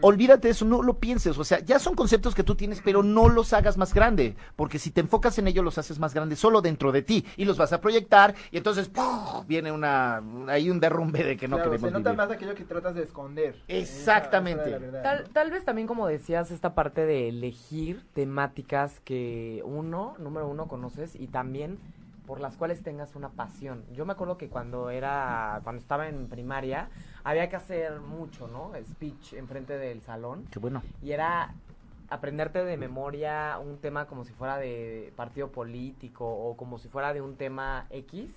Olvídate 0.00 0.48
de 0.48 0.52
eso, 0.52 0.64
no 0.64 0.82
lo 0.82 0.98
pienses. 0.98 1.38
O 1.38 1.44
sea, 1.44 1.60
ya 1.60 1.78
son 1.78 1.94
conceptos 1.94 2.34
que 2.34 2.44
tú 2.44 2.54
tienes, 2.54 2.80
pero 2.82 3.02
no 3.02 3.28
los 3.28 3.52
hagas 3.52 3.76
más 3.76 3.92
grande, 3.92 4.36
porque 4.56 4.78
si 4.78 4.90
te 4.90 5.00
enfocas 5.00 5.38
en 5.38 5.48
ello, 5.48 5.62
los 5.62 5.78
haces 5.78 5.98
más 5.98 6.14
grandes 6.14 6.38
solo 6.38 6.62
dentro 6.62 6.92
de 6.92 7.02
ti 7.02 7.24
y 7.36 7.44
los 7.44 7.58
vas 7.58 7.72
a 7.72 7.80
proyectar 7.80 8.34
y 8.50 8.56
entonces 8.56 8.90
viene 9.46 9.70
una, 9.72 10.22
hay 10.48 10.70
un 10.70 10.80
derrumbe 10.80 11.22
de 11.22 11.36
que 11.36 11.48
no 11.48 11.62
se 11.78 11.90
nota 11.90 12.12
más 12.12 12.30
aquello 12.30 12.54
que 12.54 12.64
tratas 12.64 12.94
de 12.94 13.02
esconder. 13.02 13.56
Exactamente. 13.68 14.78
tal, 15.02 15.28
tal 15.30 15.50
vez 15.50 15.64
también, 15.64 15.86
como 15.86 16.06
decías, 16.06 16.50
esta 16.50 16.74
parte 16.74 17.06
de 17.06 17.28
elegir 17.28 18.04
temáticas 18.14 19.00
que 19.00 19.62
uno, 19.64 20.14
número 20.18 20.48
uno, 20.48 20.68
conoces 20.68 21.14
y 21.14 21.26
también 21.26 21.78
por 22.26 22.40
las 22.40 22.56
cuales 22.56 22.82
tengas 22.82 23.14
una 23.14 23.28
pasión. 23.30 23.84
Yo 23.92 24.06
me 24.06 24.12
acuerdo 24.12 24.38
que 24.38 24.48
cuando 24.48 24.90
era, 24.90 25.60
cuando 25.62 25.80
estaba 25.80 26.08
en 26.08 26.28
primaria, 26.28 26.88
había 27.22 27.48
que 27.48 27.56
hacer 27.56 28.00
mucho, 28.00 28.48
¿no? 28.48 28.72
Speech 28.82 29.34
enfrente 29.34 29.76
del 29.76 30.00
salón. 30.00 30.46
Qué 30.50 30.58
bueno. 30.58 30.82
Y 31.02 31.12
era 31.12 31.54
aprenderte 32.08 32.64
de 32.64 32.76
memoria 32.76 33.58
un 33.58 33.78
tema 33.78 34.06
como 34.06 34.24
si 34.24 34.32
fuera 34.32 34.58
de 34.58 35.12
partido 35.16 35.50
político 35.50 36.26
o 36.26 36.56
como 36.56 36.78
si 36.78 36.88
fuera 36.88 37.12
de 37.12 37.20
un 37.20 37.36
tema 37.36 37.86
X 37.90 38.30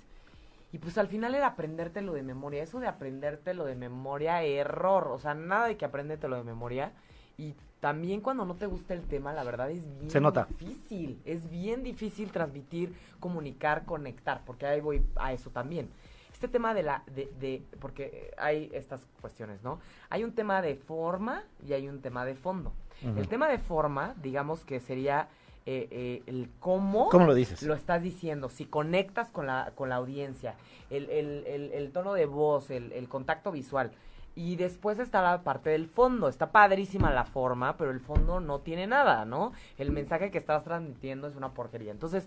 y 0.72 0.78
pues 0.78 0.98
al 0.98 1.08
final 1.08 1.34
era 1.34 1.46
aprendértelo 1.48 2.12
de 2.12 2.22
memoria. 2.22 2.62
Eso 2.62 2.78
de 2.80 2.86
aprendértelo 2.88 3.64
de 3.64 3.74
memoria, 3.74 4.42
error. 4.42 5.08
O 5.08 5.18
sea, 5.18 5.34
nada 5.34 5.66
de 5.66 5.76
que 5.76 5.84
aprendértelo 5.84 6.36
de 6.36 6.44
memoria. 6.44 6.92
Y 7.38 7.54
también 7.80 8.20
cuando 8.20 8.44
no 8.44 8.56
te 8.56 8.66
gusta 8.66 8.92
el 8.92 9.02
tema, 9.04 9.32
la 9.32 9.44
verdad 9.44 9.70
es 9.70 9.88
bien 9.98 10.10
Se 10.10 10.20
nota. 10.20 10.46
difícil. 10.58 11.20
Es 11.24 11.48
bien 11.48 11.82
difícil 11.82 12.30
transmitir, 12.32 12.94
comunicar, 13.18 13.84
conectar. 13.86 14.42
Porque 14.44 14.66
ahí 14.66 14.80
voy 14.80 15.02
a 15.16 15.32
eso 15.32 15.50
también. 15.50 15.88
Este 16.32 16.48
tema 16.48 16.74
de 16.74 16.82
la, 16.82 17.02
de, 17.14 17.32
de, 17.40 17.62
porque 17.80 18.32
hay 18.36 18.70
estas 18.74 19.06
cuestiones, 19.20 19.62
¿no? 19.62 19.80
Hay 20.10 20.22
un 20.22 20.32
tema 20.32 20.60
de 20.62 20.76
forma 20.76 21.44
y 21.66 21.72
hay 21.72 21.88
un 21.88 22.00
tema 22.00 22.24
de 22.24 22.34
fondo. 22.34 22.72
El 23.02 23.28
tema 23.28 23.48
de 23.48 23.58
forma, 23.58 24.14
digamos 24.22 24.64
que 24.64 24.80
sería 24.80 25.28
eh, 25.70 25.86
eh, 25.90 26.22
el 26.24 26.48
cómo, 26.60 27.10
¿Cómo 27.10 27.26
lo 27.26 27.34
dices? 27.34 27.62
Lo 27.62 27.74
estás 27.74 28.02
diciendo, 28.02 28.48
si 28.48 28.64
conectas 28.64 29.28
con 29.28 29.46
la, 29.46 29.72
con 29.74 29.90
la 29.90 29.96
audiencia, 29.96 30.54
el, 30.88 31.10
el, 31.10 31.44
el, 31.46 31.72
el 31.72 31.92
tono 31.92 32.14
de 32.14 32.24
voz, 32.24 32.70
el, 32.70 33.06
contacto 33.10 33.52
visual. 33.52 33.92
Y 34.34 34.56
después 34.56 34.98
está 34.98 35.20
la 35.20 35.42
parte 35.42 35.68
del 35.68 35.86
fondo. 35.86 36.30
Está 36.30 36.52
padrísima 36.52 37.10
la 37.10 37.24
forma, 37.24 37.76
pero 37.76 37.90
el 37.90 38.00
fondo 38.00 38.40
no 38.40 38.60
tiene 38.60 38.86
nada, 38.86 39.26
¿no? 39.26 39.52
El 39.76 39.90
mensaje 39.92 40.30
que 40.30 40.38
estás 40.38 40.64
transmitiendo 40.64 41.28
es 41.28 41.36
una 41.36 41.50
porquería. 41.50 41.92
Entonces, 41.92 42.26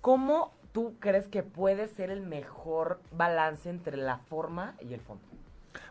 ¿cómo 0.00 0.52
tú 0.70 0.94
crees 1.00 1.26
que 1.26 1.42
puede 1.42 1.88
ser 1.88 2.10
el 2.10 2.20
mejor 2.20 3.00
balance 3.10 3.68
entre 3.68 3.96
la 3.96 4.18
forma 4.18 4.76
y 4.80 4.94
el 4.94 5.00
fondo? 5.00 5.24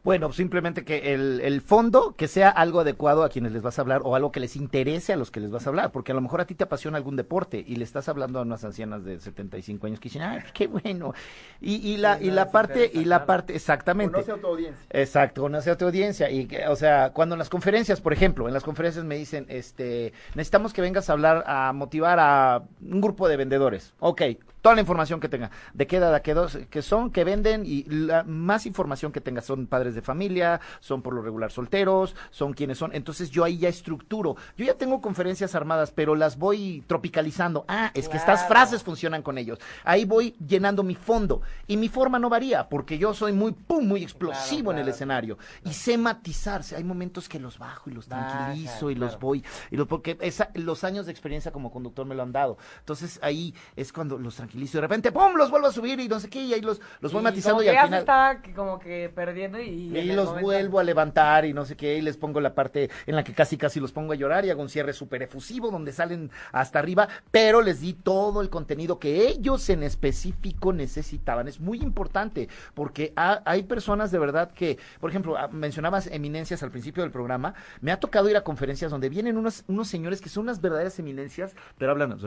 Bueno, 0.05 0.31
simplemente 0.31 0.85
que 0.85 1.15
el, 1.15 1.41
el, 1.41 1.61
fondo, 1.61 2.13
que 2.15 2.27
sea 2.27 2.49
algo 2.49 2.81
adecuado 2.81 3.23
a 3.23 3.29
quienes 3.29 3.53
les 3.53 3.63
vas 3.63 3.79
a 3.79 3.81
hablar 3.81 4.01
o 4.03 4.15
algo 4.15 4.31
que 4.31 4.39
les 4.39 4.55
interese 4.55 5.13
a 5.13 5.15
los 5.15 5.31
que 5.31 5.39
les 5.39 5.49
vas 5.49 5.65
a 5.65 5.71
hablar, 5.71 5.91
porque 5.91 6.11
a 6.11 6.15
lo 6.15 6.21
mejor 6.21 6.41
a 6.41 6.45
ti 6.45 6.53
te 6.53 6.63
apasiona 6.63 6.97
algún 6.97 7.15
deporte 7.15 7.65
y 7.65 7.75
le 7.75 7.83
estás 7.83 8.07
hablando 8.07 8.37
a 8.37 8.43
unas 8.43 8.63
ancianas 8.63 9.03
de 9.03 9.19
75 9.19 9.87
años 9.87 9.99
que 9.99 10.09
dicen, 10.09 10.21
¡ay, 10.21 10.41
qué 10.53 10.67
bueno! 10.67 11.15
Y, 11.59 11.77
y 11.77 11.97
la, 11.97 12.21
y 12.21 12.29
la 12.29 12.51
parte, 12.51 12.91
y 12.93 13.03
la 13.05 13.25
parte, 13.25 13.55
exactamente. 13.55 14.13
Conoce 14.13 14.31
a 14.31 14.37
tu 14.37 14.45
audiencia. 14.45 14.85
Exacto, 14.91 15.41
conoce 15.41 15.71
a 15.71 15.75
tu 15.75 15.85
audiencia. 15.85 16.29
Y, 16.29 16.47
o 16.69 16.75
sea, 16.75 17.09
cuando 17.11 17.33
en 17.33 17.39
las 17.39 17.49
conferencias, 17.49 17.99
por 17.99 18.13
ejemplo, 18.13 18.47
en 18.47 18.53
las 18.53 18.63
conferencias 18.63 19.03
me 19.05 19.15
dicen, 19.15 19.47
este, 19.49 20.13
necesitamos 20.35 20.71
que 20.71 20.83
vengas 20.83 21.09
a 21.09 21.13
hablar, 21.13 21.43
a 21.47 21.73
motivar 21.73 22.19
a 22.19 22.61
un 22.79 23.01
grupo 23.01 23.27
de 23.27 23.37
vendedores. 23.37 23.95
Ok, 23.97 24.21
toda 24.61 24.75
la 24.75 24.81
información 24.81 25.19
que 25.19 25.29
tenga, 25.29 25.51
de 25.73 25.87
qué 25.87 25.97
edad, 25.97 26.21
qué 26.21 26.33
dos, 26.33 26.57
que 26.69 26.81
son, 26.81 27.11
que 27.11 27.23
venden 27.23 27.63
y 27.65 27.83
la 27.83 28.23
más 28.23 28.65
información 28.65 29.11
que 29.11 29.21
tenga, 29.21 29.41
son 29.41 29.67
padres 29.67 29.94
padres 29.95 30.01
de 30.01 30.01
familia, 30.01 30.59
son 30.79 31.01
por 31.01 31.13
lo 31.13 31.21
regular 31.21 31.51
solteros, 31.51 32.15
son 32.31 32.53
quienes 32.53 32.77
son. 32.77 32.91
Entonces 32.93 33.29
yo 33.31 33.43
ahí 33.43 33.57
ya 33.57 33.69
estructuro. 33.69 34.35
Yo 34.57 34.65
ya 34.65 34.73
tengo 34.75 35.01
conferencias 35.01 35.55
armadas, 35.55 35.91
pero 35.91 36.15
las 36.15 36.37
voy 36.37 36.83
tropicalizando. 36.87 37.65
Ah, 37.67 37.91
es 37.93 38.09
que 38.09 38.17
estas 38.17 38.41
Claro. 38.41 38.47
frases 38.53 38.83
funcionan 38.83 39.21
con 39.21 39.37
ellos. 39.37 39.59
Ahí 39.83 40.05
voy 40.05 40.35
llenando 40.45 40.83
mi 40.83 40.95
fondo. 40.95 41.41
Y 41.67 41.77
mi 41.77 41.87
forma 41.89 42.19
no 42.19 42.29
varía, 42.29 42.67
porque 42.69 42.97
yo 42.97 43.13
soy 43.13 43.31
muy, 43.31 43.51
pum, 43.53 43.87
muy 43.87 44.03
explosivo 44.03 44.71
en 44.71 44.77
el 44.77 44.83
claro. 44.83 44.95
escenario. 44.95 45.37
Y 45.63 45.73
sé 45.73 45.97
matizarse. 45.97 46.75
Hay 46.75 46.83
momentos 46.83 47.29
que 47.29 47.39
los 47.39 47.57
bajo 47.57 47.89
y 47.89 47.93
los 47.93 48.07
tranquilizo 48.07 48.89
y 48.91 48.95
los 48.95 49.11
claro. 49.11 49.19
voy. 49.21 49.43
Y 49.71 49.77
lo, 49.77 49.85
porque 49.87 50.17
esa- 50.21 50.49
los 50.55 50.83
años 50.83 51.05
de 51.05 51.11
experiencia 51.11 51.51
como 51.51 51.71
conductor 51.71 52.05
me 52.05 52.15
lo 52.15 52.23
han 52.23 52.31
dado. 52.31 52.57
Entonces 52.79 53.19
ahí 53.21 53.53
es 53.75 53.91
cuando 53.93 54.17
los 54.17 54.35
tranquilizo. 54.35 54.77
Y 54.77 54.79
de 54.79 54.81
repente, 54.81 55.11
¡pum! 55.11 55.33
los 55.35 55.49
vuelvo 55.49 55.67
a 55.67 55.71
subir 55.71 55.99
y 55.99 56.07
no 56.07 56.19
sé 56.19 56.29
qué. 56.29 56.41
Y 56.43 56.53
ahí 56.53 56.61
los, 56.61 56.81
los 56.99 57.13
voy 57.13 57.21
matizando 57.23 57.55
como 57.59 57.63
y 57.63 57.65
que 57.65 57.69
al 57.69 57.75
ya 57.75 57.81
se 57.81 57.87
final. 57.87 57.99
estaba 57.99 58.41
que- 58.41 58.53
como 58.53 58.79
que 58.79 59.09
perdiendo 59.13 59.59
y... 59.59 59.84
Y 59.89 60.03
los 60.15 60.25
momento- 60.27 60.45
vuelvo 60.45 60.79
a 60.79 60.83
levantar 60.83 61.45
y 61.45 61.53
no 61.53 61.65
sé 61.65 61.75
qué, 61.75 61.97
y 61.97 62.01
les 62.01 62.17
pongo 62.17 62.39
la 62.41 62.53
parte 62.55 62.89
en 63.05 63.15
la 63.15 63.23
que 63.23 63.33
casi 63.33 63.57
casi 63.57 63.79
los 63.79 63.91
pongo 63.91 64.13
a 64.13 64.15
llorar 64.15 64.45
y 64.45 64.49
hago 64.49 64.61
un 64.61 64.69
cierre 64.69 64.93
súper 64.93 65.23
efusivo 65.23 65.71
donde 65.71 65.91
salen 65.91 66.31
hasta 66.51 66.79
arriba, 66.79 67.07
pero 67.31 67.61
les 67.61 67.81
di 67.81 67.93
todo 67.93 68.41
el 68.41 68.49
contenido 68.49 68.99
que 68.99 69.27
ellos 69.27 69.69
en 69.69 69.83
específico 69.83 70.73
necesitaban. 70.73 71.47
Es 71.47 71.59
muy 71.59 71.79
importante 71.81 72.49
porque 72.73 73.13
ha- 73.15 73.41
hay 73.45 73.63
personas 73.63 74.11
de 74.11 74.19
verdad 74.19 74.51
que, 74.51 74.77
por 74.99 75.09
ejemplo, 75.09 75.37
ah, 75.37 75.47
mencionabas 75.51 76.07
eminencias 76.07 76.63
al 76.63 76.71
principio 76.71 77.03
del 77.03 77.11
programa, 77.11 77.53
me 77.81 77.91
ha 77.91 77.99
tocado 77.99 78.29
ir 78.29 78.37
a 78.37 78.43
conferencias 78.43 78.91
donde 78.91 79.09
vienen 79.09 79.37
unos, 79.37 79.63
unos 79.67 79.87
señores 79.87 80.21
que 80.21 80.29
son 80.29 80.43
unas 80.43 80.61
verdaderas 80.61 80.97
eminencias, 80.99 81.55
pero 81.77 81.91
hablan... 81.91 82.17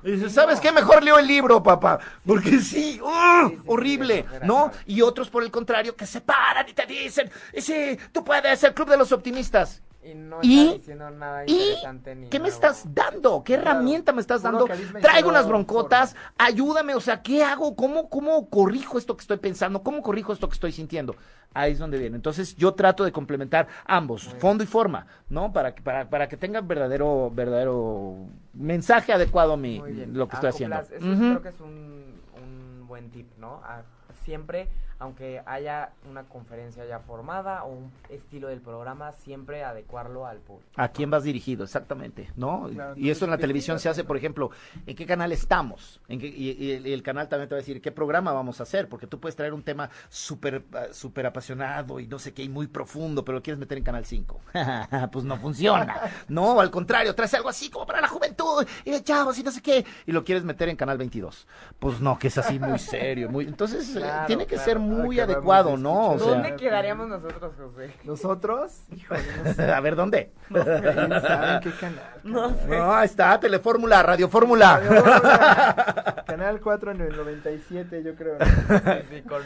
Y 0.07 0.31
¿sabes 0.31 0.61
qué? 0.61 0.71
Mejor 0.71 1.03
leo 1.03 1.19
el 1.19 1.27
libro, 1.27 1.61
papá. 1.63 1.99
Porque 2.25 2.61
sí, 2.61 3.01
¡uh! 3.03 3.49
Sí, 3.49 3.59
horrible. 3.67 4.25
¿no? 4.45 4.71
Y 4.87 5.03
otros, 5.03 5.29
por 5.29 5.43
el 5.43 5.51
contrario, 5.51 5.97
que 5.97 6.07
se 6.07 6.21
paran 6.21 6.69
y 6.69 6.73
te 6.73 6.87
dicen, 6.87 7.29
sí, 7.59 7.99
tú 8.13 8.25
puedes 8.25 8.61
ser 8.61 8.73
club 8.73 8.89
de 8.89 8.97
los 8.97 9.11
optimistas. 9.11 9.83
Y 10.07 10.15
no 10.15 10.41
¿Y? 10.43 10.61
está 10.67 10.75
diciendo 10.75 11.11
nada 11.11 11.47
¿Y 11.47 11.53
interesante 11.53 12.15
ni 12.15 12.29
qué 12.29 12.39
me 12.39 12.49
estás 12.49 12.95
dando? 12.95 13.43
¿Qué 13.45 13.55
Claro, 13.55 13.71
herramienta 13.71 14.13
me 14.13 14.21
estás 14.21 14.43
dando? 14.43 14.67
Traigo 15.01 15.29
unas 15.31 15.49
broncotas, 15.49 16.15
ayúdame, 16.39 16.95
o 16.95 17.01
sea, 17.01 17.23
¿qué 17.23 17.43
hago? 17.43 17.75
¿Cómo, 17.75 18.09
¿Cómo 18.09 18.49
corrijo 18.49 18.99
esto 18.99 19.17
que 19.17 19.23
estoy 19.23 19.39
pensando? 19.39 19.83
¿Cómo 19.83 20.03
corrijo 20.03 20.33
esto 20.33 20.49
que 20.49 20.55
estoy 20.55 20.73
sintiendo? 20.73 21.17
Ahí 21.55 21.73
es 21.73 21.79
donde 21.79 21.99
viene. 21.99 22.17
Entonces 22.17 22.55
yo 22.57 22.75
trato 22.75 23.05
de 23.05 23.13
complementar 23.13 23.67
ambos, 23.87 24.25
fondo 24.25 24.63
y 24.63 24.67
forma, 24.67 25.07
¿no? 25.29 25.53
Para 25.53 25.75
que, 25.75 25.83
para, 25.83 26.09
para 26.09 26.29
que 26.29 26.37
tenga 26.37 26.61
verdadero, 26.61 27.31
verdadero 27.35 28.15
mensaje 28.53 29.13
adecuado 29.13 29.55
a 29.55 29.57
mi, 29.57 29.83
lo 30.13 30.29
que 30.29 30.35
estoy 30.35 30.51
haciendo. 30.51 30.79
Eso 30.81 30.99
creo 30.99 31.43
que 31.43 31.49
es 31.49 31.61
un, 31.61 32.21
un 32.43 32.87
buen 32.87 33.11
tip, 33.11 33.27
¿no? 33.39 33.61
A- 33.65 33.83
siempre, 34.25 34.69
aunque 34.99 35.43
haya 35.47 35.91
una 36.09 36.25
conferencia 36.25 36.85
ya 36.87 37.01
formada 37.01 37.65
o 37.65 37.69
un 37.73 37.93
estilo 38.09 38.49
del 38.49 38.61
programa, 38.61 39.13
siempre 39.13 39.63
adecuarlo 39.65 40.27
al 40.27 40.39
público. 40.39 40.71
¿A 40.77 40.89
quién 40.89 41.11
vas 41.11 41.25
dirigido? 41.25 41.65
Exactamente, 41.65 42.31
¿no? 42.37 42.69
Claro, 42.73 42.95
y 42.97 43.11
eso 43.11 43.25
en 43.27 43.31
la 43.31 43.39
televisión 43.39 43.79
se 43.79 43.89
hace, 43.89 44.05
por 44.05 44.17
ejemplo, 44.17 44.51
¿en 44.87 44.97
qué 44.97 45.05
canal 45.07 45.33
estamos? 45.33 46.01
¿En 46.09 46.19
qué- 46.21 46.29
y, 46.29 46.53
y 46.53 46.71
el, 46.73 46.87
y 46.87 46.93
el 46.93 47.03
canal 47.03 47.29
también 47.29 47.49
te 47.49 47.55
va 47.55 47.59
a 47.59 47.63
decir 47.63 47.81
qué 47.83 47.93
programa 47.93 48.33
vamos 48.33 48.61
a 48.61 48.63
hacer, 48.63 48.89
porque 48.89 49.07
tú 49.07 49.21
puedes 49.21 49.37
traer 49.37 49.53
un 49.53 49.63
tema 49.63 49.91
súper 50.09 50.65
ah, 50.73 50.87
súper 50.93 51.27
apasionado 51.27 52.01
y 52.01 52.07
no 52.07 52.19
sé 52.19 52.33
qué, 52.33 52.43
y 52.43 52.49
muy 52.49 52.67
profundo, 52.67 53.25
pero 53.25 53.37
lo 53.39 53.43
quieres 53.43 53.59
meter 53.59 53.77
en 53.79 53.85
Canal 53.85 54.05
5. 54.07 54.41
pues 55.13 55.25
no 55.25 55.37
funciona. 55.37 56.01
No, 56.29 56.59
al 56.61 56.71
contrario, 56.71 57.15
traes 57.15 57.35
algo 57.35 57.49
así 57.49 57.69
como 57.71 57.87
para 57.87 58.01
la 58.01 58.09
juventud, 58.09 58.67
y 58.85 58.91
de 58.93 59.03
chavos, 59.03 59.39
y 59.39 59.43
no 59.43 59.51
sé 59.51 59.61
qué, 59.61 59.85
y 60.07 60.13
lo 60.13 60.25
quieres 60.25 60.45
meter 60.45 60.69
en 60.71 60.77
Canal 60.77 60.97
22. 60.99 61.47
Pues 61.79 62.01
no, 62.01 62.19
que 62.19 62.29
es 62.29 62.39
así 62.39 62.59
muy 62.59 62.79
serio, 62.79 63.29
muy... 63.29 63.45
Entonces, 63.47 63.95
eh, 63.97 64.01
Claro, 64.01 64.27
tiene 64.27 64.45
que 64.47 64.55
claro. 64.57 64.65
ser 64.65 64.79
muy 64.79 64.86
Acabamos 64.87 65.17
de 65.17 65.23
adecuado, 65.23 65.77
¿no? 65.77 66.11
O 66.13 66.19
sea, 66.19 66.29
¿Dónde 66.29 66.57
quedaríamos 66.57 67.09
nosotros, 67.09 67.53
José? 67.57 67.93
¿Nosotros? 68.05 68.73
Híjole, 68.95 69.21
no 69.45 69.53
sé. 69.55 69.71
a 69.73 69.81
ver, 69.81 69.97
¿dónde? 69.97 70.33
¿Quién 70.49 70.65
sabe 70.65 71.53
en 71.55 71.61
qué 71.61 71.71
canal? 71.81 72.05
No 72.25 72.51
sé. 72.51 72.67
No, 72.69 72.93
ahí 72.95 73.07
está, 73.07 73.39
Telefórmula, 73.41 74.03
Radio 74.03 74.29
Fórmula. 74.29 74.81
Canal 76.27 76.61
4 76.61 76.91
en 76.93 77.01
el 77.03 77.17
97, 77.17 78.03
yo 78.03 78.15
creo. 78.15 78.37
Sí, 78.39 79.07
sí, 79.11 79.23
con, 79.23 79.43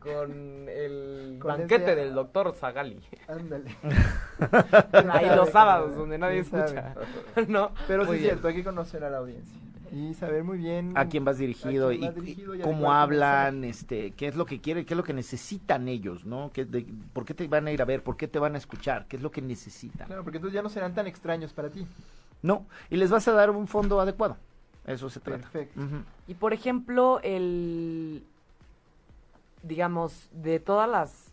con 0.00 0.68
el 0.68 1.38
Con 1.40 1.48
banquete 1.58 1.84
ese- 1.84 1.94
del 1.96 2.14
doctor 2.14 2.54
Zagali. 2.54 3.00
Ándale. 3.28 3.76
Ahí 5.12 5.26
los 5.34 5.50
sábados, 5.50 5.96
donde 5.96 6.18
nadie 6.18 6.44
¿Quién 6.44 6.60
escucha. 6.62 6.94
sabe? 7.34 7.46
¿No? 7.48 7.72
Pero 7.88 8.04
sí 8.04 8.08
Muy 8.08 8.16
es 8.16 8.22
bien. 8.22 8.32
cierto, 8.34 8.48
hay 8.48 8.54
que 8.54 8.64
conocer 8.64 9.04
a 9.04 9.10
la 9.10 9.18
audiencia. 9.18 9.58
Y 9.92 10.14
saber 10.14 10.44
muy 10.44 10.58
bien 10.58 10.92
a 10.96 11.06
quién 11.06 11.24
vas 11.24 11.38
dirigido 11.38 11.90
y, 11.92 11.98
vas 11.98 12.14
dirigido 12.14 12.54
y 12.54 12.58
y 12.58 12.62
cómo 12.62 12.92
hablan, 12.92 13.64
este, 13.64 14.12
qué 14.12 14.28
es 14.28 14.36
lo 14.36 14.46
que 14.46 14.60
quieren, 14.60 14.84
qué 14.84 14.94
es 14.94 14.98
lo 14.98 15.02
que 15.04 15.12
necesitan 15.12 15.88
ellos, 15.88 16.24
¿no? 16.24 16.50
¿Qué, 16.52 16.64
de- 16.64 16.86
¿Por 17.12 17.24
qué 17.24 17.34
te 17.34 17.46
van 17.48 17.66
a 17.66 17.72
ir 17.72 17.82
a 17.82 17.84
ver? 17.84 18.02
¿Por 18.02 18.16
qué 18.16 18.28
te 18.28 18.38
van 18.38 18.54
a 18.54 18.58
escuchar? 18.58 19.06
¿Qué 19.06 19.16
es 19.16 19.22
lo 19.22 19.30
que 19.30 19.42
necesitan? 19.42 20.06
Claro, 20.06 20.22
porque 20.22 20.38
entonces 20.38 20.54
ya 20.54 20.62
no 20.62 20.68
serán 20.68 20.94
tan 20.94 21.06
extraños 21.06 21.52
para 21.52 21.68
ti. 21.68 21.86
No, 22.42 22.66
y 22.88 22.96
les 22.96 23.10
vas 23.10 23.26
a 23.28 23.32
dar 23.32 23.50
un 23.50 23.66
fondo 23.66 24.00
adecuado. 24.00 24.36
Eso 24.86 25.10
se 25.10 25.20
trata. 25.20 25.42
Perfecto. 25.50 25.80
Y 26.26 26.34
por 26.34 26.52
ejemplo, 26.52 27.20
el. 27.22 28.22
Digamos, 29.62 30.28
de 30.32 30.58
todas 30.58 30.88
las. 30.88 31.32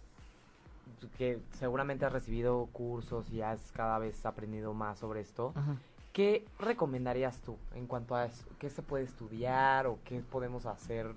que 1.18 1.40
seguramente 1.58 2.06
has 2.06 2.12
recibido 2.12 2.68
cursos 2.74 3.30
y 3.32 3.42
has 3.42 3.72
cada 3.72 4.00
vez 4.00 4.26
aprendido 4.26 4.74
más 4.74 5.00
sobre 5.00 5.22
esto, 5.22 5.54
Ujú. 5.56 5.78
¿Qué 6.18 6.44
recomendarías 6.58 7.42
tú 7.42 7.58
en 7.76 7.86
cuanto 7.86 8.16
a 8.16 8.26
eso? 8.26 8.44
¿Qué 8.58 8.72
se 8.72 8.82
puede 8.82 9.04
estudiar 9.04 9.86
o 9.86 10.00
qué 10.04 10.20
podemos 10.20 10.66
hacer 10.66 11.14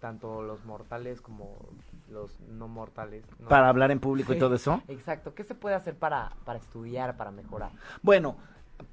tanto 0.00 0.42
los 0.42 0.64
mortales 0.64 1.20
como 1.20 1.58
los 2.10 2.40
no 2.40 2.66
mortales? 2.66 3.22
¿no? 3.38 3.48
Para 3.48 3.68
hablar 3.68 3.90
en 3.90 4.00
público 4.00 4.32
y 4.32 4.38
todo 4.38 4.54
eso. 4.54 4.82
Exacto, 4.88 5.34
¿qué 5.34 5.44
se 5.44 5.54
puede 5.54 5.74
hacer 5.74 5.94
para, 5.94 6.32
para 6.46 6.58
estudiar, 6.58 7.18
para 7.18 7.32
mejorar? 7.32 7.70
Bueno, 8.00 8.38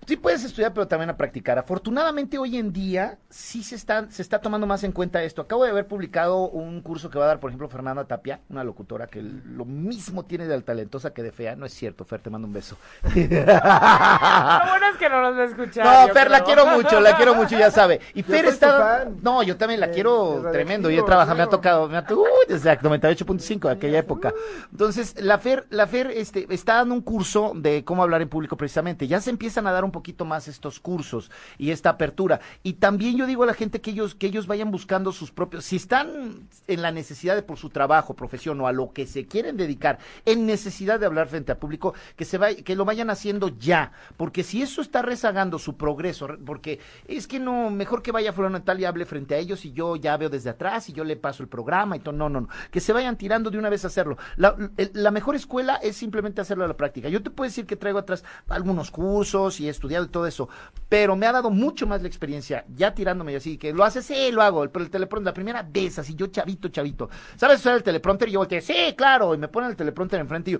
sí 0.08 0.18
puedes 0.18 0.44
estudiar, 0.44 0.74
pero 0.74 0.88
también 0.88 1.10
a 1.10 1.18
practicar. 1.18 1.58
Afortunadamente 1.60 2.38
hoy 2.38 2.58
en 2.58 2.74
día 2.74 3.18
sí 3.30 3.64
se 3.64 3.76
está, 3.76 4.10
se 4.10 4.22
está 4.22 4.40
tomando 4.40 4.68
más 4.68 4.84
en 4.84 4.92
cuenta 4.92 5.24
esto. 5.24 5.42
Acabo 5.42 5.64
de 5.64 5.70
haber 5.72 5.88
publicado 5.88 6.50
un 6.50 6.82
curso 6.82 7.10
que 7.10 7.18
va 7.20 7.26
a 7.26 7.28
dar, 7.30 7.40
por 7.40 7.50
ejemplo, 7.50 7.70
Fernanda 7.70 8.06
Tapia, 8.06 8.42
una 8.50 8.64
locutora 8.64 9.08
que 9.08 9.22
lo 9.22 9.64
mismo 9.66 10.24
tiene 10.26 10.48
de 10.48 10.62
talentosa 10.62 11.14
que 11.14 11.24
de 11.24 11.32
fea. 11.32 11.56
No 11.56 11.66
es 11.66 11.74
cierto, 11.74 12.04
Fer, 12.06 12.20
te 12.22 12.30
mando 12.30 12.48
un 12.48 12.54
beso. 12.54 12.78
Lo 13.04 13.12
bueno 13.12 14.86
es 14.92 14.98
que 15.00 15.10
no 15.10 15.22
nos 15.22 15.38
va 15.38 15.42
a 15.42 15.46
escuchar. 15.46 15.86
No, 15.86 16.08
yo 16.08 16.14
Fer, 16.14 16.30
la 16.32 16.44
quiero 16.44 16.66
mucho, 16.68 17.00
la 17.00 17.16
quiero 17.16 17.36
mucho, 17.36 17.58
ya 17.58 17.72
sabe. 17.72 18.02
Y 18.14 18.24
Yo 18.24 18.28
Fer 18.28 18.46
está... 18.46 19.08
No, 19.22 19.44
yo 19.44 19.58
también 19.58 19.80
la 19.80 19.88
Eh, 19.88 19.92
quiero 19.92 20.44
tremendo. 20.52 20.90
Y 20.90 20.98
he 20.98 21.04
trabajado, 21.04 21.38
me 21.38 21.44
ha 21.44 21.48
tocado, 21.48 21.88
me 21.88 21.98
ha 21.98 22.06
to- 22.06 22.20
uy, 22.22 22.28
exacto, 22.50 22.90
98.5 22.90 23.68
de 23.68 23.72
aquella 23.72 24.00
época. 24.00 24.34
Entonces, 24.72 25.16
la 25.22 25.38
Fer, 25.38 25.66
la 25.70 25.88
Fer 25.88 26.08
este, 26.12 26.48
está 26.54 26.76
dando 26.76 26.94
un 26.96 27.02
curso 27.02 27.52
de 27.56 27.84
cómo 27.84 28.04
hablar 28.04 28.22
en 28.22 28.30
público 28.30 28.58
precisamente. 28.58 29.08
Ya 29.08 29.20
se 29.22 29.30
empiezan 29.30 29.68
a 29.68 29.70
dar 29.74 29.84
un 29.84 29.91
poquito 29.91 30.26
más 30.26 30.47
estos 30.47 30.80
cursos 30.80 31.32
y 31.57 31.72
esta 31.72 31.89
apertura. 31.91 32.39
Y 32.63 32.74
también 32.74 33.17
yo 33.17 33.26
digo 33.26 33.43
a 33.43 33.47
la 33.47 33.53
gente 33.53 33.82
que 33.82 33.91
ellos, 33.91 34.15
que 34.15 34.28
ellos 34.28 34.47
vayan 34.47 34.72
buscando 34.72 35.11
sus 35.11 35.32
propios, 35.32 35.65
si 35.65 35.76
están 35.76 36.47
en 36.67 36.82
la 36.82 36.91
necesidad 36.91 37.36
de 37.36 37.43
por 37.43 37.57
su 37.57 37.69
trabajo, 37.69 38.13
profesión 38.15 38.59
o 38.61 38.67
a 38.67 38.72
lo 38.72 38.91
que 38.93 39.05
se 39.07 39.26
quieren 39.26 39.57
dedicar, 39.57 39.99
en 40.26 40.45
necesidad 40.45 40.99
de 40.99 41.05
hablar 41.05 41.28
frente 41.28 41.51
al 41.51 41.57
público, 41.57 41.93
que 42.15 42.26
se 42.26 42.38
vaya, 42.38 42.63
que 42.63 42.76
lo 42.76 42.86
vayan 42.86 43.09
haciendo 43.09 43.49
ya. 43.49 43.91
Porque 44.17 44.43
si 44.43 44.61
eso 44.61 44.82
está 44.82 45.01
rezagando 45.01 45.59
su 45.59 45.78
progreso, 45.78 46.28
re- 46.28 46.38
porque 46.38 46.80
es 47.07 47.28
que 47.28 47.39
no, 47.39 47.69
mejor 47.69 48.01
que 48.01 48.11
vaya 48.11 48.34
fulano 48.34 48.61
tal 48.63 48.80
y 48.80 48.86
hable 48.86 49.05
frente 49.05 49.36
a 49.36 49.38
ellos 49.38 49.65
y 49.65 49.72
yo 49.74 49.95
ya 49.95 50.17
veo 50.17 50.30
desde 50.30 50.49
atrás 50.49 50.89
y 50.89 50.93
yo 50.93 51.03
le 51.03 51.15
paso 51.15 51.43
el 51.43 51.49
programa 51.49 51.95
y 51.95 51.99
todo. 51.99 52.13
No, 52.15 52.30
no, 52.30 52.41
no. 52.41 52.49
Que 52.72 52.80
se 52.80 52.93
vayan 52.93 53.17
tirando 53.17 53.49
de 53.49 53.57
una 53.57 53.69
vez 53.69 53.84
a 53.84 53.88
hacerlo. 53.88 54.17
La 54.38 55.11
mejor 55.11 55.36
escuela 55.36 55.76
es 55.76 55.95
simplemente 55.95 56.41
hacerlo 56.41 56.65
a 56.65 56.67
la 56.67 56.78
práctica. 56.78 57.09
Yo 57.09 57.22
te 57.24 57.30
puedo 57.30 57.47
decir 57.49 57.65
que 57.65 57.76
traigo 57.76 57.99
atrás 57.99 58.24
algunos 58.49 58.91
cursos 58.91 59.59
he 59.68 59.70
estudiado 59.70 60.05
y 60.05 60.09
todo 60.09 60.28
eso, 60.28 60.49
pero 60.89 61.16
me 61.16 61.26
ha 61.26 61.32
dado 61.32 61.49
mucho 61.49 61.88
más 61.88 62.01
la 62.01 62.07
experiencia 62.07 62.66
ya 62.76 62.93
tirándome 62.93 63.34
y 63.34 63.36
así, 63.36 63.57
que 63.57 63.74
lo 63.74 63.84
haces, 63.84 64.05
sí, 64.05 64.32
lo 64.32 64.41
hago, 64.41 64.68
pero 64.70 64.86
el 64.86 64.91
teleprompter, 64.91 65.32
la 65.32 65.34
primera 65.34 65.64
vez, 65.64 65.99
así 65.99 66.16
yo 66.16 66.28
chavito, 66.28 66.70
chavito. 66.70 67.09
¿Sabes 67.36 67.59
usar 67.59 67.76
el 67.76 67.84
teleprompter? 67.84 68.30
Y 68.30 68.34
yo 68.34 68.39
volteé, 68.39 68.62
sí, 68.62 68.93
claro, 68.95 69.34
y 69.34 69.38
me 69.38 69.47
ponen 69.47 69.72
el 69.72 69.76
teleprompter 69.76 70.20
enfrente 70.20 70.51
y 70.51 70.53
yo... 70.53 70.59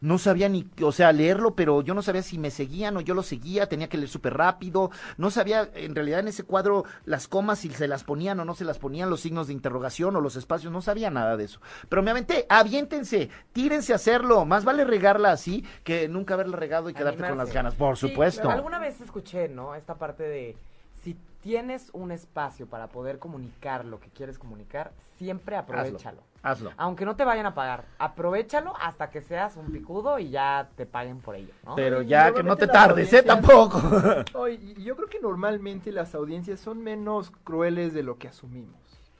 No 0.00 0.18
sabía 0.18 0.48
ni, 0.48 0.68
o 0.82 0.92
sea, 0.92 1.12
leerlo, 1.12 1.54
pero 1.56 1.82
yo 1.82 1.92
no 1.92 2.02
sabía 2.02 2.22
si 2.22 2.38
me 2.38 2.50
seguían 2.50 2.96
o 2.96 3.00
yo 3.00 3.14
lo 3.14 3.22
seguía, 3.24 3.68
tenía 3.68 3.88
que 3.88 3.96
leer 3.96 4.08
súper 4.08 4.34
rápido, 4.36 4.90
no 5.16 5.30
sabía 5.30 5.68
en 5.74 5.94
realidad 5.94 6.20
en 6.20 6.28
ese 6.28 6.44
cuadro 6.44 6.84
las 7.04 7.26
comas 7.26 7.58
si 7.58 7.70
se 7.70 7.88
las 7.88 8.04
ponían 8.04 8.38
o 8.38 8.44
no 8.44 8.54
se 8.54 8.64
las 8.64 8.78
ponían, 8.78 9.10
los 9.10 9.20
signos 9.20 9.48
de 9.48 9.54
interrogación 9.54 10.14
o 10.14 10.20
los 10.20 10.36
espacios, 10.36 10.72
no 10.72 10.82
sabía 10.82 11.10
nada 11.10 11.36
de 11.36 11.44
eso. 11.44 11.60
Pero 11.88 12.02
me 12.02 12.12
aventé, 12.12 12.46
aviéntense, 12.48 13.28
tírense 13.52 13.92
a 13.92 13.96
hacerlo, 13.96 14.44
más 14.44 14.64
vale 14.64 14.84
regarla 14.84 15.32
así 15.32 15.64
que 15.82 16.08
nunca 16.08 16.34
haberla 16.34 16.56
regado 16.56 16.88
y 16.90 16.94
quedarte 16.94 17.26
con 17.26 17.38
las 17.38 17.52
ganas, 17.52 17.74
por 17.74 17.96
Sí, 17.96 18.08
supuesto. 18.08 18.48
alguna 18.50 18.78
vez 18.78 19.00
escuché, 19.00 19.48
¿no? 19.48 19.74
Esta 19.74 19.96
parte 19.96 20.22
de 20.22 20.56
si 21.02 21.16
tienes 21.42 21.90
un 21.92 22.12
espacio 22.12 22.66
para 22.66 22.86
poder 22.88 23.18
comunicar 23.18 23.84
lo 23.84 23.98
que 23.98 24.10
quieres 24.10 24.38
comunicar, 24.38 24.92
siempre 25.16 25.56
aprovechalo. 25.56 26.22
Hazlo. 26.42 26.72
Aunque 26.76 27.04
no 27.04 27.16
te 27.16 27.24
vayan 27.24 27.46
a 27.46 27.54
pagar, 27.54 27.84
aprovechalo 27.98 28.72
hasta 28.80 29.10
que 29.10 29.20
seas 29.20 29.56
un 29.56 29.72
picudo 29.72 30.18
y 30.18 30.30
ya 30.30 30.68
te 30.76 30.86
paguen 30.86 31.20
por 31.20 31.34
ello, 31.34 31.52
¿no? 31.64 31.74
Pero 31.74 32.00
ya 32.02 32.32
que 32.32 32.42
no 32.44 32.56
te 32.56 32.66
tardes, 32.68 33.12
¿eh? 33.12 33.22
Tampoco. 33.22 33.80
No, 34.34 34.48
y, 34.48 34.54
y 34.76 34.84
yo 34.84 34.94
creo 34.96 35.08
que 35.08 35.20
normalmente 35.20 35.90
las 35.90 36.14
audiencias 36.14 36.60
son 36.60 36.82
menos 36.82 37.32
crueles 37.44 37.92
de 37.92 38.02
lo 38.04 38.18
que 38.18 38.28
asumimos. 38.28 38.78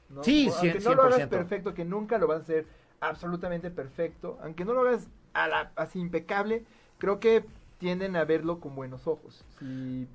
¿no? 0.09 0.23
Sí, 0.23 0.47
cien- 0.49 0.71
aunque 0.71 0.79
no 0.79 0.95
lo 0.95 1.03
hagas 1.03 1.19
100%. 1.19 1.29
perfecto, 1.29 1.73
que 1.73 1.85
nunca 1.85 2.17
lo 2.17 2.27
vas 2.27 2.39
a 2.39 2.41
hacer 2.41 2.65
absolutamente 3.01 3.69
perfecto, 3.69 4.37
aunque 4.41 4.63
no 4.65 4.73
lo 4.73 4.81
hagas 4.81 5.07
a 5.33 5.47
la- 5.47 5.71
así 5.75 5.99
impecable, 5.99 6.63
creo 6.97 7.19
que 7.19 7.45
tienden 7.79 8.15
a 8.15 8.23
verlo 8.25 8.59
con 8.59 8.75
buenos 8.75 9.07
ojos. 9.07 9.43
Si 9.59 10.07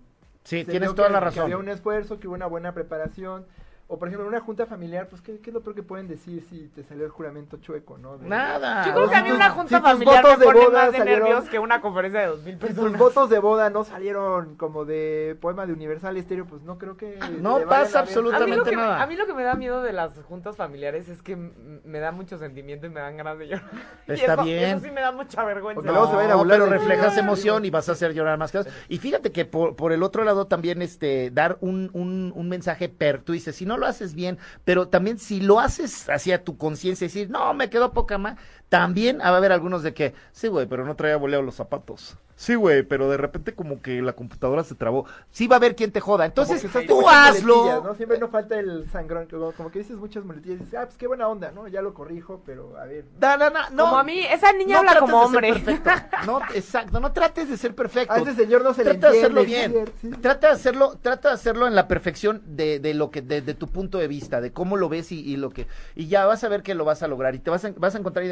Sí, 0.44 0.64
tienes 0.64 0.94
toda 0.94 1.08
que- 1.08 1.12
la 1.12 1.18
que 1.20 1.24
razón. 1.26 1.42
había 1.44 1.58
un 1.58 1.68
esfuerzo, 1.68 2.18
que 2.18 2.28
hubo 2.28 2.34
una 2.34 2.46
buena 2.46 2.72
preparación. 2.72 3.46
O 3.86 3.98
por 3.98 4.08
ejemplo, 4.08 4.24
en 4.26 4.28
una 4.34 4.40
junta 4.40 4.64
familiar, 4.64 5.08
pues 5.10 5.20
¿qué, 5.20 5.40
qué 5.40 5.50
es 5.50 5.54
lo 5.54 5.60
peor 5.60 5.76
que 5.76 5.82
pueden 5.82 6.08
decir 6.08 6.42
si 6.48 6.68
te 6.74 6.82
salió 6.84 7.04
el 7.04 7.10
juramento 7.10 7.58
chueco, 7.58 7.98
no? 7.98 8.16
De- 8.16 8.26
Nada. 8.26 8.86
Yo 8.86 8.94
creo 8.94 9.10
que 9.10 9.14
a 9.16 9.22
mí 9.22 9.30
una 9.30 9.48
si 9.50 9.54
junta 9.56 9.78
tus 9.78 9.90
familiar 9.90 10.22
votos 10.22 10.38
me 10.38 10.46
de 10.46 10.52
pone 10.52 10.64
boda 10.66 10.82
más 10.84 10.92
de 10.92 10.98
salieron- 10.98 11.22
nervios 11.28 11.48
que 11.50 11.58
una 11.58 11.80
conferencia 11.82 12.20
de 12.20 12.26
dos 12.28 12.42
mil 12.42 12.58
Si 12.66 12.72
tus 12.74 12.96
votos 12.96 13.28
de 13.28 13.38
boda 13.40 13.68
no 13.68 13.84
salieron 13.84 14.56
como 14.56 14.86
de 14.86 15.36
poema 15.38 15.66
de 15.66 15.74
Universal 15.74 16.16
Estéreo, 16.16 16.46
pues 16.46 16.62
no 16.62 16.78
creo 16.78 16.96
que... 16.96 17.18
No 17.40 17.58
le 17.58 17.66
vayan 17.66 17.68
pasa 17.84 17.98
A 17.98 18.02
absolutamente 18.02 18.70
que, 18.70 18.76
nada. 18.76 19.02
a 19.02 19.06
mí 19.06 19.16
lo 19.16 19.26
que 19.26 19.34
me 19.34 19.42
da 19.44 19.54
miedo 19.54 19.82
de 19.82 19.92
las 19.92 20.14
juntas 20.22 20.56
familiares 20.56 21.10
es 21.10 21.20
que 21.20 21.36
me 21.36 21.98
da 22.00 22.10
mucho 22.10 22.38
sentimiento 22.38 22.86
y 22.86 22.90
me 22.90 23.00
dan 23.00 23.18
ganas 23.18 23.38
de 23.38 23.48
llorar. 23.48 23.64
Y 24.08 24.12
Está 24.12 24.32
eso, 24.34 24.44
bien. 24.44 24.64
Eso 24.76 24.80
sí 24.86 24.90
me 24.92 25.02
da 25.02 25.12
mucha 25.12 25.44
vergüenza. 25.44 25.74
Porque 25.76 25.90
luego 25.92 26.08
se 26.08 26.16
vayan 26.16 26.30
a 26.30 26.34
No, 26.34 26.38
burlar 26.38 26.58
pero 26.60 26.70
reflejas 26.72 27.18
emoción 27.18 27.64
y 27.66 27.70
vas 27.70 27.86
a 27.90 27.92
hacer 27.92 28.14
llorar 28.14 28.38
más 28.38 28.50
cosas. 28.50 28.72
Y 28.88 28.96
fíjate 28.96 29.30
que 29.30 29.44
por, 29.44 29.76
por 29.76 29.92
el 29.92 30.02
otro 30.02 30.24
lado 30.24 30.46
también 30.46 30.80
este 30.80 31.30
dar 31.30 31.58
un, 31.60 31.90
un, 31.92 32.32
un 32.34 32.48
mensaje 32.48 32.88
per, 32.88 33.20
tú 33.20 33.32
dices, 33.32 33.54
si 33.54 33.66
no 33.66 33.73
lo 33.76 33.86
haces 33.86 34.14
bien, 34.14 34.38
pero 34.64 34.88
también 34.88 35.18
si 35.18 35.40
lo 35.40 35.60
haces 35.60 36.08
hacia 36.08 36.44
tu 36.44 36.56
conciencia 36.56 37.06
decir, 37.06 37.30
no, 37.30 37.54
me 37.54 37.70
quedó 37.70 37.92
poca 37.92 38.18
más, 38.18 38.38
también 38.78 39.20
va 39.20 39.26
a 39.28 39.36
haber 39.36 39.52
algunos 39.52 39.82
de 39.84 39.94
que, 39.94 40.14
sí, 40.32 40.48
güey, 40.48 40.66
pero 40.66 40.84
no 40.84 40.96
traía 40.96 41.16
voleo 41.16 41.42
los 41.42 41.54
zapatos. 41.54 42.16
Sí, 42.36 42.56
güey, 42.56 42.82
pero 42.82 43.08
de 43.08 43.16
repente 43.16 43.54
como 43.54 43.80
que 43.80 44.02
la 44.02 44.14
computadora 44.14 44.64
se 44.64 44.74
trabó. 44.74 45.06
Sí 45.30 45.46
va 45.46 45.54
a 45.54 45.58
haber 45.58 45.76
quien 45.76 45.92
te 45.92 46.00
joda. 46.00 46.26
Entonces, 46.26 46.66
tú 46.84 47.08
hazlo. 47.08 47.80
¿no? 47.84 47.94
Siempre 47.94 48.18
no 48.18 48.26
falta 48.26 48.58
el 48.58 48.90
sangrón, 48.90 49.28
como, 49.30 49.52
como 49.52 49.70
que 49.70 49.78
dices 49.78 49.96
muchas 49.96 50.24
muletillas 50.24 50.56
y 50.60 50.64
dices, 50.64 50.74
ah, 50.76 50.86
pues 50.86 50.98
qué 50.98 51.06
buena 51.06 51.28
onda, 51.28 51.52
¿no? 51.52 51.68
Ya 51.68 51.80
lo 51.80 51.94
corrijo, 51.94 52.42
pero 52.44 52.76
a 52.76 52.86
ver. 52.86 53.04
Da, 53.20 53.36
da, 53.36 53.50
da, 53.50 53.70
no, 53.70 53.84
Como 53.84 53.98
a 53.98 54.02
mí, 54.02 54.18
esa 54.28 54.52
niña 54.52 54.74
no 54.82 54.88
habla 54.88 54.98
como 55.00 55.22
hombre. 55.22 55.52
perfecto. 55.52 55.90
No, 56.26 56.40
exacto, 56.54 56.98
no 57.00 57.12
trates 57.12 57.48
de 57.50 57.56
ser 57.56 57.74
perfecto. 57.74 58.12
A 58.14 58.18
ese 58.18 58.34
señor 58.34 58.64
no 58.64 58.74
se 58.74 58.82
le 58.82 58.94
trata 58.94 59.10
de 59.12 59.20
entiende. 59.20 59.42
hacerlo 59.42 59.44
bien. 59.44 59.92
Sí. 60.00 60.10
Trata 60.20 60.48
de 60.48 60.52
hacerlo, 60.54 60.98
trata 61.00 61.28
de 61.28 61.34
hacerlo 61.34 61.68
en 61.68 61.74
la 61.76 61.86
perfección 61.86 62.42
de, 62.46 62.80
de 62.80 62.94
lo 62.94 63.10
que, 63.12 63.22
de, 63.22 63.42
de 63.42 63.54
tu 63.54 63.68
punto 63.68 63.98
de 63.98 64.08
vista, 64.08 64.40
de 64.40 64.52
cómo 64.52 64.76
lo 64.76 64.88
ves 64.88 65.12
y, 65.12 65.20
y 65.20 65.36
lo 65.36 65.50
que, 65.50 65.68
y 65.94 66.08
ya 66.08 66.26
vas 66.26 66.42
a 66.42 66.48
ver 66.48 66.62
que 66.64 66.74
lo 66.74 66.84
vas 66.84 67.02
a 67.04 67.08
lograr 67.08 67.34
y 67.36 67.38
te 67.38 67.50
vas 67.50 67.64
a, 67.64 67.72
vas 67.76 67.94
a 67.94 67.98
encontrar 67.98 68.24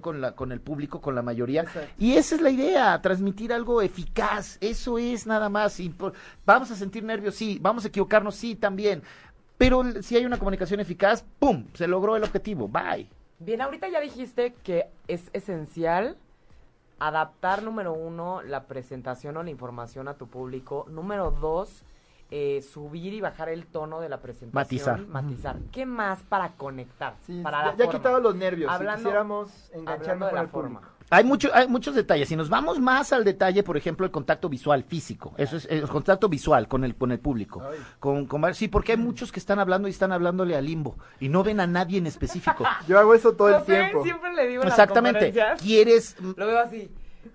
con 0.00 0.20
la, 0.20 0.32
con 0.36 0.52
el 0.52 0.60
público, 0.60 1.00
con 1.00 1.14
la 1.14 1.22
mayoría. 1.22 1.62
Exacto. 1.62 1.90
Y 1.98 2.12
esa 2.14 2.34
es 2.34 2.40
la 2.40 2.50
idea, 2.50 3.00
transmitir 3.02 3.52
algo 3.52 3.82
eficaz. 3.82 4.58
Eso 4.60 4.98
es 4.98 5.26
nada 5.26 5.48
más. 5.48 5.80
Y 5.80 5.88
por- 5.90 6.12
vamos 6.44 6.70
a 6.70 6.76
sentir 6.76 7.02
nervios, 7.02 7.34
sí. 7.34 7.58
Vamos 7.60 7.84
a 7.84 7.88
equivocarnos, 7.88 8.34
sí, 8.34 8.54
también. 8.54 9.02
Pero 9.58 9.82
si 10.02 10.16
hay 10.16 10.24
una 10.24 10.38
comunicación 10.38 10.80
eficaz, 10.80 11.24
¡pum! 11.38 11.66
Se 11.74 11.86
logró 11.86 12.16
el 12.16 12.24
objetivo. 12.24 12.68
Bye. 12.68 13.08
Bien, 13.38 13.60
ahorita 13.60 13.88
ya 13.88 14.00
dijiste 14.00 14.54
que 14.62 14.86
es 15.08 15.30
esencial 15.32 16.16
adaptar, 16.98 17.62
número 17.62 17.92
uno, 17.94 18.42
la 18.42 18.64
presentación 18.64 19.36
o 19.36 19.42
la 19.42 19.50
información 19.50 20.08
a 20.08 20.14
tu 20.14 20.28
público. 20.28 20.86
Número 20.90 21.30
dos, 21.30 21.82
eh, 22.30 22.62
subir 22.62 23.12
y 23.14 23.20
bajar 23.20 23.48
el 23.48 23.66
tono 23.66 24.00
de 24.00 24.08
la 24.08 24.20
presentación. 24.20 24.52
Matizar. 24.54 25.00
Matizar. 25.06 25.56
¿Qué 25.72 25.84
más 25.86 26.20
para 26.22 26.50
conectar? 26.52 27.14
Sí, 27.26 27.40
para 27.42 27.58
ya, 27.58 27.64
la 27.66 27.76
ya 27.76 27.84
he 27.84 27.86
forma? 27.86 27.98
quitado 28.00 28.20
los 28.20 28.34
nervios. 28.36 28.70
Hablando- 28.70 28.98
si 28.98 29.04
quisiéramos 29.04 29.70
engancharnos 29.72 30.28
de 30.30 30.34
la 30.34 30.46
forma. 30.48 30.80
público. 30.80 30.96
Hay, 31.12 31.24
mucho, 31.24 31.50
hay 31.52 31.66
muchos 31.66 31.96
detalles. 31.96 32.28
Si 32.28 32.36
nos 32.36 32.48
vamos 32.48 32.78
más 32.78 33.12
al 33.12 33.24
detalle, 33.24 33.64
por 33.64 33.76
ejemplo, 33.76 34.06
el 34.06 34.12
contacto 34.12 34.48
visual 34.48 34.84
físico. 34.84 35.34
Eso 35.38 35.56
es 35.56 35.66
el 35.68 35.88
contacto 35.88 36.28
visual 36.28 36.68
con 36.68 36.84
el, 36.84 36.94
con 36.94 37.10
el 37.10 37.18
público. 37.18 37.60
Con, 37.98 38.26
con- 38.26 38.54
sí, 38.54 38.68
porque 38.68 38.92
hay 38.92 38.98
muchos 38.98 39.32
que 39.32 39.40
están 39.40 39.58
hablando 39.58 39.88
y 39.88 39.90
están 39.90 40.12
hablándole 40.12 40.54
al 40.56 40.64
limbo 40.66 40.96
y 41.18 41.28
no 41.28 41.42
ven 41.42 41.58
a 41.58 41.66
nadie 41.66 41.98
en 41.98 42.06
específico. 42.06 42.64
Yo 42.86 42.96
hago 42.96 43.12
eso 43.12 43.32
todo 43.32 43.48
el 43.56 43.64
tiempo. 43.64 44.04
siempre 44.04 44.32
le 44.34 44.46
digo 44.46 44.62
las 44.62 44.72
Exactamente. 44.72 45.34
Quieres. 45.60 46.14
Lo 46.20 46.46
veo 46.46 46.60
así. 46.60 46.88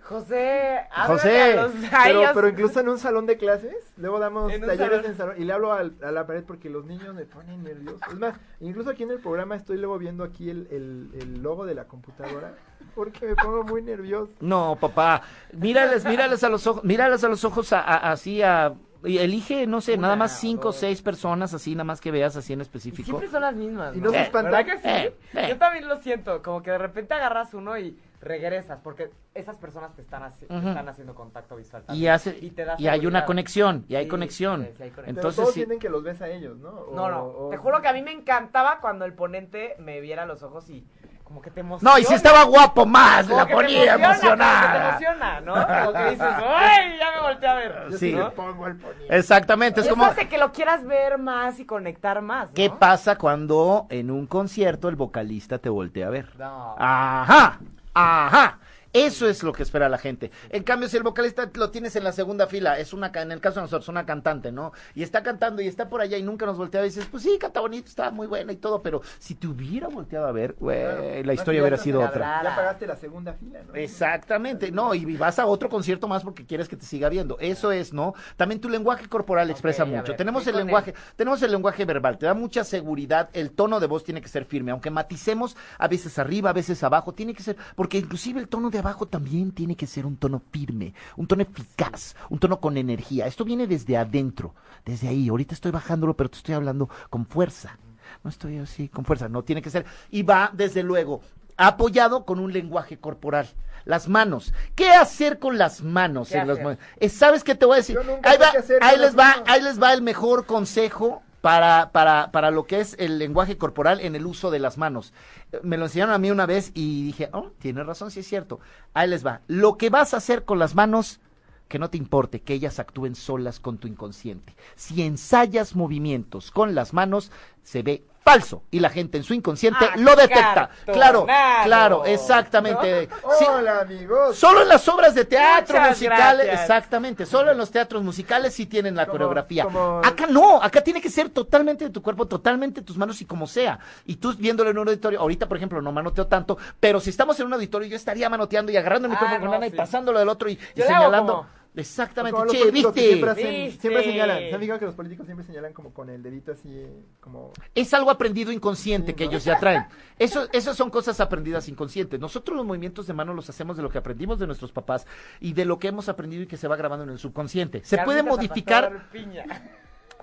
José, 0.04 0.82
José. 1.08 1.42
a 1.54 1.56
los- 1.56 1.72
Pero, 2.04 2.22
pero 2.34 2.48
incluso 2.50 2.80
en 2.80 2.90
un 2.90 2.98
salón 3.00 3.26
de 3.26 3.38
clases, 3.38 3.76
luego 3.98 4.20
damos 4.20 4.52
En 4.52 4.62
talleres 4.62 4.90
salón. 4.98 5.06
en 5.06 5.18
salón 5.18 5.36
y 5.42 5.46
le 5.46 5.54
hablo 5.54 5.74
al- 5.74 5.96
a 6.04 6.12
la 6.12 6.26
pared 6.28 6.44
porque 6.46 6.70
los 6.70 6.86
niños 6.86 7.14
me 7.16 7.26
ponen 7.26 7.64
nerviosos. 7.64 8.02
Es 8.10 8.16
más, 8.20 8.36
incluso 8.60 8.90
aquí 8.92 9.04
en 9.04 9.12
el 9.12 9.20
programa 9.20 9.56
estoy 9.56 9.78
luego 9.78 9.98
viendo 9.98 10.24
aquí 10.24 10.50
el, 10.50 10.68
el, 10.72 11.10
el 11.22 11.42
logo 11.44 11.66
de 11.66 11.76
la 11.76 11.86
computadora 11.86 12.54
porque 12.94 13.26
me 13.28 13.36
pongo 13.36 13.64
muy 13.64 13.82
nervioso. 13.82 14.32
No, 14.42 14.78
papá. 14.80 15.22
Mírales, 15.54 16.06
mírales 16.06 16.44
a 16.44 16.50
los 16.50 16.66
ojos, 16.68 16.84
mírales 16.84 17.24
a 17.24 17.28
los 17.30 17.44
ojos 17.44 17.74
a- 17.74 17.82
a- 17.82 18.12
así 18.12 18.42
a. 18.42 18.74
Elige, 19.04 19.68
no 19.68 19.82
sé, 19.82 19.94
Una, 19.94 20.02
nada 20.04 20.16
más 20.16 20.40
cinco 20.40 20.70
o 20.70 20.74
seis 20.74 21.00
personas 21.04 21.54
así, 21.54 21.76
nada 21.76 21.84
más 21.84 22.02
que 22.02 22.10
veas 22.10 22.36
así 22.38 22.54
en 22.54 22.60
Y 22.60 22.62
específico. 22.64 23.06
siempre 23.06 23.30
son 23.30 23.42
las 23.42 23.54
mismas. 23.54 23.96
Y 23.96 24.00
no 24.00 24.10
se 24.10 24.18
¿no? 24.18 24.24
espantan. 24.24 24.52
¿Verdad 24.52 24.66
que 24.66 24.78
sí? 24.82 24.88
Eh, 24.88 25.16
eh. 25.36 25.46
Yo 25.50 25.58
también 25.60 25.88
lo 25.88 25.98
siento, 26.02 26.42
como 26.42 26.64
que 26.64 26.72
de 26.72 26.80
repente 26.80 27.14
agarras 27.14 27.54
uno 27.54 27.78
y 27.78 27.96
regresas, 28.26 28.80
porque 28.84 29.11
esas 29.34 29.55
personas 29.55 29.93
te 29.95 30.01
están, 30.01 30.23
haci- 30.23 30.47
te 30.47 30.53
Ujú. 30.57 30.67
están 30.69 30.89
haciendo 30.89 31.15
contacto 31.15 31.55
visual. 31.55 31.84
Y, 31.84 31.86
también. 31.88 32.11
hace, 32.11 32.38
Y 32.41 32.49
te 32.49 32.65
da 32.65 32.76
y 32.78 32.88
hay 32.88 33.05
una 33.05 33.23
conexión, 33.26 33.86
y 33.88 33.95
hay 33.95 34.05
Sí, 34.05 34.09
conexión. 34.09 34.63
sí, 34.65 34.73
sí 34.76 34.84
hay 34.84 34.89
conexión. 34.89 35.05
Pero 35.05 35.09
Entonces, 35.17 35.36
todos 35.38 35.53
sí. 35.53 35.59
sienten 35.61 35.80
que 35.80 35.89
los 35.89 36.03
ves 36.03 36.21
a 36.21 36.28
ellos, 36.28 36.57
¿no? 36.57 36.69
O- 36.69 36.95
No, 36.95 37.09
no, 37.09 37.23
o- 37.23 37.49
te 37.51 37.57
juro 37.57 37.82
que 37.82 37.88
a 37.88 37.93
mí 37.93 38.01
me 38.01 38.11
encantaba 38.11 38.80
cuando 38.82 39.05
el 39.05 39.13
ponente 39.13 39.76
me 39.80 40.01
viera 40.01 40.26
los 40.26 40.43
ojos 40.43 40.69
y 40.69 40.86
como 41.23 41.41
que 41.41 41.49
te 41.49 41.61
emociona. 41.61 41.91
No, 41.93 41.99
y 41.99 42.03
si 42.03 42.13
estaba 42.13 42.43
guapo 42.43 42.86
más, 42.86 43.26
Como 43.26 43.38
la 43.39 43.47
ponía 43.47 43.93
emociona, 43.95 44.05
emocionada. 44.13 44.61
como 44.61 44.73
que 44.73 44.80
te 44.80 44.88
emociona, 44.89 45.41
¿no? 45.41 45.53
Como 45.86 45.93
que 45.93 46.09
dices, 46.11 46.28
¡ay! 46.47 46.97
Ya 46.99 47.11
me 47.15 47.21
volteé 47.28 47.49
a 47.49 47.53
ver. 47.55 47.88
Yo 47.91 47.97
Sí. 47.97 48.13
¿no? 48.13 48.32
pongo 48.34 48.67
el 48.67 48.76
poniente. 48.78 49.17
Exactamente, 49.17 49.80
es 49.82 49.88
Eso 49.88 49.95
como... 49.95 50.05
hace 50.05 50.28
que 50.28 50.38
lo 50.38 50.51
quieras 50.51 50.84
ver 50.86 51.17
más 51.17 51.59
y 51.59 51.65
conectar 51.65 52.21
más, 52.21 52.49
¿no? 52.49 52.53
¿Qué 52.55 52.69
pasa 52.69 53.17
cuando 53.17 53.88
en 53.89 54.11
un 54.11 54.28
concierto 54.28 54.88
el 54.88 54.95
vocalista 54.95 55.57
te 55.57 55.69
voltea 55.69 56.07
a 56.07 56.09
ver? 56.11 56.30
No. 56.38 56.76
Ajá, 56.78 57.59
ajá. 57.96 58.60
Eso 58.96 59.28
es 59.28 59.43
lo 59.43 59.52
que 59.52 59.64
espera 59.64 59.89
la 59.89 59.98
gente. 59.98 60.32
En 60.50 60.64
cambio, 60.64 60.88
si 60.88 60.96
el 60.96 61.04
vocalista 61.04 61.50
lo 61.54 61.70
tienes 61.70 61.98
en 61.98 62.06
la 62.06 62.14
segunda 62.14 62.48
fila, 62.48 62.80
es 62.80 62.93
una, 62.93 63.12
en 63.14 63.34
el 63.34 63.41
caso 63.41 63.56
de 63.56 63.64
nosotros, 63.64 63.89
una 63.89 64.06
cantante, 64.06 64.54
¿no? 64.54 64.72
Y 64.93 65.04
está 65.04 65.22
cantando 65.22 65.62
y 65.62 65.68
está 65.68 65.89
por 65.89 66.00
allá 66.00 66.18
y 66.18 66.24
nunca 66.24 66.46
nos 66.46 66.58
voltea 66.58 66.80
y 66.82 66.86
dices, 66.86 67.06
pues 67.12 67.24
sí, 67.24 67.38
canta 67.38 67.60
bonito, 67.60 67.89
está 67.89 68.10
muy 68.10 68.26
buena 68.26 68.54
y 68.54 68.56
todo, 68.56 68.82
pero 68.82 69.02
si 69.20 69.36
te 69.36 69.48
hubiera 69.48 69.89
volteado 69.89 70.28
a 70.28 70.32
ver, 70.32 70.56
güey, 70.58 70.80
Claro. 70.80 71.24
la 71.26 71.34
historia 71.34 71.62
hubiera 71.62 71.78
sido 71.78 72.02
otra. 72.02 72.41
Ya 72.41 72.56
pagaste 72.56 72.88
la 72.88 72.96
segunda 72.96 73.34
fila, 73.34 73.60
¿no? 73.68 73.76
Exactamente, 73.76 74.72
no, 74.72 74.93
y 74.93 75.18
vas 75.18 75.39
a 75.39 75.46
otro 75.46 75.68
concierto 75.68 76.08
más 76.08 76.24
porque 76.24 76.46
quieres 76.46 76.70
que 76.70 76.78
te 76.78 76.86
siga 76.86 77.10
viendo. 77.10 77.38
Eso 77.39 77.74
es, 77.74 77.91
¿no? 77.91 78.14
También 78.38 78.62
tu 78.62 78.70
lenguaje 78.70 79.10
corporal 79.10 79.50
expresa 79.50 79.84
mucho. 79.84 80.12
ver, 80.14 80.16
tenemos 80.18 80.48
el 80.48 80.56
lenguaje, 80.56 80.91
él. 80.91 80.98
tenemos 81.18 81.41
el 81.41 81.52
lenguaje 81.52 81.84
verbal, 81.84 82.18
te 82.18 82.28
da 82.28 82.34
mucha 82.34 82.64
seguridad, 82.64 83.30
el 83.34 83.52
tono 83.52 83.82
de 83.82 83.88
voz 83.88 84.06
tiene 84.06 84.22
que 84.22 84.30
ser 84.30 84.46
firme, 84.46 84.72
aunque 84.72 84.89
maticemos 84.89 85.58
a 85.78 85.88
veces 85.89 86.18
arriba, 86.18 86.52
a 86.52 86.54
veces 86.54 86.82
abajo, 86.82 87.14
tiene 87.14 87.34
que 87.34 87.43
ser, 87.43 87.58
porque 87.76 87.98
inclusive 87.98 88.39
el 88.39 88.48
tono 88.48 88.70
de 88.70 88.85
abajo 88.86 89.08
también 89.08 89.52
tiene 89.52 89.76
que 89.76 89.88
ser 89.88 90.06
un 90.06 90.18
tono 90.18 90.42
firme, 90.52 90.94
un 91.18 91.28
tono 91.28 91.42
eficaz, 91.42 92.16
un 92.30 92.40
tono 92.40 92.60
con 92.60 92.78
energía. 92.78 93.28
Esto 93.28 93.44
viene 93.46 93.68
desde 93.68 93.98
adentro, 93.98 94.54
desde 94.86 95.08
ahí. 95.08 95.28
Ahorita 95.30 95.54
estoy 95.54 95.72
bajándolo, 95.72 96.16
pero 96.16 96.30
te 96.30 96.38
estoy 96.38 96.56
hablando 96.56 96.90
con 97.10 97.26
fuerza. 97.26 97.78
No 98.24 98.30
estoy 98.30 98.58
así 98.58 98.88
con 98.88 99.04
fuerza, 99.06 99.28
no 99.30 99.44
tiene 99.44 99.62
que 99.62 99.70
ser. 99.70 99.86
Y 100.12 100.24
va, 100.24 100.52
desde 100.54 100.84
luego, 100.84 101.22
apoyado 101.58 102.26
con 102.26 102.40
un 102.40 102.54
lenguaje 102.54 102.98
corporal. 103.00 103.48
Las 103.86 104.08
manos. 104.08 104.54
¿Qué 104.76 104.90
hacer 104.90 105.38
con 105.40 105.58
las 105.58 105.82
manos? 105.84 106.30
¿Qué 106.30 106.38
en 106.38 106.50
hacer? 106.50 106.64
mo- 106.64 106.78
Eh, 106.98 107.10
¿Sabes 107.10 107.44
qué 107.44 107.54
te 107.56 107.66
voy 107.66 107.76
a 107.76 107.78
decir? 107.78 107.96
Yo 107.96 108.04
nunca 108.04 108.30
Ahí, 108.32 108.38
va, 108.38 108.52
les 108.54 109.00
las 109.00 109.16
va, 109.18 109.30
manos. 109.30 109.44
ahí 109.48 109.62
les 109.62 109.82
va 109.82 109.94
el 109.94 110.02
mejor 110.02 110.46
consejo 110.46 111.22
para, 111.46 111.91
para, 111.91 112.32
para 112.32 112.50
lo 112.50 112.66
que 112.66 112.80
es 112.80 112.96
el 112.98 113.20
lenguaje 113.20 113.56
corporal 113.56 114.00
en 114.02 114.16
el 114.16 114.26
uso 114.26 114.50
de 114.50 114.58
las 114.58 114.80
manos. 114.80 115.14
Me 115.62 115.78
lo 115.78 115.86
enseñaron 115.86 116.16
a 116.16 116.18
mí 116.18 116.32
una 116.32 116.48
vez 116.48 116.72
y 116.74 117.04
dije, 117.04 117.30
oh, 117.34 117.52
tiene 117.60 117.84
razón, 117.84 118.10
sí 118.10 118.22
es 118.22 118.28
cierto. 118.28 118.60
Ahí 118.96 119.08
les 119.08 119.24
va. 119.24 119.41
Lo 119.46 119.78
que 119.78 119.91
vas 119.91 120.16
a 120.16 120.18
hacer 120.18 120.43
con 120.43 120.58
las 120.58 120.74
manos, 120.74 121.20
que 121.68 121.78
no 121.78 121.91
te 121.91 122.00
importe, 122.00 122.41
que 122.41 122.56
ellas 122.56 122.80
actúen 122.80 123.14
solas 123.14 123.60
con 123.60 123.78
tu 123.78 123.88
inconsciente. 123.88 124.56
Si 124.76 125.04
ensayas 125.04 125.76
movimientos 125.76 126.50
con 126.50 126.74
las 126.74 126.93
manos, 126.93 127.32
se 127.62 127.84
ve 127.84 128.04
falso 128.26 128.63
y 128.71 128.80
la 128.80 128.89
gente 128.89 129.19
en 129.19 129.23
su 129.23 129.36
inconsciente 129.36 129.86
Ah, 129.88 129.93
lo 129.97 130.15
detecta. 130.15 130.71
Claro, 130.86 131.28
cartonado. 131.28 131.63
claro, 131.65 132.05
exactamente. 132.05 133.07
Sí, 133.38 133.45
Hola, 133.47 133.82
amigos. 133.82 134.36
Solo 134.36 134.63
en 134.63 134.67
las 134.67 134.88
obras 134.89 135.13
de 135.13 135.26
teatro 135.26 135.76
Muchas 135.78 135.89
musicales, 135.91 136.45
gracias. 136.47 136.61
exactamente, 136.61 137.26
solo 137.28 137.51
en 137.51 137.57
los 137.59 137.69
teatros 137.69 138.01
musicales 138.01 138.53
sí 138.55 138.65
tienen 138.65 138.95
la 138.95 139.05
Como- 139.05 139.11
coreografía. 139.13 139.65
como- 139.65 140.01
Acá 140.03 140.26
no, 140.28 140.61
acá 140.61 140.82
tiene 140.82 140.99
que 141.01 141.09
ser 141.11 141.30
totalmente 141.30 141.86
de 141.86 141.91
tu 141.91 142.01
cuerpo, 142.01 142.26
totalmente 142.28 142.82
de 142.82 142.86
tus 142.88 142.97
manos 142.97 143.21
y 143.21 143.26
como 143.26 143.45
sea. 143.45 143.78
Y 144.07 144.15
tú 144.15 144.34
viéndolo 144.36 144.71
en 144.71 144.80
un 144.80 144.88
auditorio, 144.88 145.19
ahorita 145.19 145.47
por 145.47 145.57
ejemplo 145.57 145.80
no 145.84 145.91
manoteo 145.91 146.26
tanto, 146.26 146.57
pero 146.80 146.99
si 146.99 147.11
estamos 147.11 147.39
en 147.39 147.45
un 147.45 147.53
auditorio 147.53 147.88
yo 147.88 147.95
estaría 147.95 148.28
manoteando 148.28 148.71
y 148.71 148.78
agarrando 148.78 149.07
el 149.07 149.11
Ah, 149.11 149.15
micrófono 149.15 149.39
con 149.39 149.45
no, 149.45 149.51
lana 149.53 149.67
y 149.67 149.71
sí. 149.71 149.78
pasándolo 149.78 150.17
del 150.17 150.30
otro 150.30 150.49
y, 150.49 150.53
y 150.76 150.82
señalando. 150.82 151.45
Exactamente, 151.76 152.38
Como 152.39 152.51
che, 152.51 152.71
¿viste? 152.71 153.01
Siempre, 153.07 153.30
hacen- 153.32 153.65
¿Viste? 153.65 153.82
siempre 153.82 154.03
señalan. 154.03 154.39
¿Se 154.39 154.53
han 154.53 154.59
fijado 154.61 154.80
que 154.80 154.86
los 154.86 154.95
políticos 154.95 155.26
siempre 155.26 155.45
señalan 155.45 155.73
como 155.73 155.93
con 155.93 156.09
el 156.09 156.23
dedito 156.23 156.51
así, 156.53 156.86
como... 157.19 157.51
Es 157.73 157.93
algo 157.93 158.09
aprendido 158.11 158.51
inconsciente 158.51 159.11
Sí, 159.11 159.15
que 159.15 159.26
¿no? 159.26 159.32
ellos 159.32 159.43
ya 159.45 159.59
traen. 159.59 159.86
Eso, 160.17 160.47
esas 160.53 160.76
son 160.78 160.89
cosas 160.89 161.19
aprendidas 161.19 161.67
inconscientes. 161.69 162.19
Nosotros 162.19 162.55
los 162.57 162.65
movimientos 162.65 163.07
de 163.07 163.13
mano 163.13 163.34
los 163.34 163.49
hacemos 163.49 163.76
de 163.78 163.84
lo 163.84 163.89
que 163.89 163.97
aprendimos 163.97 164.39
de 164.39 164.47
nuestros 164.47 164.71
papás 164.71 165.05
y 165.39 165.53
de 165.53 165.65
lo 165.65 165.78
que 165.80 165.88
hemos 165.89 166.07
aprendido 166.09 166.43
y 166.43 166.47
que 166.47 166.57
se 166.57 166.67
va 166.67 166.76
grabando 166.76 167.03
en 167.03 167.09
el 167.11 167.19
subconsciente. 167.19 167.82
Se 167.84 167.97
puede 167.99 168.23
modificar. 168.23 169.09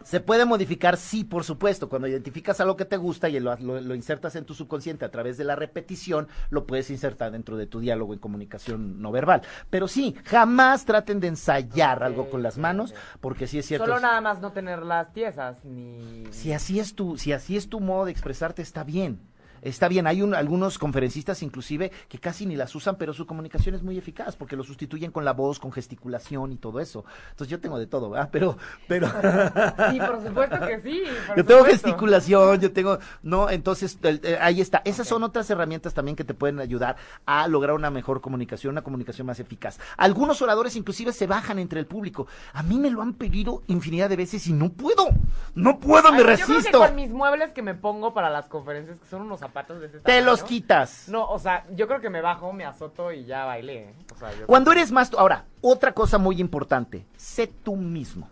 Se 0.05 0.19
puede 0.19 0.45
modificar, 0.45 0.97
sí, 0.97 1.23
por 1.23 1.45
supuesto. 1.45 1.89
Cuando 1.89 2.09
identificas 2.09 2.61
algo 2.61 2.77
que 2.77 2.85
te 2.85 2.97
gusta 2.97 3.29
y 3.29 3.39
lo, 3.39 3.55
lo- 3.59 3.81
lo 3.81 3.95
insertas 3.95 4.35
en 4.35 4.45
tu 4.45 4.53
subconsciente 4.53 5.05
a 5.05 5.11
través 5.13 5.37
de 5.37 5.45
la 5.45 5.55
repetición, 5.55 6.27
lo 6.51 6.67
puedes 6.67 6.91
insertar 6.91 7.31
dentro 7.31 7.57
de 7.57 7.67
tu 7.67 7.79
diálogo 7.79 8.13
en 8.13 8.19
comunicación 8.19 9.01
no 9.01 9.13
verbal. 9.13 9.43
Pero 9.71 9.87
sí, 9.87 10.17
jamás 10.25 10.85
traten 10.87 11.21
de 11.21 11.29
ensayar 11.29 12.03
algo 12.03 12.29
con 12.31 12.43
las 12.43 12.59
manos, 12.59 12.93
porque 13.21 13.47
sí 13.47 13.59
es 13.61 13.67
cierto. 13.67 13.87
Solo 13.87 14.01
nada 14.01 14.21
más 14.21 14.41
no 14.41 14.51
tenerlas 14.51 15.13
tiesas, 15.13 15.65
ni... 15.65 16.25
si 16.31 16.53
así 16.53 16.81
es 16.81 16.95
tu, 16.97 17.17
si 17.17 17.33
así 17.33 17.57
es 17.57 17.69
tu 17.69 17.79
modo 17.79 18.07
de 18.07 18.11
expresarte, 18.11 18.61
está 18.63 18.83
bien. 18.83 19.21
Está 19.63 19.89
bien, 19.89 20.07
hay 20.07 20.23
un- 20.23 20.35
algunos 20.35 20.77
conferencistas 20.79 21.43
inclusive 21.43 21.91
que 22.09 22.19
casi 22.19 22.47
ni 22.47 22.57
las 22.57 22.75
usan, 22.75 22.97
pero 22.97 23.15
su 23.15 23.27
comunicación 23.27 23.75
es 23.75 23.83
muy 23.83 23.97
eficaz 23.97 24.37
porque 24.37 24.57
lo 24.57 24.65
sustituyen 24.65 25.11
con 25.13 25.25
la 25.25 25.33
voz, 25.33 25.59
con 25.61 25.73
gesticulación 25.73 26.53
y 26.53 26.57
todo 26.57 26.81
eso. 26.81 27.05
Entonces 27.31 27.49
yo 27.49 27.61
tengo 27.61 27.79
de 27.79 27.87
todo, 27.87 28.11
¿verdad? 28.11 28.29
Pero, 28.33 28.59
pero 28.89 29.07
Sí, 29.91 29.99
por 30.01 30.23
supuesto 30.23 30.61
que 30.67 30.81
sí. 30.81 31.03
por 31.29 31.37
yo 31.37 31.45
tengo 31.45 31.61
supuesto. 31.61 31.87
gesticulación, 31.89 32.61
yo 32.61 32.73
tengo, 32.73 32.99
no, 33.23 33.49
entonces 33.51 33.99
el- 34.03 34.21
eh, 34.25 34.39
ahí 34.41 34.61
está. 34.61 34.83
Esas 34.85 35.07
son 35.09 35.23
otras 35.23 35.49
herramientas 35.51 35.95
también 35.95 36.17
que 36.17 36.25
te 36.25 36.35
pueden 36.35 36.59
ayudar 36.61 36.97
a 37.27 37.47
lograr 37.49 37.77
una 37.77 37.91
mejor 37.91 38.21
comunicación, 38.21 38.73
una 38.73 38.83
comunicación 38.83 39.27
más 39.27 39.39
eficaz. 39.41 39.79
Algunos 39.97 40.43
oradores 40.43 40.77
inclusive 40.77 41.13
se 41.13 41.27
bajan 41.27 41.59
entre 41.59 41.79
el 41.81 41.87
público. 41.87 42.27
A 42.53 42.63
mí 42.63 42.79
me 42.79 42.91
lo 42.91 43.01
han 43.03 43.15
pedido 43.15 43.63
infinidad 43.69 44.09
de 44.09 44.17
veces 44.17 44.47
y 44.49 44.53
no 44.53 44.71
puedo, 44.73 45.09
no 45.55 45.79
puedo, 45.79 46.11
me 46.13 46.19
Ay, 46.19 46.23
Yo 46.23 46.25
creo 46.25 46.37
que 46.47 46.53
resisto. 46.55 46.79
con 46.81 46.95
mis 46.97 47.11
muebles 47.11 47.53
que 47.53 47.63
me 47.63 47.75
pongo 47.75 48.13
para 48.15 48.29
las 48.31 48.47
conferencias, 48.47 48.99
que 48.99 49.07
son 49.07 49.23
unos 49.23 49.43
zapatos 49.53 49.81
de 49.81 49.89
Te 49.89 50.01
tamaño, 50.01 50.25
los 50.25 50.43
quitas. 50.43 51.09
No, 51.09 51.29
o 51.29 51.39
sea, 51.39 51.65
yo 51.75 51.87
creo 51.87 52.01
que 52.01 52.09
me 52.09 52.23
bajo, 52.23 52.53
me 52.53 52.65
azoto 52.65 53.13
y 53.13 53.25
ya 53.25 53.45
bailé. 53.45 53.91
¿eh? 53.91 53.95
O 54.15 54.19
sea, 54.19 54.31
yo 54.33 54.47
Cuando 54.47 54.71
creo 54.71 54.83
eres 54.83 54.91
más 54.91 55.11
tú, 55.11 55.19
ahora, 55.19 55.45
otra 55.61 55.93
cosa 55.93 56.19
muy 56.19 56.41
importante, 56.41 57.07
sé 57.17 57.47
tú 57.47 57.77
mismo. 57.77 58.31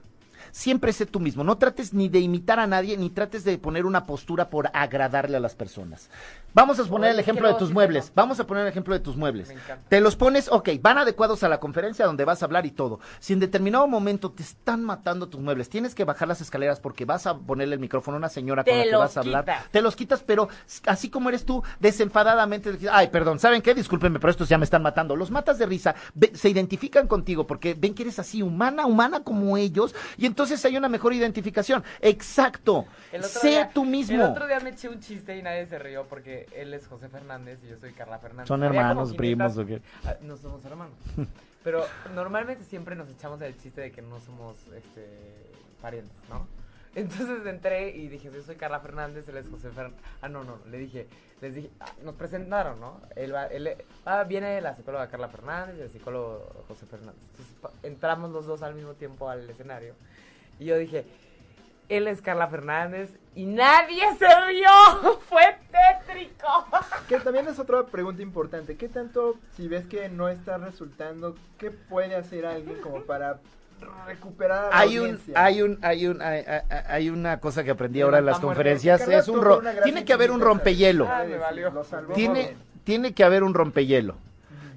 Siempre 0.53 0.93
sé 0.93 1.07
tú 1.07 1.21
mismo. 1.21 1.45
No 1.45 1.59
trates 1.59 1.93
ni 1.95 2.09
de 2.09 2.21
imitar 2.21 2.59
a 2.61 2.67
nadie, 2.67 2.97
ni 2.97 3.11
trates 3.11 3.45
de 3.45 3.59
poner 3.59 3.87
una 3.87 4.05
postura 4.05 4.51
por 4.51 4.71
agradarle 4.73 5.37
a 5.37 5.41
las 5.41 5.55
personas. 5.55 6.11
Vamos 6.53 6.81
a 6.81 6.85
poner 6.85 7.13
el 7.13 7.21
ejemplo 7.21 7.47
de 7.47 7.55
tus 7.55 7.73
muebles. 7.73 8.11
Vamos 8.15 8.41
a 8.41 8.47
poner 8.47 8.65
el 8.65 8.69
ejemplo 8.71 8.93
de 8.93 9.01
tus 9.01 9.17
muebles. 9.17 9.55
Te 9.89 10.01
los 10.01 10.17
pones, 10.17 10.49
ok, 10.51 10.71
van 10.81 10.99
adecuados 10.99 11.45
a 11.45 11.49
la 11.49 11.61
conferencia 11.61 12.07
donde 12.07 12.25
vas 12.25 12.43
a 12.43 12.47
hablar 12.47 12.67
y 12.67 12.73
todo. 12.73 12.99
Si 13.21 13.33
en 13.33 13.39
determinado 13.39 13.87
momento 13.87 14.33
te 14.33 14.43
están 14.43 14.83
matando 14.85 15.29
tus 15.29 15.41
muebles, 15.41 15.69
tienes 15.69 15.95
que 15.95 16.05
bajar 16.05 16.27
las 16.27 16.41
escaleras 16.41 16.81
porque 16.81 17.05
vas 17.05 17.27
a 17.27 17.39
ponerle 17.39 17.75
el 17.75 17.81
micrófono 17.81 18.17
a 18.17 18.19
una 18.19 18.29
señora 18.29 18.65
con 18.65 18.73
Te 18.73 18.85
la 18.87 18.91
que 18.91 18.97
vas 18.97 19.17
a 19.17 19.21
hablar. 19.21 19.45
quitas. 19.45 19.71
Te 19.71 19.81
los 19.81 19.95
quitas, 19.95 20.23
pero 20.25 20.49
así 20.87 21.09
como 21.09 21.29
eres 21.29 21.45
tú, 21.45 21.63
desenfadadamente, 21.79 22.77
ay, 22.91 23.09
perdón, 23.09 23.39
¿saben 23.39 23.63
qué? 23.63 23.73
Discúlpenme, 23.73 24.19
pero 24.19 24.33
estos 24.33 24.49
ya 24.49 24.59
me 24.59 24.65
están 24.65 24.83
matando. 24.83 25.15
Los 25.15 25.31
matas 25.31 25.59
de 25.59 25.67
risa, 25.67 25.95
se 26.35 26.49
identifican 26.49 27.07
contigo 27.07 27.47
porque 27.47 27.75
ven 27.75 27.95
que 27.95 28.03
eres 28.03 28.19
así, 28.19 28.43
humana, 28.43 28.87
humana 28.87 29.23
como 29.23 29.57
ellos, 29.57 29.95
y 30.19 30.27
entonces 30.27 30.40
hay 30.65 30.77
una 30.77 30.89
mejor 30.89 31.13
identificación. 31.13 31.83
Exacto. 32.01 32.87
Sé 33.23 33.49
día- 33.49 33.71
tú 33.73 33.85
mismo. 33.85 34.17
El 34.17 34.23
otro 34.31 34.47
día 34.47 34.61
me 34.61 34.71
eché 34.71 34.89
un 34.89 35.01
chiste 35.01 35.37
y 35.37 35.43
nadie 35.43 35.67
se 35.67 35.79
rió 35.79 36.07
porque 36.09 36.47
él 36.55 36.73
es 36.75 36.87
José 36.87 37.09
Fernández 37.09 37.61
y 37.65 37.69
yo 37.69 37.77
soy 37.79 37.93
Carla 37.93 38.19
Fernández. 38.19 38.49
¿Son 38.49 38.63
Había 38.63 38.81
hermanos, 38.81 39.13
500 39.13 39.17
primos 39.17 39.59
o 39.59 39.67
qué? 39.67 39.83
Ah, 40.05 40.17
No 40.23 40.37
somos 40.37 40.65
hermanos. 40.65 40.95
Pero 41.65 41.85
normalmente 42.15 42.65
siempre 42.65 42.97
nos 42.97 43.09
echamos 43.11 43.41
el 43.43 43.57
chiste 43.59 43.81
de 43.83 43.93
que 43.93 44.01
no 44.03 44.19
somos 44.21 44.57
este, 44.75 45.07
parientes, 45.83 46.17
¿no? 46.29 46.47
Entonces 46.95 47.47
entré 47.47 47.91
y 47.91 48.09
dije, 48.09 48.31
yo 48.35 48.43
soy 48.43 48.57
Carla 48.57 48.81
Fernández, 48.81 49.29
él 49.29 49.37
es 49.37 49.47
José 49.49 49.69
Fernández. 49.71 50.01
Ah, 50.23 50.29
no, 50.29 50.43
no, 50.43 50.59
le 50.69 50.79
dije, 50.79 51.07
les 51.41 51.55
dije, 51.55 51.71
ah, 51.79 51.87
nos 52.03 52.17
presentaron, 52.17 52.81
¿no? 52.81 53.01
Él 53.15 53.33
va, 53.33 53.47
él, 53.47 53.77
ah, 54.07 54.25
viene 54.25 54.61
la 54.61 54.75
psicóloga 54.75 55.07
Carla 55.09 55.29
Fernández 55.29 55.77
y 55.79 55.83
el 55.83 55.91
psicólogo 55.91 56.65
José 56.67 56.87
Fernández. 56.87 57.21
Entonces 57.31 57.55
pa- 57.61 57.71
entramos 57.85 58.33
los 58.33 58.47
dos 58.47 58.63
al 58.63 58.75
mismo 58.75 58.95
tiempo 58.95 59.29
al 59.29 59.49
escenario. 59.49 59.95
Y 60.61 60.67
yo 60.67 60.77
dije, 60.77 61.07
él 61.89 62.07
es 62.07 62.21
Carla 62.23 62.47
Fernández 62.49 63.11
y 63.35 63.47
nadie 63.47 64.03
se 64.19 64.27
rió. 64.47 65.19
Fue 65.29 65.57
tétrico. 65.73 66.47
Que 67.09 67.19
también 67.19 67.49
es 67.49 67.59
otra 67.59 67.85
pregunta 67.87 68.23
importante. 68.23 68.77
¿Qué 68.77 68.89
tanto, 68.89 69.37
si 69.57 69.67
ves 69.67 69.87
que 69.87 70.09
no 70.09 70.29
está 70.29 70.59
resultando, 70.59 71.35
qué 71.59 71.71
puede 71.71 72.15
hacer 72.15 72.45
alguien 72.47 72.77
como 72.83 73.03
para 73.03 73.41
recuperar 74.07 74.67
a 74.67 74.69
la 74.71 74.79
Hay 74.79 74.99
un, 74.99 75.19
hay 75.35 75.63
un, 75.63 75.79
hay 75.83 76.07
un, 76.07 76.21
hay, 76.21 76.45
hay- 76.69 77.09
una 77.11 77.41
cosa 77.41 77.65
que 77.65 77.71
aprendí 77.71 78.03
ahora 78.03 78.19
en 78.19 78.27
las 78.27 78.39
conferencias, 78.39 79.01
es 79.09 79.29
un 79.29 79.41
tiene 79.83 80.05
que 80.05 80.13
haber 80.13 80.31
un 80.31 80.41
sensibilidad, 80.41 80.47
rompehielo. 80.47 81.09
Ah, 81.09 82.13
Tiene, 82.15 82.57
tiene 82.85 83.15
que 83.15 83.25
haber 83.25 83.43
un 83.43 83.55
rompehielo. 83.55 84.17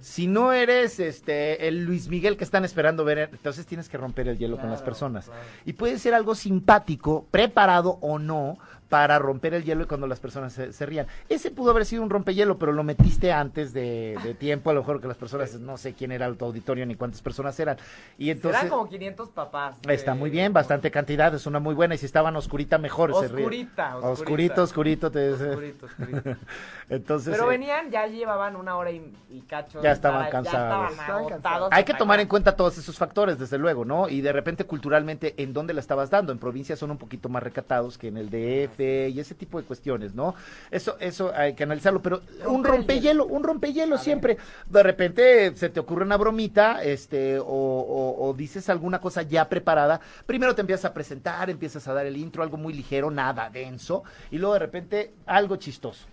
Si 0.03 0.27
no 0.27 0.51
eres 0.51 0.99
este 0.99 1.65
el 1.69 1.85
Luis 1.85 2.09
Miguel 2.09 2.35
que 2.35 2.43
están 2.43 2.65
esperando 2.65 3.05
ver, 3.05 3.29
entonces 3.31 3.65
tienes 3.65 3.87
que 3.87 3.97
romper 3.97 4.27
el 4.27 4.37
hielo 4.37 4.57
con 4.57 4.69
las 4.69 4.81
personas. 4.81 5.27
claro. 5.27 5.41
Y 5.63 5.73
puede 5.73 5.97
ser 5.97 6.13
algo 6.13 6.35
simpático, 6.35 7.25
preparado 7.31 7.99
o 8.01 8.19
no, 8.19 8.57
para 8.93 9.17
romper 9.17 9.55
el 9.55 9.63
hielo 9.63 9.85
y 9.85 9.87
cuando 9.87 10.05
las 10.05 10.19
personas 10.19 10.53
se, 10.53 10.71
se 10.71 10.85
rían. 10.85 11.07
Ese 11.27 11.49
pudo 11.49 11.71
haber 11.71 11.83
sido 11.83 12.03
un 12.03 12.11
rompehielo, 12.11 12.59
pero 12.59 12.71
lo 12.73 12.83
metiste 12.83 13.31
antes 13.31 13.73
de, 13.73 14.15
de 14.23 14.35
tiempo, 14.35 14.69
a 14.69 14.73
lo 14.73 14.81
mejor 14.81 15.01
que 15.01 15.07
las 15.07 15.17
personas, 15.17 15.55
no 15.59 15.77
sé 15.77 15.93
quién 15.95 16.11
era 16.11 16.27
el 16.27 16.37
auditorio 16.39 16.85
ni 16.85 16.93
cuántas 16.93 17.19
personas 17.23 17.59
eran. 17.59 17.77
Y 18.19 18.29
entonces... 18.29 18.61
Eran 18.61 18.69
como 18.69 18.87
500 18.87 19.29
papás. 19.29 19.77
Está 19.89 20.13
muy 20.13 20.29
bien, 20.29 20.53
bastante 20.53 20.91
cantidad, 20.91 21.33
es 21.33 21.47
una 21.47 21.59
muy 21.59 21.73
buena. 21.73 21.95
Y 21.95 21.97
si 21.97 22.05
estaban 22.05 22.35
oscurita, 22.35 22.77
mejor. 22.77 23.15
se 23.15 23.29
ríe. 23.29 23.45
Oscurita, 23.45 23.97
oscurita. 23.97 24.61
Oscurito, 24.61 24.61
oscurito. 24.61 25.11
te- 25.11 25.31
Oscurito, 25.31 25.85
oscurito. 25.87 26.35
Entonces, 26.89 27.31
Pero 27.33 27.45
eh, 27.45 27.57
venían, 27.57 27.89
ya 27.89 28.05
llevaban 28.05 28.55
una 28.55 28.77
hora 28.77 28.91
y, 28.91 29.11
y 29.31 29.41
cacho. 29.41 29.81
Ya 29.81 29.93
estaban 29.93 30.29
cansados. 30.29 30.91
Ya 30.95 31.01
estaban 31.01 31.29
cansados. 31.29 31.69
hay 31.71 31.83
que 31.83 31.95
tomar 31.95 32.19
en 32.19 32.27
cuenta 32.27 32.55
todos 32.55 32.77
esos 32.77 32.95
factores, 32.95 33.39
desde 33.39 33.57
luego, 33.57 33.85
¿no? 33.85 34.07
Y 34.07 34.21
de 34.21 34.31
repente, 34.31 34.65
culturalmente, 34.65 35.33
¿en 35.41 35.51
dónde 35.51 35.73
la 35.73 35.79
estabas 35.79 36.11
dando? 36.11 36.31
En 36.31 36.37
provincias 36.37 36.77
son 36.77 36.91
un 36.91 36.99
poquito 36.99 37.27
más 37.27 37.41
recatados 37.41 37.97
que 37.97 38.09
en 38.09 38.17
el 38.17 38.29
DF 38.29 38.82
y 39.13 39.19
ese 39.19 39.35
tipo 39.35 39.59
de 39.59 39.65
cuestiones, 39.65 40.13
¿no? 40.15 40.35
Eso, 40.71 40.97
eso 40.99 41.31
hay 41.35 41.53
que 41.53 41.63
analizarlo, 41.63 42.01
pero 42.01 42.21
un 42.47 42.63
rompehielo, 42.63 43.25
un 43.25 43.43
rompehielo 43.43 43.97
siempre. 43.97 44.37
De 44.69 44.83
repente 44.83 45.55
se 45.55 45.69
te 45.69 45.79
ocurre 45.79 46.03
una 46.05 46.17
bromita, 46.17 46.83
este, 46.83 47.39
o, 47.39 47.45
o- 47.45 48.29
o 48.29 48.33
dices 48.33 48.69
alguna 48.69 48.99
cosa 48.99 49.21
ya 49.23 49.47
preparada. 49.49 49.99
Primero 50.25 50.55
te 50.55 50.61
empiezas 50.61 50.85
a 50.85 50.93
presentar, 50.93 51.49
empiezas 51.49 51.87
a 51.87 51.93
dar 51.93 52.05
el 52.05 52.17
intro, 52.17 52.43
algo 52.43 52.57
muy 52.57 52.73
ligero, 52.73 53.09
nada 53.11 53.49
denso, 53.49 54.03
y 54.31 54.37
luego 54.37 54.53
de 54.53 54.59
repente 54.59 55.13
algo 55.25 55.55
chistoso. 55.55 56.05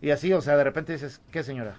Y 0.00 0.10
así, 0.10 0.32
o 0.32 0.40
sea, 0.40 0.56
de 0.56 0.64
repente 0.64 0.92
dices, 0.92 1.20
¿qué 1.30 1.42
señora? 1.42 1.76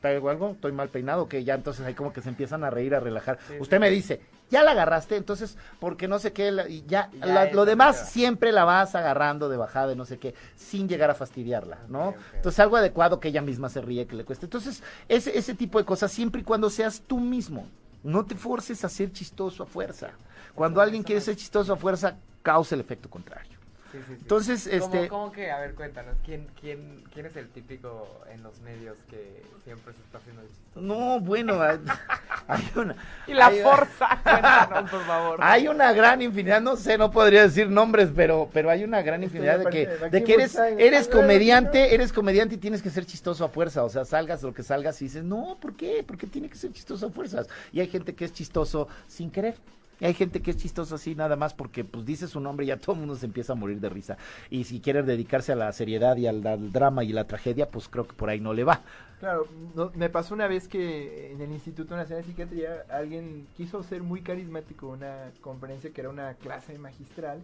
¿Traigo 0.00 0.28
algo? 0.28 0.50
¿Estoy 0.50 0.72
mal 0.72 0.88
peinado? 0.90 1.28
Que 1.28 1.44
ya 1.44 1.54
entonces 1.54 1.86
ahí 1.86 1.94
como 1.94 2.12
que 2.12 2.20
se 2.20 2.28
empiezan 2.28 2.62
a 2.64 2.70
reír, 2.70 2.94
a 2.94 3.00
relajar. 3.00 3.38
Sí, 3.48 3.54
Usted 3.58 3.76
sí. 3.78 3.80
me 3.80 3.90
dice, 3.90 4.20
ya 4.50 4.62
la 4.62 4.72
agarraste, 4.72 5.16
entonces, 5.16 5.56
porque 5.80 6.06
no 6.08 6.18
sé 6.18 6.32
qué, 6.32 6.50
la- 6.52 6.68
y 6.68 6.84
ya, 6.86 7.10
Ya 7.12 7.26
la- 7.26 7.52
lo 7.52 7.64
demás 7.64 8.08
siempre 8.10 8.52
la 8.52 8.64
vas 8.64 8.94
agarrando 8.94 9.48
de 9.48 9.56
bajada, 9.56 9.88
de 9.88 9.96
no 9.96 10.04
sé 10.04 10.18
qué, 10.18 10.34
sin 10.56 10.88
llegar 10.88 11.10
a 11.10 11.14
fastidiarla, 11.14 11.78
¿no? 11.88 12.08
Ok, 12.08 12.16
ok. 12.16 12.34
Entonces 12.34 12.60
algo 12.60 12.76
adecuado 12.76 13.20
que 13.20 13.28
ella 13.28 13.42
misma 13.42 13.68
se 13.68 13.80
ríe, 13.80 14.06
que 14.06 14.16
le 14.16 14.24
cueste. 14.24 14.46
Entonces, 14.46 14.82
ese, 15.08 15.36
ese 15.36 15.54
tipo 15.54 15.78
de 15.78 15.84
cosas, 15.84 16.12
siempre 16.12 16.42
y 16.42 16.44
cuando 16.44 16.70
seas 16.70 17.02
tú 17.06 17.18
mismo. 17.18 17.66
No 18.02 18.26
te 18.26 18.34
forces 18.34 18.84
a 18.84 18.90
ser 18.90 19.10
chistoso 19.12 19.62
a 19.62 19.66
fuerza. 19.66 20.10
Cuando 20.54 20.82
alguien 20.82 21.02
quiere 21.02 21.22
ser 21.22 21.36
chistoso 21.36 21.72
a 21.72 21.76
fuerza, 21.76 22.16
causa 22.42 22.74
el 22.74 22.82
efecto 22.82 23.08
contrario. 23.08 23.53
Sí, 23.94 24.00
sí, 24.08 24.14
sí. 24.16 24.18
Entonces, 24.22 24.68
¿Cómo- 24.80 24.94
este... 24.94 25.08
¿Cómo 25.08 25.30
que? 25.32 25.50
A 25.52 25.60
ver, 25.60 25.74
cuéntanos. 25.74 26.16
¿quién, 26.24 26.48
quién, 26.60 27.04
¿Quién 27.12 27.26
es 27.26 27.36
el 27.36 27.48
típico 27.48 28.08
en 28.32 28.42
los 28.42 28.58
medios 28.60 28.98
que 29.08 29.40
siempre 29.62 29.92
se 29.92 30.00
está 30.00 30.18
haciendo 30.18 30.42
el 30.42 30.48
chiste? 30.48 30.80
No, 30.80 31.20
bueno, 31.20 31.62
hay, 31.62 31.78
hay 32.48 32.70
una... 32.74 32.96
Y 33.28 33.34
la 33.34 33.46
hay- 33.46 33.60
forza, 33.60 34.08
cuéntanos, 34.24 34.90
por 34.90 35.04
favor. 35.04 35.38
Hay 35.40 35.68
una 35.68 35.92
gran 35.92 36.20
infinidad, 36.22 36.60
no 36.60 36.74
sé, 36.74 36.98
no 36.98 37.12
podría 37.12 37.42
decir 37.42 37.70
nombres, 37.70 38.10
pero, 38.16 38.50
pero 38.52 38.68
hay 38.68 38.82
una 38.82 39.00
gran 39.00 39.22
infinidad 39.22 39.60
de 39.60 39.66
que, 39.66 39.86
de 39.86 40.24
que 40.24 40.34
eres, 40.34 40.56
eres 40.56 41.08
Time. 41.08 41.20
comediante, 41.20 41.94
eres 41.94 42.12
comediante 42.12 42.56
y 42.56 42.58
tienes 42.58 42.82
que 42.82 42.90
ser 42.90 43.06
chistoso 43.06 43.44
a 43.44 43.48
fuerza, 43.48 43.84
o 43.84 43.88
sea, 43.88 44.04
salgas 44.04 44.42
lo 44.42 44.52
que 44.52 44.64
salgas 44.64 45.00
y 45.02 45.04
dices, 45.04 45.22
no, 45.22 45.56
¿por 45.60 45.76
qué? 45.76 46.02
¿Por 46.02 46.18
qué 46.18 46.26
tiene 46.26 46.48
que 46.48 46.56
ser 46.56 46.72
chistoso 46.72 47.06
a 47.06 47.10
fuerzas? 47.10 47.46
Y 47.72 47.78
hay 47.78 47.86
gente 47.86 48.12
que 48.16 48.24
es 48.24 48.32
chistoso 48.32 48.88
sin 49.06 49.30
querer. 49.30 49.54
Hay 50.00 50.14
gente 50.14 50.42
que 50.42 50.50
es 50.50 50.56
chistoso 50.56 50.94
así 50.94 51.14
nada 51.14 51.36
más 51.36 51.54
porque 51.54 51.84
pues 51.84 52.04
dice 52.04 52.26
su 52.28 52.40
nombre 52.40 52.64
y 52.64 52.68
ya 52.68 52.76
todo 52.80 52.92
el 52.92 53.00
mundo 53.00 53.16
se 53.16 53.26
empieza 53.26 53.52
a 53.52 53.56
morir 53.56 53.80
de 53.80 53.88
risa. 53.88 54.16
Y 54.50 54.64
si 54.64 54.80
quiere 54.80 55.02
dedicarse 55.02 55.52
a 55.52 55.56
la 55.56 55.72
seriedad 55.72 56.16
y 56.16 56.26
al, 56.26 56.42
drama 56.72 57.04
y 57.04 57.12
la 57.12 57.26
tragedia, 57.26 57.68
pues 57.70 57.88
creo 57.88 58.06
que 58.06 58.14
por 58.14 58.28
ahí 58.30 58.40
no 58.40 58.52
le 58.52 58.64
va. 58.64 58.82
Claro, 59.20 59.46
no- 59.74 59.90
me 59.94 60.10
pasó 60.10 60.34
una 60.34 60.48
vez 60.48 60.68
que 60.68 61.32
en 61.32 61.40
el 61.40 61.50
Instituto 61.52 61.96
Nacional 61.96 62.22
de 62.24 62.30
Psiquiatría 62.30 62.84
alguien 62.90 63.46
quiso 63.56 63.82
ser 63.82 64.02
muy 64.02 64.20
carismático, 64.22 64.88
una 64.88 65.30
conferencia 65.40 65.90
que 65.90 66.00
era 66.00 66.10
una 66.10 66.34
clase 66.34 66.78
magistral. 66.78 67.40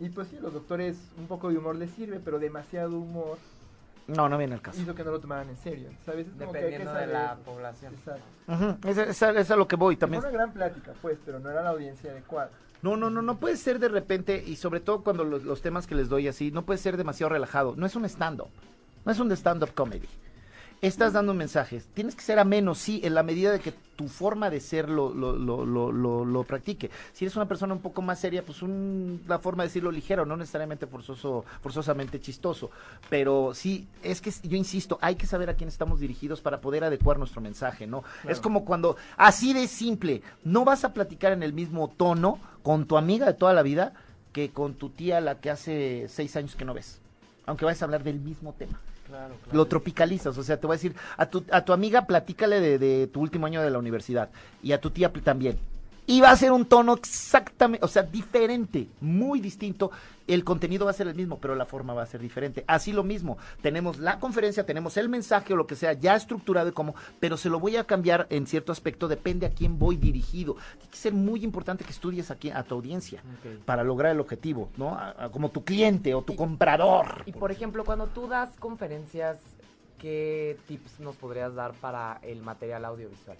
Y 0.00 0.08
pues 0.08 0.28
sí, 0.28 0.38
los 0.40 0.52
doctores 0.52 0.96
un 1.18 1.26
poco 1.26 1.50
de 1.50 1.58
humor 1.58 1.76
les 1.76 1.90
sirve, 1.92 2.18
pero 2.18 2.38
demasiado 2.38 2.98
humor 2.98 3.38
No, 4.06 4.28
no 4.28 4.36
viene 4.38 4.54
el 4.54 4.60
caso. 4.60 4.80
hizo 4.80 4.94
que 4.94 5.04
no 5.04 5.12
lo 5.12 5.20
tomaran 5.20 5.48
en 5.48 5.56
serio. 5.56 5.88
¿Sabes? 6.04 6.26
Es 6.26 6.32
como 6.32 6.52
que 6.52 6.58
hay 6.58 6.64
que 6.64 6.70
Dependiendo 6.78 6.94
de 6.94 7.06
la 7.06 7.36
población. 7.36 7.94
Exacto. 7.94 8.88
Esa 9.08 9.30
es 9.30 9.50
a 9.50 9.56
lo 9.56 9.68
que 9.68 9.76
voy 9.76 9.94
Fue 9.94 10.00
también. 10.00 10.22
una 10.22 10.30
gran 10.32 10.52
plática, 10.52 10.92
pues, 11.00 11.18
pero 11.24 11.38
no 11.38 11.50
era 11.50 11.62
la 11.62 11.70
audiencia 11.70 12.10
adecuada. 12.10 12.50
No, 12.82 12.96
no, 12.96 13.10
no, 13.10 13.22
no 13.22 13.36
puede 13.36 13.56
ser 13.56 13.78
de 13.78 13.88
repente, 13.88 14.42
y 14.44 14.56
sobre 14.56 14.80
todo 14.80 15.02
cuando 15.04 15.22
los, 15.22 15.44
los 15.44 15.62
temas 15.62 15.86
que 15.86 15.94
les 15.94 16.08
doy 16.08 16.26
así, 16.26 16.50
no 16.50 16.62
puede 16.64 16.78
ser 16.78 16.96
demasiado 16.96 17.30
relajado. 17.30 17.74
No 17.76 17.86
es 17.86 17.94
un 17.94 18.04
stand-up, 18.06 18.48
no 19.04 19.12
es 19.12 19.20
un 19.20 19.30
stand-up 19.30 19.72
comedy. 19.72 20.08
Estás 20.82 21.12
dando 21.12 21.32
mensajes. 21.32 21.86
Tienes 21.94 22.16
que 22.16 22.22
ser 22.22 22.40
ameno, 22.40 22.74
sí, 22.74 23.00
en 23.04 23.14
la 23.14 23.22
medida 23.22 23.52
de 23.52 23.60
que 23.60 23.72
tu 23.94 24.08
forma 24.08 24.50
de 24.50 24.58
ser 24.58 24.88
lo, 24.88 25.14
lo, 25.14 25.32
lo, 25.32 25.64
lo, 25.64 26.24
lo 26.24 26.42
practique. 26.42 26.90
Si 27.12 27.24
eres 27.24 27.36
una 27.36 27.46
persona 27.46 27.72
un 27.72 27.80
poco 27.80 28.02
más 28.02 28.18
seria, 28.18 28.44
pues 28.44 28.62
un, 28.62 29.22
la 29.28 29.38
forma 29.38 29.62
de 29.62 29.68
decirlo 29.68 29.92
ligero, 29.92 30.26
no 30.26 30.36
necesariamente 30.36 30.88
forzoso, 30.88 31.44
forzosamente 31.62 32.20
chistoso. 32.20 32.70
Pero 33.08 33.54
sí, 33.54 33.86
es 34.02 34.20
que 34.20 34.32
yo 34.42 34.56
insisto, 34.56 34.98
hay 35.00 35.14
que 35.14 35.26
saber 35.26 35.48
a 35.50 35.54
quién 35.54 35.68
estamos 35.68 36.00
dirigidos 36.00 36.40
para 36.40 36.60
poder 36.60 36.82
adecuar 36.82 37.16
nuestro 37.16 37.40
mensaje, 37.40 37.86
¿no? 37.86 38.02
Es 38.28 38.40
como 38.40 38.64
cuando, 38.64 38.96
así 39.16 39.52
de 39.52 39.68
simple, 39.68 40.22
no 40.42 40.64
vas 40.64 40.84
a 40.84 40.92
platicar 40.92 41.32
en 41.32 41.44
el 41.44 41.52
mismo 41.52 41.94
tono 41.96 42.40
con 42.64 42.86
tu 42.86 42.96
amiga 42.96 43.26
de 43.26 43.34
toda 43.34 43.52
la 43.52 43.62
vida 43.62 43.92
que 44.32 44.50
con 44.50 44.74
tu 44.74 44.90
tía 44.90 45.20
la 45.20 45.40
que 45.40 45.50
hace 45.50 46.06
seis 46.08 46.34
años 46.34 46.56
que 46.56 46.64
no 46.64 46.74
ves, 46.74 47.00
aunque 47.46 47.64
vayas 47.64 47.82
a 47.82 47.84
hablar 47.84 48.02
del 48.02 48.18
mismo 48.18 48.52
tema. 48.54 48.80
Lo 49.52 49.66
tropicalizas, 49.66 50.36
o 50.38 50.42
sea, 50.42 50.58
te 50.58 50.66
voy 50.66 50.74
a 50.74 50.78
decir, 50.78 50.94
a 51.16 51.26
tu, 51.26 51.44
a 51.50 51.64
tu 51.64 51.72
amiga 51.72 52.06
platícale 52.06 52.60
de, 52.60 52.78
de 52.78 53.06
tu 53.06 53.20
último 53.20 53.46
año 53.46 53.62
de 53.62 53.70
la 53.70 53.78
universidad 53.78 54.30
y 54.62 54.72
a 54.72 54.80
tu 54.80 54.90
tía 54.90 55.12
también 55.12 55.58
y 56.06 56.20
va 56.20 56.30
a 56.30 56.36
ser 56.36 56.52
un 56.52 56.66
tono 56.66 56.94
exactamente, 56.94 57.84
o 57.84 57.88
sea, 57.88 58.02
diferente, 58.02 58.88
muy 59.00 59.40
distinto. 59.40 59.90
El 60.26 60.44
contenido 60.44 60.84
va 60.84 60.90
a 60.90 60.94
ser 60.94 61.08
el 61.08 61.14
mismo, 61.14 61.38
pero 61.38 61.54
la 61.54 61.66
forma 61.66 61.94
va 61.94 62.02
a 62.02 62.06
ser 62.06 62.20
diferente. 62.20 62.64
Así 62.66 62.92
lo 62.92 63.02
mismo, 63.02 63.38
tenemos 63.60 63.98
la 63.98 64.18
conferencia, 64.18 64.64
tenemos 64.64 64.96
el 64.96 65.08
mensaje 65.08 65.52
o 65.52 65.56
lo 65.56 65.66
que 65.66 65.76
sea 65.76 65.92
ya 65.92 66.16
estructurado 66.16 66.68
y 66.68 66.72
cómo, 66.72 66.94
pero 67.20 67.36
se 67.36 67.48
lo 67.48 67.60
voy 67.60 67.76
a 67.76 67.84
cambiar 67.84 68.26
en 68.30 68.46
cierto 68.46 68.72
aspecto, 68.72 69.08
depende 69.08 69.46
a 69.46 69.50
quién 69.50 69.78
voy 69.78 69.96
dirigido. 69.96 70.56
Tiene 70.78 70.90
que 70.90 70.96
ser 70.96 71.12
muy 71.12 71.44
importante 71.44 71.84
que 71.84 71.90
estudies 71.90 72.30
aquí 72.30 72.50
a 72.50 72.62
tu 72.62 72.74
audiencia 72.74 73.22
para 73.64 73.84
lograr 73.84 74.12
el 74.12 74.20
objetivo, 74.20 74.68
¿no? 74.76 74.98
como 75.32 75.50
tu 75.50 75.64
cliente 75.64 76.14
o 76.14 76.22
tu 76.22 76.36
comprador. 76.36 77.22
Y 77.26 77.32
por 77.32 77.50
ejemplo, 77.50 77.84
cuando 77.84 78.06
tú 78.06 78.28
das 78.28 78.50
conferencias, 78.58 79.38
¿qué 79.98 80.56
tips 80.66 81.00
nos 81.00 81.16
podrías 81.16 81.54
dar 81.54 81.72
para 81.72 82.18
el 82.22 82.42
material 82.42 82.84
audiovisual? 82.84 83.36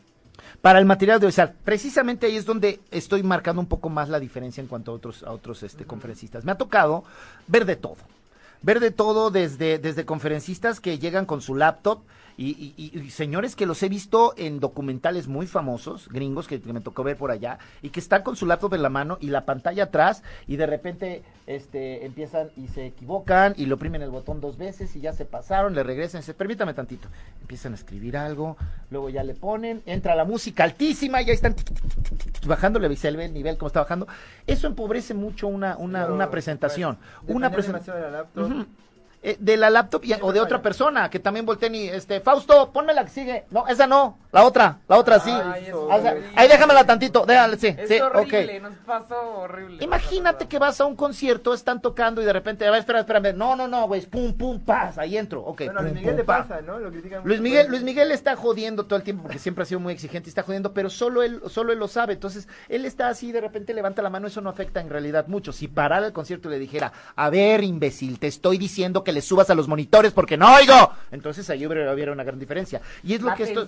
Para 0.60 0.78
el 0.78 0.84
material 0.84 1.16
audiovisual. 1.16 1.54
Precisamente 1.64 2.26
ahí 2.26 2.36
es 2.36 2.46
donde 2.46 2.80
estoy 2.90 3.22
marcando 3.22 3.60
un 3.60 3.66
poco 3.66 3.88
más 3.88 4.08
la 4.08 4.20
diferencia 4.20 4.60
en 4.60 4.68
cuanto 4.68 4.92
a 4.92 4.94
otros, 4.94 5.22
a 5.22 5.32
otros 5.32 5.62
este, 5.62 5.84
conferencistas. 5.84 6.44
Me 6.44 6.52
ha 6.52 6.56
tocado 6.56 7.04
ver 7.46 7.64
de 7.64 7.76
todo. 7.76 7.98
Ver 8.62 8.78
de 8.78 8.92
todo 8.92 9.30
desde, 9.30 9.78
desde 9.78 10.04
conferencistas 10.04 10.78
que 10.78 10.98
llegan 10.98 11.26
con 11.26 11.40
su 11.40 11.56
laptop 11.56 12.02
y, 12.36 13.10
señores 13.10 13.56
que 13.56 13.66
los 13.66 13.82
he 13.82 13.88
visto 13.88 14.34
en 14.36 14.60
documentales 14.60 15.28
muy 15.28 15.46
famosos, 15.46 16.08
gringos 16.08 16.48
que, 16.48 16.58
me 16.58 16.80
tocó 16.80 17.04
ver 17.04 17.16
por 17.16 17.30
allá, 17.30 17.58
y 17.82 17.90
que 17.90 18.00
están 18.00 18.22
con 18.22 18.36
su 18.36 18.46
laptop 18.46 18.74
en 18.74 18.82
la 18.82 18.88
mano 18.88 19.18
y 19.20 19.28
la 19.28 19.44
pantalla 19.44 19.84
atrás, 19.84 20.22
y 20.46 20.56
de 20.56 20.66
repente 20.66 21.22
este, 21.46 22.06
empiezan 22.06 22.50
y 22.56 22.68
se 22.68 22.86
equivocan 22.86 23.54
y 23.56 23.66
lo 23.66 23.74
oprimen 23.76 24.02
el 24.02 24.10
botón 24.10 24.40
dos 24.40 24.56
veces 24.56 24.94
y 24.96 25.00
ya 25.00 25.12
se 25.12 25.24
pasaron, 25.24 25.74
le 25.74 25.82
regresan 25.82 26.20
y 26.20 26.22
dicen, 26.22 26.36
permítame 26.36 26.74
tantito. 26.74 27.08
Empiezan 27.40 27.72
a 27.72 27.74
escribir 27.76 28.16
algo, 28.16 28.56
luego 28.90 29.10
ya 29.10 29.22
le 29.22 29.34
ponen, 29.34 29.82
entra 29.86 30.14
la 30.14 30.24
música 30.24 30.64
altísima, 30.64 31.22
y 31.22 31.26
ya 31.26 31.32
están 31.32 31.54
bajándole, 32.46 32.92
y 32.92 32.96
se 32.96 33.10
ve 33.10 33.26
el 33.26 33.34
nivel 33.34 33.58
como 33.58 33.68
está 33.68 33.80
bajando. 33.80 34.06
Eso 34.46 34.66
empobrece 34.66 35.14
mucho 35.14 35.48
una, 35.48 35.76
una, 35.76 36.06
una 36.06 36.30
presentación. 36.30 36.98
una 37.26 37.50
presentación 37.50 38.66
eh, 39.22 39.36
de 39.38 39.56
la 39.56 39.70
laptop 39.70 40.02
o 40.20 40.32
de 40.32 40.40
otra 40.40 40.62
persona 40.62 41.08
que 41.10 41.18
también 41.20 41.46
volteen 41.46 41.74
y 41.74 41.88
este 41.88 42.20
Fausto 42.20 42.72
ponme 42.72 42.92
la 42.92 43.04
que 43.04 43.10
sigue 43.10 43.44
no 43.50 43.66
esa 43.68 43.86
no 43.86 44.18
la 44.32 44.44
otra 44.44 44.78
la 44.88 44.98
otra 44.98 45.20
sí. 45.20 45.30
Ahí 46.34 46.48
déjamela 46.48 46.84
tantito 46.84 47.24
déjale 47.26 47.58
sí 47.58 47.76
sí 47.86 48.00
horrible, 48.00 48.60
nos 48.60 48.74
pasó 48.78 49.20
horrible 49.38 49.84
imagínate 49.84 50.48
que 50.48 50.58
vas 50.58 50.80
a 50.80 50.86
un 50.86 50.96
concierto 50.96 51.54
están 51.54 51.80
tocando 51.80 52.22
y 52.22 52.24
de 52.24 52.32
repente 52.32 52.66
a 52.66 52.70
ver 52.70 52.80
espera 52.80 53.00
espérame. 53.00 53.36
No 53.36 53.56
no 53.56 53.68
no 53.68 53.86
güey 53.86 54.00
pum 54.06 54.32
pum 54.32 54.60
paz 54.60 54.98
ahí 54.98 55.16
entro 55.16 55.42
ok. 55.42 55.64
Bueno, 55.66 55.82
Luis 55.82 55.94
Miguel 55.94 56.16
le 56.16 56.24
pasa 56.24 56.60
no 56.62 56.78
Luis 56.78 57.40
Miguel 57.40 57.68
Luis 57.68 57.82
Miguel 57.82 58.10
está 58.10 58.36
jodiendo 58.36 58.86
todo 58.86 58.96
el 58.96 59.02
tiempo 59.02 59.22
porque 59.22 59.38
siempre 59.38 59.62
ha 59.62 59.66
sido 59.66 59.80
muy 59.80 59.92
exigente 59.92 60.28
y 60.28 60.30
está 60.30 60.42
jodiendo 60.42 60.72
pero 60.72 60.90
solo 60.90 61.22
él 61.22 61.42
solo 61.48 61.72
él 61.72 61.78
lo 61.78 61.88
sabe. 61.88 62.14
Entonces 62.14 62.48
él 62.68 62.84
está 62.84 63.08
así 63.08 63.32
de 63.32 63.40
repente 63.40 63.74
levanta 63.74 64.02
la 64.02 64.10
mano 64.10 64.26
eso 64.26 64.40
no 64.40 64.50
afecta 64.50 64.80
en 64.80 64.90
realidad 64.90 65.26
mucho. 65.28 65.52
Si 65.52 65.68
parara 65.68 66.06
el 66.06 66.12
concierto 66.12 66.48
y 66.48 66.52
le 66.52 66.58
dijera 66.58 66.92
a 67.16 67.30
ver 67.30 67.62
imbécil 67.62 68.18
te 68.18 68.28
estoy 68.28 68.58
diciendo 68.58 69.04
que 69.04 69.12
le 69.12 69.20
subas 69.20 69.50
a 69.50 69.54
los 69.54 69.68
monitores 69.68 70.12
porque 70.12 70.36
no 70.36 70.54
oigo. 70.54 70.92
Entonces 71.10 71.48
ahí 71.50 71.66
hubiera, 71.66 72.12
una 72.12 72.24
gran 72.24 72.38
diferencia. 72.38 72.80
Y 73.02 73.14
es 73.14 73.20
lo 73.20 73.34
que 73.34 73.44
esto. 73.44 73.66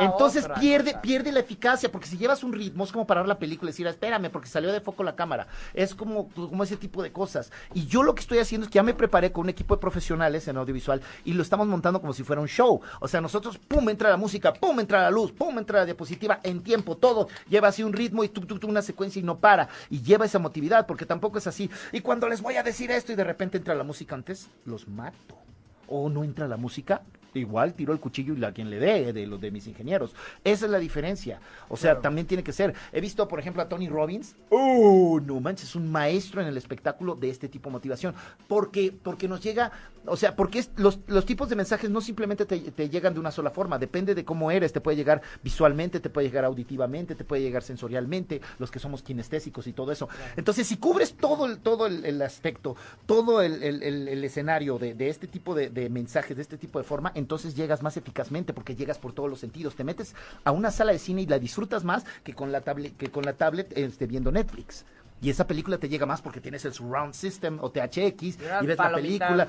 Entonces 0.00 0.48
pierde, 0.58 0.96
pierde 1.00 1.32
la 1.32 1.40
eficacia, 1.40 1.90
porque 1.90 2.06
si 2.06 2.16
llevas 2.16 2.42
un 2.44 2.52
ritmo, 2.52 2.84
es 2.84 2.92
como 2.92 3.06
parar 3.06 3.26
la 3.26 3.38
película 3.38 3.70
y 3.70 3.72
decir, 3.72 3.86
espérame, 3.86 4.30
porque 4.30 4.48
salió 4.48 4.72
de 4.72 4.80
foco 4.80 5.02
la 5.02 5.16
cámara. 5.16 5.46
Es 5.74 5.94
como, 5.94 6.28
como 6.28 6.64
ese 6.64 6.76
tipo 6.76 7.02
de 7.02 7.12
cosas. 7.12 7.50
Y 7.74 7.86
yo 7.86 8.02
lo 8.02 8.14
que 8.14 8.20
estoy 8.20 8.38
haciendo 8.38 8.66
es 8.66 8.70
que 8.70 8.76
ya 8.76 8.82
me 8.82 8.94
preparé 8.94 9.32
con 9.32 9.42
un 9.44 9.48
equipo 9.50 9.74
de 9.76 9.80
profesionales 9.80 10.48
en 10.48 10.56
audiovisual 10.56 11.00
y 11.24 11.32
lo 11.32 11.42
estamos 11.42 11.66
montando 11.66 12.00
como 12.00 12.12
si 12.12 12.22
fuera 12.22 12.40
un 12.40 12.48
show. 12.48 12.80
O 13.00 13.08
sea, 13.08 13.20
nosotros, 13.20 13.58
pum, 13.58 13.88
entra 13.88 14.10
la 14.10 14.16
música, 14.16 14.52
pum, 14.52 14.78
entra 14.80 15.02
la 15.02 15.10
luz, 15.10 15.32
pum, 15.32 15.58
entra 15.58 15.80
la 15.80 15.86
diapositiva 15.86 16.40
en 16.42 16.62
tiempo, 16.62 16.96
todo 16.96 17.28
lleva 17.48 17.68
así 17.68 17.82
un 17.82 17.92
ritmo 17.92 18.24
y 18.24 18.28
tú, 18.28 18.42
tú, 18.42 18.58
tú 18.58 18.68
una 18.68 18.82
secuencia 18.82 19.20
y 19.20 19.22
no 19.22 19.38
para. 19.38 19.68
Y 19.90 20.02
lleva 20.02 20.24
esa 20.24 20.38
motividad, 20.38 20.86
porque 20.86 21.06
tampoco 21.06 21.38
es 21.38 21.46
así. 21.46 21.70
Y 21.92 22.00
cuando 22.00 22.28
les 22.28 22.42
voy 22.42 22.56
a 22.56 22.62
decir 22.62 22.90
esto 22.90 23.12
y 23.12 23.16
de 23.16 23.24
repente 23.24 23.58
entra 23.58 23.74
la 23.74 23.84
música 23.84 24.14
antes, 24.14 24.48
los 24.64 24.88
mato 24.88 25.36
o 25.86 26.08
no 26.10 26.22
entra 26.22 26.46
la 26.46 26.56
música, 26.56 27.02
igual 27.34 27.74
tiro 27.74 27.92
el 27.92 28.00
cuchillo 28.00 28.34
y 28.34 28.38
la 28.38 28.52
quien 28.52 28.70
le 28.70 28.78
dé 28.78 29.12
de 29.12 29.26
los 29.26 29.40
de 29.40 29.50
mis 29.50 29.66
ingenieros. 29.66 30.14
Esa 30.44 30.66
es 30.66 30.70
la 30.70 30.78
diferencia. 30.78 31.40
O 31.68 31.76
sea, 31.76 32.00
también 32.00 32.26
tiene 32.26 32.42
que 32.42 32.52
ser. 32.52 32.74
He 32.92 33.00
visto, 33.00 33.26
por 33.28 33.40
ejemplo, 33.40 33.62
a 33.62 33.68
Tony 33.68 33.88
Robbins. 33.88 34.36
¡Oh, 34.50 35.20
no 35.24 35.40
manches! 35.40 35.68
Es 35.68 35.76
un 35.76 35.90
maestro 35.90 36.40
en 36.40 36.48
el 36.48 36.56
espectáculo 36.56 37.14
de 37.14 37.30
este 37.30 37.48
tipo 37.48 37.68
de 37.68 37.72
motivación. 37.74 38.14
Porque, 38.46 38.92
porque 39.02 39.28
nos 39.28 39.42
llega, 39.42 39.72
o 40.06 40.16
sea, 40.16 40.36
porque 40.36 40.64
los, 40.76 41.00
los 41.06 41.24
tipos 41.24 41.48
de 41.48 41.56
mensajes 41.56 41.90
no 41.90 42.00
simplemente 42.00 42.46
te, 42.46 42.88
llegan 42.88 43.14
de 43.14 43.20
una 43.20 43.30
sola 43.30 43.50
forma. 43.50 43.78
Depende 43.78 44.14
de 44.14 44.24
cómo 44.24 44.50
eres. 44.50 44.72
Te 44.72 44.80
puede 44.80 44.96
llegar 44.96 45.22
visualmente, 45.42 46.00
te 46.00 46.10
puede 46.10 46.28
llegar 46.28 46.44
auditivamente, 46.44 47.14
te 47.14 47.24
puede 47.24 47.42
llegar 47.42 47.62
sensorialmente, 47.62 48.40
los 48.58 48.70
que 48.70 48.78
somos 48.78 49.02
kinestésicos 49.02 49.66
y 49.66 49.72
todo 49.72 49.92
eso. 49.92 50.08
Entonces, 50.36 50.66
si 50.66 50.76
cubres 50.76 51.14
todo 51.14 51.46
el, 51.46 51.58
todo 51.58 51.86
el, 51.86 52.22
aspecto, 52.22 52.76
todo 53.06 53.42
el, 53.42 54.24
escenario 54.24 54.78
de, 54.78 55.08
este 55.08 55.26
tipo 55.26 55.54
de, 55.54 55.70
de 55.70 55.88
mensajes, 55.90 56.36
de 56.36 56.42
este 56.42 56.58
tipo 56.58 56.78
de 56.78 56.84
forma, 56.84 57.12
entonces 57.14 57.54
llegas 57.54 57.82
más 57.82 57.96
eficazmente 57.96 58.52
porque 58.52 58.76
llegas 58.76 58.98
por 58.98 59.12
todos 59.12 59.28
los 59.28 59.40
sentidos. 59.40 59.74
Te 59.74 59.84
metes 59.84 60.14
a 60.44 60.52
una 60.52 60.70
sala 60.70 60.92
de 60.92 60.98
cine 60.98 61.22
y 61.22 61.26
la 61.26 61.38
disfrutas 61.38 61.84
más 61.84 62.04
que 62.24 62.34
con 62.34 62.52
la 62.52 62.60
tablet, 62.60 62.96
que 62.96 63.10
con 63.10 63.24
la 63.24 63.34
tablet 63.34 63.76
este, 63.76 64.06
viendo 64.06 64.32
Netflix 64.32 64.84
y 65.20 65.30
esa 65.30 65.46
película 65.46 65.78
te 65.78 65.88
llega 65.88 66.06
más 66.06 66.22
porque 66.22 66.40
tienes 66.40 66.64
el 66.64 66.72
surround 66.72 67.14
system 67.14 67.58
o 67.60 67.70
THX 67.70 68.22
y, 68.22 68.66
ves 68.66 68.78
la 68.78 68.92
película 68.94 69.48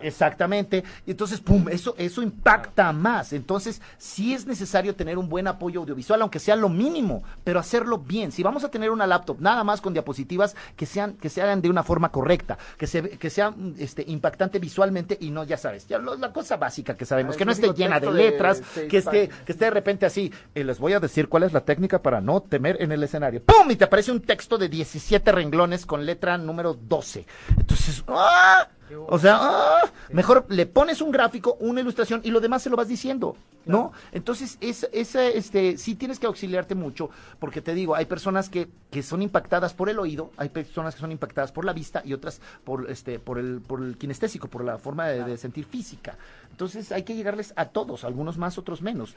exactamente. 0.00 0.84
Y 1.06 1.12
entonces 1.12 1.40
pum 1.40 1.68
eso 1.68 1.94
eso 1.98 2.22
impacta 2.22 2.92
más. 2.92 3.32
Entonces 3.32 3.80
sí 3.98 4.34
es 4.34 4.46
necesario 4.46 4.94
tener 4.94 5.18
un 5.18 5.28
buen 5.28 5.46
apoyo 5.46 5.80
audiovisual 5.80 6.22
aunque 6.22 6.38
sea 6.38 6.56
lo 6.56 6.68
mínimo 6.68 7.22
pero 7.42 7.58
hacerlo 7.58 7.98
bien. 7.98 8.32
Si 8.32 8.42
vamos 8.42 8.64
a 8.64 8.70
tener 8.70 8.90
una 8.90 9.06
laptop 9.06 9.40
nada 9.40 9.64
más 9.64 9.80
con 9.80 9.92
diapositivas 9.92 10.54
que 10.76 10.86
sean 10.86 11.14
que 11.14 11.28
se 11.28 11.42
hagan 11.42 11.60
de 11.60 11.70
una 11.70 11.82
forma 11.82 12.10
correcta 12.10 12.58
que 12.76 12.86
se 12.86 13.02
que 13.10 13.30
sea 13.30 13.54
este 13.78 14.04
impactante 14.06 14.58
visualmente 14.58 15.16
y 15.20 15.30
no 15.30 15.44
ya 15.44 15.56
sabes 15.56 15.86
ya 15.86 15.98
la 15.98 16.32
cosa 16.32 16.56
básica 16.56 16.96
que 16.96 17.04
sabemos 17.04 17.36
que 17.36 17.44
no 17.44 17.52
esté 17.52 17.72
llena 17.72 18.00
de 18.00 18.12
letras 18.12 18.62
que 18.88 18.98
esté 18.98 19.28
que 19.44 19.52
esté 19.52 19.64
de 19.64 19.70
repente 19.70 20.06
así 20.06 20.32
eh, 20.54 20.64
les 20.64 20.78
voy 20.78 20.92
a 20.92 21.00
decir 21.00 21.28
cuál 21.28 21.44
es 21.44 21.52
la 21.52 21.64
técnica 21.64 22.02
para 22.02 22.20
no 22.20 22.40
temer 22.40 22.76
en 22.80 22.92
el 22.92 23.02
escenario. 23.02 23.42
Pum 23.42 23.70
y 23.70 23.76
te 23.76 23.84
aparece 23.84 24.12
un 24.12 24.20
texto 24.20 24.58
de 24.58 24.68
10 24.68 24.83
17 24.84 25.32
renglones 25.32 25.86
con 25.86 26.04
letra 26.04 26.36
número 26.36 26.74
12. 26.74 27.26
Entonces, 27.56 28.04
¡ah! 28.08 28.68
O 29.08 29.18
sea, 29.18 29.38
¡ah! 29.40 29.90
mejor 30.10 30.44
le 30.50 30.66
pones 30.66 31.00
un 31.00 31.10
gráfico, 31.10 31.56
una 31.58 31.80
ilustración 31.80 32.20
y 32.22 32.30
lo 32.30 32.40
demás 32.40 32.62
se 32.62 32.68
lo 32.68 32.76
vas 32.76 32.86
diciendo, 32.86 33.34
¿no? 33.64 33.92
Entonces, 34.12 34.58
es, 34.60 34.86
este, 34.92 35.78
sí 35.78 35.94
tienes 35.94 36.18
que 36.18 36.26
auxiliarte 36.26 36.74
mucho, 36.74 37.08
porque 37.38 37.62
te 37.62 37.74
digo, 37.74 37.94
hay 37.94 38.04
personas 38.04 38.50
que, 38.50 38.68
que 38.90 39.02
son 39.02 39.22
impactadas 39.22 39.72
por 39.72 39.88
el 39.88 39.98
oído, 39.98 40.30
hay 40.36 40.50
personas 40.50 40.94
que 40.94 41.00
son 41.00 41.12
impactadas 41.12 41.50
por 41.50 41.64
la 41.64 41.72
vista 41.72 42.02
y 42.04 42.12
otras 42.12 42.40
por, 42.62 42.90
este, 42.90 43.18
por, 43.18 43.38
el, 43.38 43.62
por 43.62 43.82
el 43.82 43.96
kinestésico, 43.96 44.48
por 44.48 44.64
la 44.64 44.76
forma 44.76 45.08
de 45.08 45.36
sentir 45.38 45.64
física. 45.64 46.18
Entonces, 46.50 46.92
hay 46.92 47.04
que 47.04 47.14
llegarles 47.14 47.54
a 47.56 47.66
todos, 47.66 48.04
algunos 48.04 48.36
más, 48.36 48.58
otros 48.58 48.82
menos. 48.82 49.16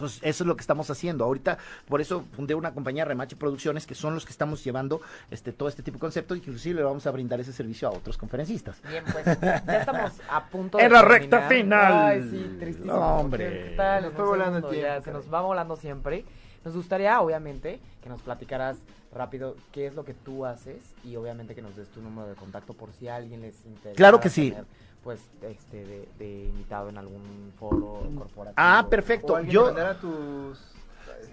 Entonces, 0.00 0.20
eso 0.22 0.44
es 0.44 0.48
lo 0.48 0.56
que 0.56 0.62
estamos 0.62 0.88
haciendo. 0.90 1.24
Ahorita, 1.24 1.58
por 1.86 2.00
eso 2.00 2.24
fundé 2.32 2.54
una 2.54 2.72
compañía 2.72 3.04
Remache 3.04 3.36
Producciones, 3.36 3.86
que 3.86 3.94
son 3.94 4.14
los 4.14 4.24
que 4.24 4.32
estamos 4.32 4.64
llevando 4.64 5.02
este 5.30 5.52
todo 5.52 5.68
este 5.68 5.82
tipo 5.82 5.96
de 5.96 6.00
conceptos, 6.00 6.38
y 6.38 6.40
inclusive 6.40 6.76
le 6.76 6.82
vamos 6.82 7.06
a 7.06 7.10
brindar 7.10 7.38
ese 7.38 7.52
servicio 7.52 7.88
a 7.88 7.90
otros 7.90 8.16
conferencistas. 8.16 8.80
Bien, 8.88 9.04
pues 9.12 9.24
ya 9.40 9.56
estamos 9.78 10.12
a 10.30 10.46
punto 10.46 10.78
de 10.78 10.84
En 10.84 10.92
la 10.92 11.02
recta 11.02 11.48
final. 11.48 11.92
Ay, 11.92 12.28
sí, 12.30 12.56
tristísimo. 12.58 12.94
hombre. 12.94 13.76
Nos 13.76 14.14
fue 14.14 14.24
volando 14.24 14.58
el 14.58 14.74
tiempo. 14.74 15.04
se 15.04 15.12
nos 15.12 15.32
va 15.32 15.42
volando 15.42 15.76
siempre. 15.76 16.24
Nos 16.64 16.74
gustaría, 16.74 17.20
obviamente, 17.20 17.80
que 18.02 18.08
nos 18.08 18.22
platicaras 18.22 18.78
rápido 19.12 19.56
qué 19.72 19.86
es 19.86 19.94
lo 19.94 20.04
que 20.04 20.14
tú 20.14 20.46
haces 20.46 20.94
y 21.04 21.16
obviamente 21.16 21.54
que 21.54 21.62
nos 21.62 21.74
des 21.76 21.88
tu 21.88 22.00
número 22.00 22.28
de 22.28 22.34
contacto 22.36 22.74
por 22.74 22.92
si 22.92 23.08
a 23.08 23.16
alguien 23.16 23.40
les 23.40 23.64
interesa. 23.66 23.96
Claro 23.96 24.20
que 24.20 24.28
sí 24.28 24.54
pues 25.02 25.20
este 25.42 26.06
de, 26.18 26.44
invitado 26.44 26.88
en 26.88 26.98
algún 26.98 27.52
foro 27.58 28.02
corporativo. 28.16 28.54
Ah, 28.56 28.86
perfecto. 28.88 29.40
Yo 29.42 29.72
tus 30.00 30.58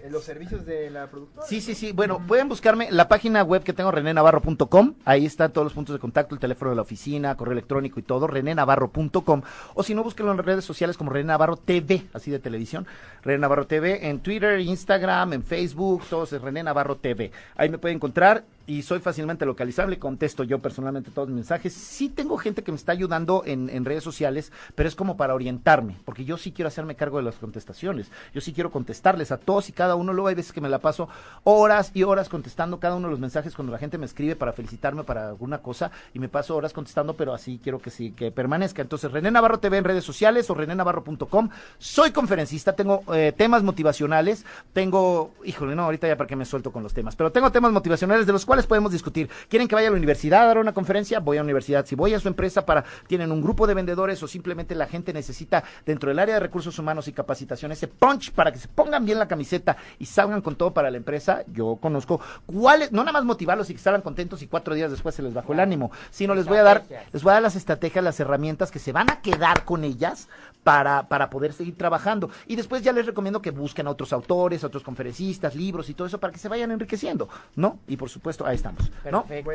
eh, 0.02 0.10
los 0.10 0.24
servicios 0.24 0.64
de 0.64 0.90
la 0.90 1.08
productora. 1.08 1.46
Sí, 1.46 1.60
sí, 1.60 1.74
sí. 1.74 1.92
Bueno, 1.92 2.20
pueden 2.26 2.48
buscarme 2.48 2.90
la 2.90 3.08
página 3.08 3.42
web 3.42 3.62
que 3.62 3.72
tengo, 3.72 3.90
renenavarro.com. 3.90 4.94
Ahí 5.04 5.26
están 5.26 5.52
todos 5.52 5.66
los 5.66 5.72
puntos 5.72 5.94
de 5.94 6.00
contacto, 6.00 6.34
el 6.34 6.40
teléfono 6.40 6.70
de 6.70 6.76
la 6.76 6.82
oficina, 6.82 7.36
correo 7.36 7.52
electrónico 7.52 8.00
y 8.00 8.02
todo, 8.02 8.26
renenavarro.com. 8.26 9.42
O 9.74 9.82
si 9.82 9.94
no, 9.94 10.02
búsquenlo 10.02 10.32
en 10.32 10.38
las 10.38 10.46
redes 10.46 10.64
sociales 10.64 10.96
como 10.96 11.10
René 11.10 11.26
Navarro 11.26 11.56
TV, 11.56 12.06
así 12.12 12.30
de 12.30 12.38
televisión. 12.38 12.86
René 13.22 13.38
Navarro 13.38 13.66
TV 13.66 14.08
en 14.08 14.20
Twitter, 14.20 14.60
Instagram, 14.60 15.32
en 15.32 15.42
Facebook, 15.42 16.02
todos 16.08 16.32
es 16.32 16.40
René 16.40 16.62
Navarro 16.62 16.96
TV. 16.96 17.30
Ahí 17.56 17.68
me 17.68 17.78
pueden 17.78 17.96
encontrar 17.96 18.44
y 18.68 18.82
soy 18.82 19.00
fácilmente 19.00 19.46
localizable, 19.46 19.98
contesto 19.98 20.44
yo 20.44 20.58
personalmente 20.58 21.10
todos 21.10 21.28
mis 21.28 21.36
mensajes. 21.36 21.72
Sí 21.72 22.10
tengo 22.10 22.36
gente 22.36 22.62
que 22.62 22.70
me 22.70 22.76
está 22.76 22.92
ayudando 22.92 23.42
en, 23.46 23.70
en, 23.70 23.86
redes 23.86 24.04
sociales, 24.04 24.52
pero 24.74 24.90
es 24.90 24.94
como 24.94 25.16
para 25.16 25.34
orientarme, 25.34 25.96
porque 26.04 26.26
yo 26.26 26.36
sí 26.36 26.52
quiero 26.52 26.68
hacerme 26.68 26.94
cargo 26.94 27.16
de 27.16 27.24
las 27.24 27.36
contestaciones. 27.36 28.10
Yo 28.34 28.42
sí 28.42 28.52
quiero 28.52 28.70
contestarles 28.70 29.32
a 29.32 29.38
todos 29.38 29.70
y 29.70 29.72
cada 29.72 29.96
uno. 29.96 30.12
Luego 30.12 30.28
hay 30.28 30.34
veces 30.34 30.52
que 30.52 30.60
me 30.60 30.68
la 30.68 30.80
paso 30.80 31.08
horas 31.44 31.90
y 31.94 32.02
horas 32.02 32.28
contestando 32.28 32.78
cada 32.78 32.96
uno 32.96 33.08
de 33.08 33.12
los 33.12 33.20
mensajes 33.20 33.54
cuando 33.54 33.72
la 33.72 33.78
gente 33.78 33.96
me 33.96 34.04
escribe 34.04 34.36
para 34.36 34.52
felicitarme 34.52 35.02
para 35.02 35.28
alguna 35.28 35.58
cosa 35.58 35.90
y 36.12 36.18
me 36.18 36.28
paso 36.28 36.54
horas 36.54 36.74
contestando, 36.74 37.16
pero 37.16 37.32
así 37.32 37.58
quiero 37.62 37.78
que 37.78 37.88
sí, 37.88 38.10
que 38.10 38.30
permanezca. 38.30 38.82
Entonces, 38.82 39.10
René 39.10 39.30
Navarro 39.30 39.60
TV 39.60 39.78
en 39.78 39.84
redes 39.84 40.04
sociales 40.04 40.50
o 40.50 40.54
renénavarro.com. 40.54 41.48
Soy 41.78 42.10
conferencista, 42.10 42.74
tengo 42.74 43.02
eh, 43.14 43.32
temas 43.34 43.62
motivacionales, 43.62 44.44
tengo, 44.74 45.32
híjole, 45.42 45.74
no, 45.74 45.84
ahorita 45.84 46.06
ya 46.06 46.18
para 46.18 46.28
que 46.28 46.36
me 46.36 46.44
suelto 46.44 46.70
con 46.70 46.82
los 46.82 46.92
temas, 46.92 47.16
pero 47.16 47.32
tengo 47.32 47.50
temas 47.50 47.72
motivacionales 47.72 48.26
de 48.26 48.32
los 48.34 48.44
cuales 48.44 48.57
podemos 48.66 48.92
discutir. 48.92 49.28
¿Quieren 49.48 49.68
que 49.68 49.74
vaya 49.74 49.88
a 49.88 49.90
la 49.90 49.96
universidad 49.96 50.42
a 50.42 50.46
dar 50.46 50.58
una 50.58 50.72
conferencia? 50.72 51.20
Voy 51.20 51.36
a 51.36 51.40
la 51.40 51.44
universidad. 51.44 51.86
Si 51.86 51.94
voy 51.94 52.14
a 52.14 52.20
su 52.20 52.28
empresa 52.28 52.64
para, 52.66 52.84
tienen 53.06 53.32
un 53.32 53.42
grupo 53.42 53.66
de 53.66 53.74
vendedores 53.74 54.22
o 54.22 54.28
simplemente 54.28 54.74
la 54.74 54.86
gente 54.86 55.12
necesita 55.12 55.64
dentro 55.84 56.08
del 56.08 56.18
área 56.18 56.34
de 56.34 56.40
recursos 56.40 56.78
humanos 56.78 57.08
y 57.08 57.12
capacitación 57.12 57.72
ese 57.72 57.88
punch 57.88 58.32
para 58.32 58.52
que 58.52 58.58
se 58.58 58.68
pongan 58.68 59.04
bien 59.04 59.18
la 59.18 59.28
camiseta 59.28 59.76
y 59.98 60.06
salgan 60.06 60.40
con 60.40 60.56
todo 60.56 60.72
para 60.72 60.90
la 60.90 60.96
empresa, 60.96 61.44
yo 61.52 61.76
conozco 61.80 62.20
cuáles, 62.46 62.92
no 62.92 63.02
nada 63.02 63.12
más 63.12 63.24
motivarlos 63.24 63.70
y 63.70 63.74
que 63.74 63.80
salgan 63.80 64.02
contentos 64.02 64.42
y 64.42 64.46
cuatro 64.46 64.74
días 64.74 64.90
después 64.90 65.14
se 65.14 65.22
les 65.22 65.34
bajó 65.34 65.52
el 65.52 65.60
ánimo, 65.60 65.90
sino 66.10 66.34
les 66.34 66.46
voy 66.46 66.58
a 66.58 66.62
dar, 66.62 66.84
les 67.12 67.22
voy 67.22 67.30
a 67.30 67.34
dar 67.34 67.42
las 67.42 67.56
estrategias, 67.56 68.04
las 68.04 68.20
herramientas 68.20 68.70
que 68.70 68.78
se 68.78 68.92
van 68.92 69.10
a 69.10 69.20
quedar 69.20 69.64
con 69.64 69.84
ellas 69.84 70.28
para, 70.68 71.08
para 71.08 71.30
poder 71.30 71.54
seguir 71.54 71.78
trabajando. 71.78 72.28
Y 72.46 72.54
después 72.54 72.82
ya 72.82 72.92
les 72.92 73.06
recomiendo 73.06 73.40
que 73.40 73.50
busquen 73.52 73.86
a 73.86 73.90
otros 73.90 74.12
autores, 74.12 74.62
a 74.62 74.66
otros 74.66 74.82
conferencistas, 74.82 75.54
libros 75.54 75.88
y 75.88 75.94
todo 75.94 76.06
eso 76.06 76.20
para 76.20 76.30
que 76.30 76.38
se 76.38 76.46
vayan 76.46 76.70
enriqueciendo, 76.70 77.26
¿no? 77.56 77.78
Y 77.88 77.96
por 77.96 78.10
supuesto, 78.10 78.44
ahí 78.44 78.56
estamos, 78.56 78.92
¿no? 79.10 79.24
Perfecto. 79.24 79.50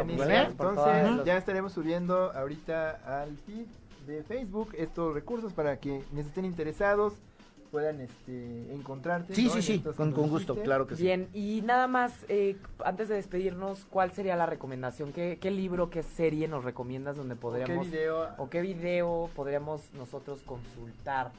Entonces, 0.50 1.12
Los- 1.18 1.26
ya 1.26 1.38
estaremos 1.38 1.72
subiendo 1.72 2.32
ahorita 2.34 3.22
al 3.22 3.38
feed 3.46 3.68
de 4.08 4.24
Facebook 4.24 4.70
estos 4.76 5.14
recursos 5.14 5.54
para 5.54 5.78
que 5.78 6.02
quienes 6.10 6.26
estén 6.26 6.46
interesados 6.46 7.14
puedan 7.74 8.02
este, 8.02 8.72
encontrarte. 8.72 9.34
Sí, 9.34 9.46
¿no? 9.46 9.54
sí, 9.54 9.62
sí, 9.64 9.80
con, 9.80 10.12
que 10.12 10.16
con 10.16 10.30
gusto, 10.30 10.56
claro 10.58 10.86
que 10.86 10.96
sí. 10.96 11.02
Bien, 11.02 11.28
y 11.34 11.64
nada 11.66 11.88
más, 11.88 12.14
eh, 12.30 12.56
antes 12.86 13.10
de 13.10 13.16
despedirnos, 13.16 13.88
¿cuál 13.90 14.12
sería 14.12 14.36
la 14.36 14.46
recomendación? 14.46 15.12
¿Qué, 15.12 15.40
qué 15.42 15.50
libro, 15.50 15.90
qué 15.90 16.04
serie 16.04 16.48
nos 16.48 16.64
recomiendas 16.64 17.18
donde 17.18 17.34
¿O 17.34 17.38
podríamos... 17.38 17.88
¿Qué 17.88 17.98
video? 17.98 18.30
o 18.38 18.48
qué 18.48 18.62
video 18.62 19.28
podríamos 19.36 19.92
nosotros 19.96 20.42
consultar 20.46 21.32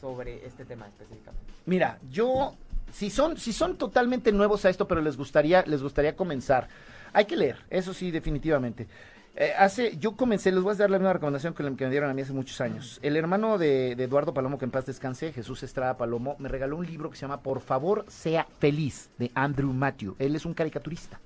sobre 0.00 0.44
este 0.44 0.64
tema 0.64 0.88
específicamente? 0.88 1.46
Mira, 1.66 2.00
yo, 2.10 2.56
si 2.92 3.08
son, 3.08 3.36
si 3.36 3.52
son 3.52 3.78
totalmente 3.78 4.32
nuevos 4.32 4.64
a 4.64 4.70
esto, 4.70 4.88
pero 4.88 5.00
les 5.00 5.16
gustaría, 5.16 5.62
les 5.62 5.80
gustaría 5.80 6.16
comenzar, 6.16 6.66
hay 7.12 7.26
que 7.26 7.36
leer, 7.36 7.64
eso 7.70 7.94
sí, 7.94 8.10
definitivamente. 8.10 8.88
Eh, 9.40 9.52
hace, 9.56 9.96
yo 9.98 10.16
comencé, 10.16 10.50
les 10.50 10.64
voy 10.64 10.72
a 10.72 10.74
dar 10.74 10.90
la 10.90 10.98
misma 10.98 11.12
recomendación 11.12 11.54
que, 11.54 11.62
que 11.76 11.84
me 11.84 11.90
dieron 11.92 12.10
a 12.10 12.14
mí 12.14 12.22
hace 12.22 12.32
muchos 12.32 12.60
años. 12.60 12.98
El 13.02 13.16
hermano 13.16 13.56
de, 13.56 13.94
de 13.94 14.04
Eduardo 14.04 14.34
Palomo, 14.34 14.58
que 14.58 14.64
en 14.64 14.72
paz 14.72 14.84
descanse, 14.84 15.32
Jesús 15.32 15.62
Estrada 15.62 15.96
Palomo, 15.96 16.34
me 16.40 16.48
regaló 16.48 16.76
un 16.76 16.84
libro 16.84 17.08
que 17.08 17.16
se 17.16 17.22
llama 17.22 17.40
Por 17.40 17.60
favor, 17.60 18.04
sea 18.08 18.48
feliz, 18.58 19.10
de 19.16 19.30
Andrew 19.36 19.72
Matthew. 19.72 20.16
Él 20.18 20.34
es 20.34 20.44
un 20.44 20.54
caricaturista. 20.54 21.20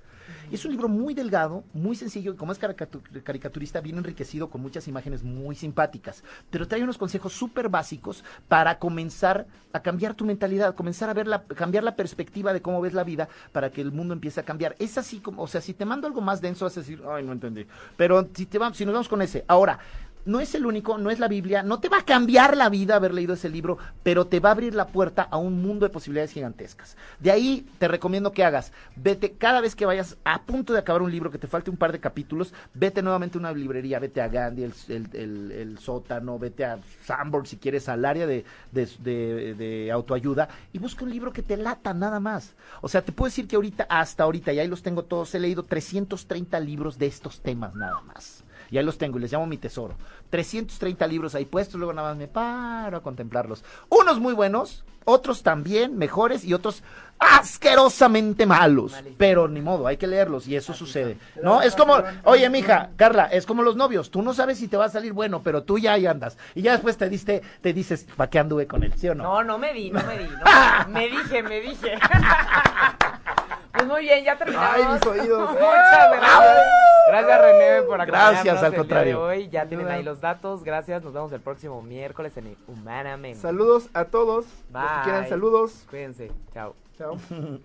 Es 0.50 0.64
un 0.64 0.70
libro 0.72 0.88
muy 0.88 1.14
delgado, 1.14 1.64
muy 1.72 1.96
sencillo, 1.96 2.32
y 2.32 2.36
como 2.36 2.52
es 2.52 2.60
caricatu- 2.60 3.22
caricaturista, 3.22 3.80
bien 3.80 3.98
enriquecido 3.98 4.50
con 4.50 4.60
muchas 4.60 4.86
imágenes 4.88 5.22
muy 5.22 5.54
simpáticas. 5.56 6.22
Pero 6.50 6.68
trae 6.68 6.82
unos 6.82 6.98
consejos 6.98 7.32
súper 7.32 7.68
básicos 7.68 8.24
para 8.48 8.78
comenzar 8.78 9.46
a 9.72 9.80
cambiar 9.80 10.14
tu 10.14 10.24
mentalidad, 10.24 10.74
comenzar 10.74 11.08
a 11.08 11.14
ver 11.14 11.26
la, 11.26 11.42
cambiar 11.44 11.84
la 11.84 11.96
perspectiva 11.96 12.52
de 12.52 12.60
cómo 12.62 12.80
ves 12.80 12.92
la 12.92 13.04
vida 13.04 13.28
para 13.52 13.70
que 13.70 13.80
el 13.80 13.92
mundo 13.92 14.12
empiece 14.14 14.40
a 14.40 14.44
cambiar. 14.44 14.76
Es 14.78 14.98
así 14.98 15.20
como, 15.20 15.42
o 15.42 15.46
sea, 15.46 15.60
si 15.60 15.72
te 15.74 15.84
mando 15.84 16.06
algo 16.06 16.20
más 16.20 16.40
denso, 16.40 16.64
vas 16.66 16.76
a 16.76 16.80
decir, 16.80 17.02
ay, 17.10 17.24
no 17.24 17.32
entendí. 17.32 17.66
Pero 17.96 18.28
si, 18.34 18.46
te 18.46 18.58
va- 18.58 18.74
si 18.74 18.84
nos 18.84 18.92
vamos 18.92 19.08
con 19.08 19.22
ese. 19.22 19.44
Ahora, 19.48 19.78
no 20.24 20.40
es 20.40 20.54
el 20.54 20.66
único, 20.66 20.98
no 20.98 21.10
es 21.10 21.18
la 21.18 21.28
Biblia, 21.28 21.62
no 21.62 21.80
te 21.80 21.88
va 21.88 21.98
a 21.98 22.04
cambiar 22.04 22.56
la 22.56 22.68
vida 22.68 22.96
haber 22.96 23.14
leído 23.14 23.34
ese 23.34 23.48
libro, 23.48 23.78
pero 24.02 24.26
te 24.26 24.40
va 24.40 24.50
a 24.50 24.52
abrir 24.52 24.74
la 24.74 24.86
puerta 24.88 25.22
a 25.22 25.36
un 25.36 25.62
mundo 25.62 25.86
de 25.86 25.90
posibilidades 25.92 26.32
gigantescas. 26.32 26.96
De 27.20 27.30
ahí 27.30 27.66
te 27.78 27.88
recomiendo 27.88 28.32
que 28.32 28.44
hagas, 28.44 28.72
vete 28.96 29.32
cada 29.32 29.60
vez 29.60 29.74
que 29.74 29.86
vayas 29.86 30.16
a 30.24 30.42
punto 30.42 30.72
de 30.72 30.78
acabar 30.78 31.02
un 31.02 31.10
libro, 31.10 31.30
que 31.30 31.38
te 31.38 31.46
falte 31.46 31.70
un 31.70 31.76
par 31.76 31.92
de 31.92 32.00
capítulos, 32.00 32.52
vete 32.74 33.02
nuevamente 33.02 33.38
a 33.38 33.40
una 33.40 33.52
librería, 33.52 33.98
vete 33.98 34.20
a 34.20 34.28
Gandhi, 34.28 34.64
el, 34.64 34.74
el- 34.88 35.52
el- 35.52 35.78
sótano, 35.78 36.38
vete 36.38 36.64
a 36.64 36.78
Sanborn 37.04 37.46
si 37.46 37.56
quieres, 37.56 37.88
al 37.88 38.04
área 38.04 38.26
de, 38.26 38.44
de- 38.70 38.86
de- 39.00 39.54
de 39.54 39.90
autoayuda 39.92 40.48
y 40.72 40.78
busca 40.78 41.04
un 41.04 41.10
libro 41.10 41.32
que 41.32 41.42
te 41.42 41.56
lata 41.56 41.92
nada 41.94 42.20
más. 42.20 42.54
O 42.80 42.88
sea, 42.88 43.02
te 43.02 43.10
puedo 43.12 43.28
decir 43.28 43.48
que 43.48 43.56
ahorita, 43.56 43.86
hasta 43.88 44.22
ahorita, 44.24 44.52
y 44.52 44.58
ahí 44.60 44.68
los 44.68 44.82
tengo 44.82 45.04
todos, 45.04 45.34
he 45.34 45.40
leído 45.40 45.62
330 45.64 46.60
libros 46.60 46.98
de 46.98 47.06
estos 47.06 47.40
temas 47.40 47.74
nada 47.74 48.00
más. 48.02 48.41
Y 48.72 48.78
ahí 48.78 48.84
los 48.84 48.96
tengo 48.96 49.18
y 49.18 49.20
les 49.20 49.30
llamo 49.30 49.46
mi 49.46 49.58
tesoro. 49.58 49.94
330 50.30 51.06
libros 51.06 51.34
ahí 51.34 51.44
puestos, 51.44 51.78
luego 51.78 51.92
nada 51.92 52.08
más 52.08 52.16
me 52.16 52.26
paro 52.26 52.96
a 52.96 53.02
contemplarlos. 53.02 53.62
Unos 53.90 54.18
muy 54.18 54.32
buenos, 54.32 54.82
otros 55.04 55.42
también 55.42 55.98
mejores 55.98 56.42
y 56.42 56.54
otros 56.54 56.82
asquerosamente 57.18 58.46
malos. 58.46 58.94
Pero 59.18 59.46
ni 59.46 59.60
modo, 59.60 59.86
hay 59.86 59.98
que 59.98 60.06
leerlos 60.06 60.48
y 60.48 60.56
eso 60.56 60.72
sucede. 60.72 61.18
¿No? 61.42 61.60
Es 61.60 61.76
como, 61.76 62.02
oye, 62.24 62.48
mija, 62.48 62.88
Carla, 62.96 63.26
es 63.26 63.44
como 63.44 63.62
los 63.62 63.76
novios. 63.76 64.10
Tú 64.10 64.22
no 64.22 64.32
sabes 64.32 64.56
si 64.56 64.68
te 64.68 64.78
va 64.78 64.86
a 64.86 64.88
salir 64.88 65.12
bueno, 65.12 65.42
pero 65.42 65.64
tú 65.64 65.78
ya 65.78 65.92
ahí 65.92 66.06
andas. 66.06 66.38
Y 66.54 66.62
ya 66.62 66.72
después 66.72 66.96
te 66.96 67.10
diste, 67.10 67.42
te 67.60 67.74
dices, 67.74 68.06
¿para 68.16 68.30
qué 68.30 68.38
anduve 68.38 68.66
con 68.66 68.84
él? 68.84 68.94
¿Sí 68.96 69.06
o 69.06 69.14
no? 69.14 69.24
No, 69.24 69.44
no 69.44 69.58
me 69.58 69.74
di, 69.74 69.90
no 69.90 70.02
me 70.04 70.16
di. 70.16 70.24
No, 70.24 70.88
me 70.88 71.10
dije, 71.10 71.42
me 71.42 71.60
dije. 71.60 71.98
Pues 73.82 73.88
muy 73.88 74.02
bien, 74.02 74.24
ya 74.24 74.38
terminamos. 74.38 74.70
Ay, 74.74 74.84
mis 74.94 75.06
oídos. 75.06 75.50
Muchas 75.52 76.10
gracias. 76.12 76.66
Gracias, 77.08 77.40
René, 77.42 77.82
por 77.82 78.00
acompañarnos 78.00 78.44
Gracias, 78.44 78.58
al 78.58 78.64
el 78.64 78.70
día 78.70 78.78
contrario. 78.78 79.18
de 79.18 79.24
hoy. 79.24 79.48
Ya 79.50 79.66
tienen 79.66 79.88
ahí 79.88 80.04
los 80.04 80.20
datos. 80.20 80.62
Gracias. 80.62 81.02
Nos 81.02 81.12
vemos 81.12 81.32
el 81.32 81.40
próximo 81.40 81.82
miércoles 81.82 82.36
en 82.36 82.56
Humanamente. 82.68 83.40
Saludos 83.40 83.88
a 83.92 84.04
todos. 84.04 84.44
Los 84.44 84.82
que 84.82 84.88
Bye. 84.88 85.02
quieran 85.02 85.28
saludos. 85.28 85.84
Cuídense. 85.90 86.30
Chao. 86.54 86.76
Chao. 86.96 87.16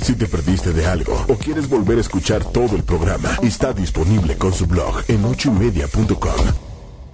Si 0.00 0.16
te 0.16 0.26
perdiste 0.26 0.72
de 0.72 0.86
algo 0.86 1.12
o 1.28 1.34
quieres 1.34 1.68
volver 1.68 1.98
a 1.98 2.00
escuchar 2.00 2.44
todo 2.44 2.76
el 2.76 2.84
programa, 2.84 3.30
está 3.42 3.72
disponible 3.72 4.38
con 4.38 4.52
su 4.52 4.66
blog 4.66 5.02
en 5.08 5.24
ochoymedia.com. 5.24 6.67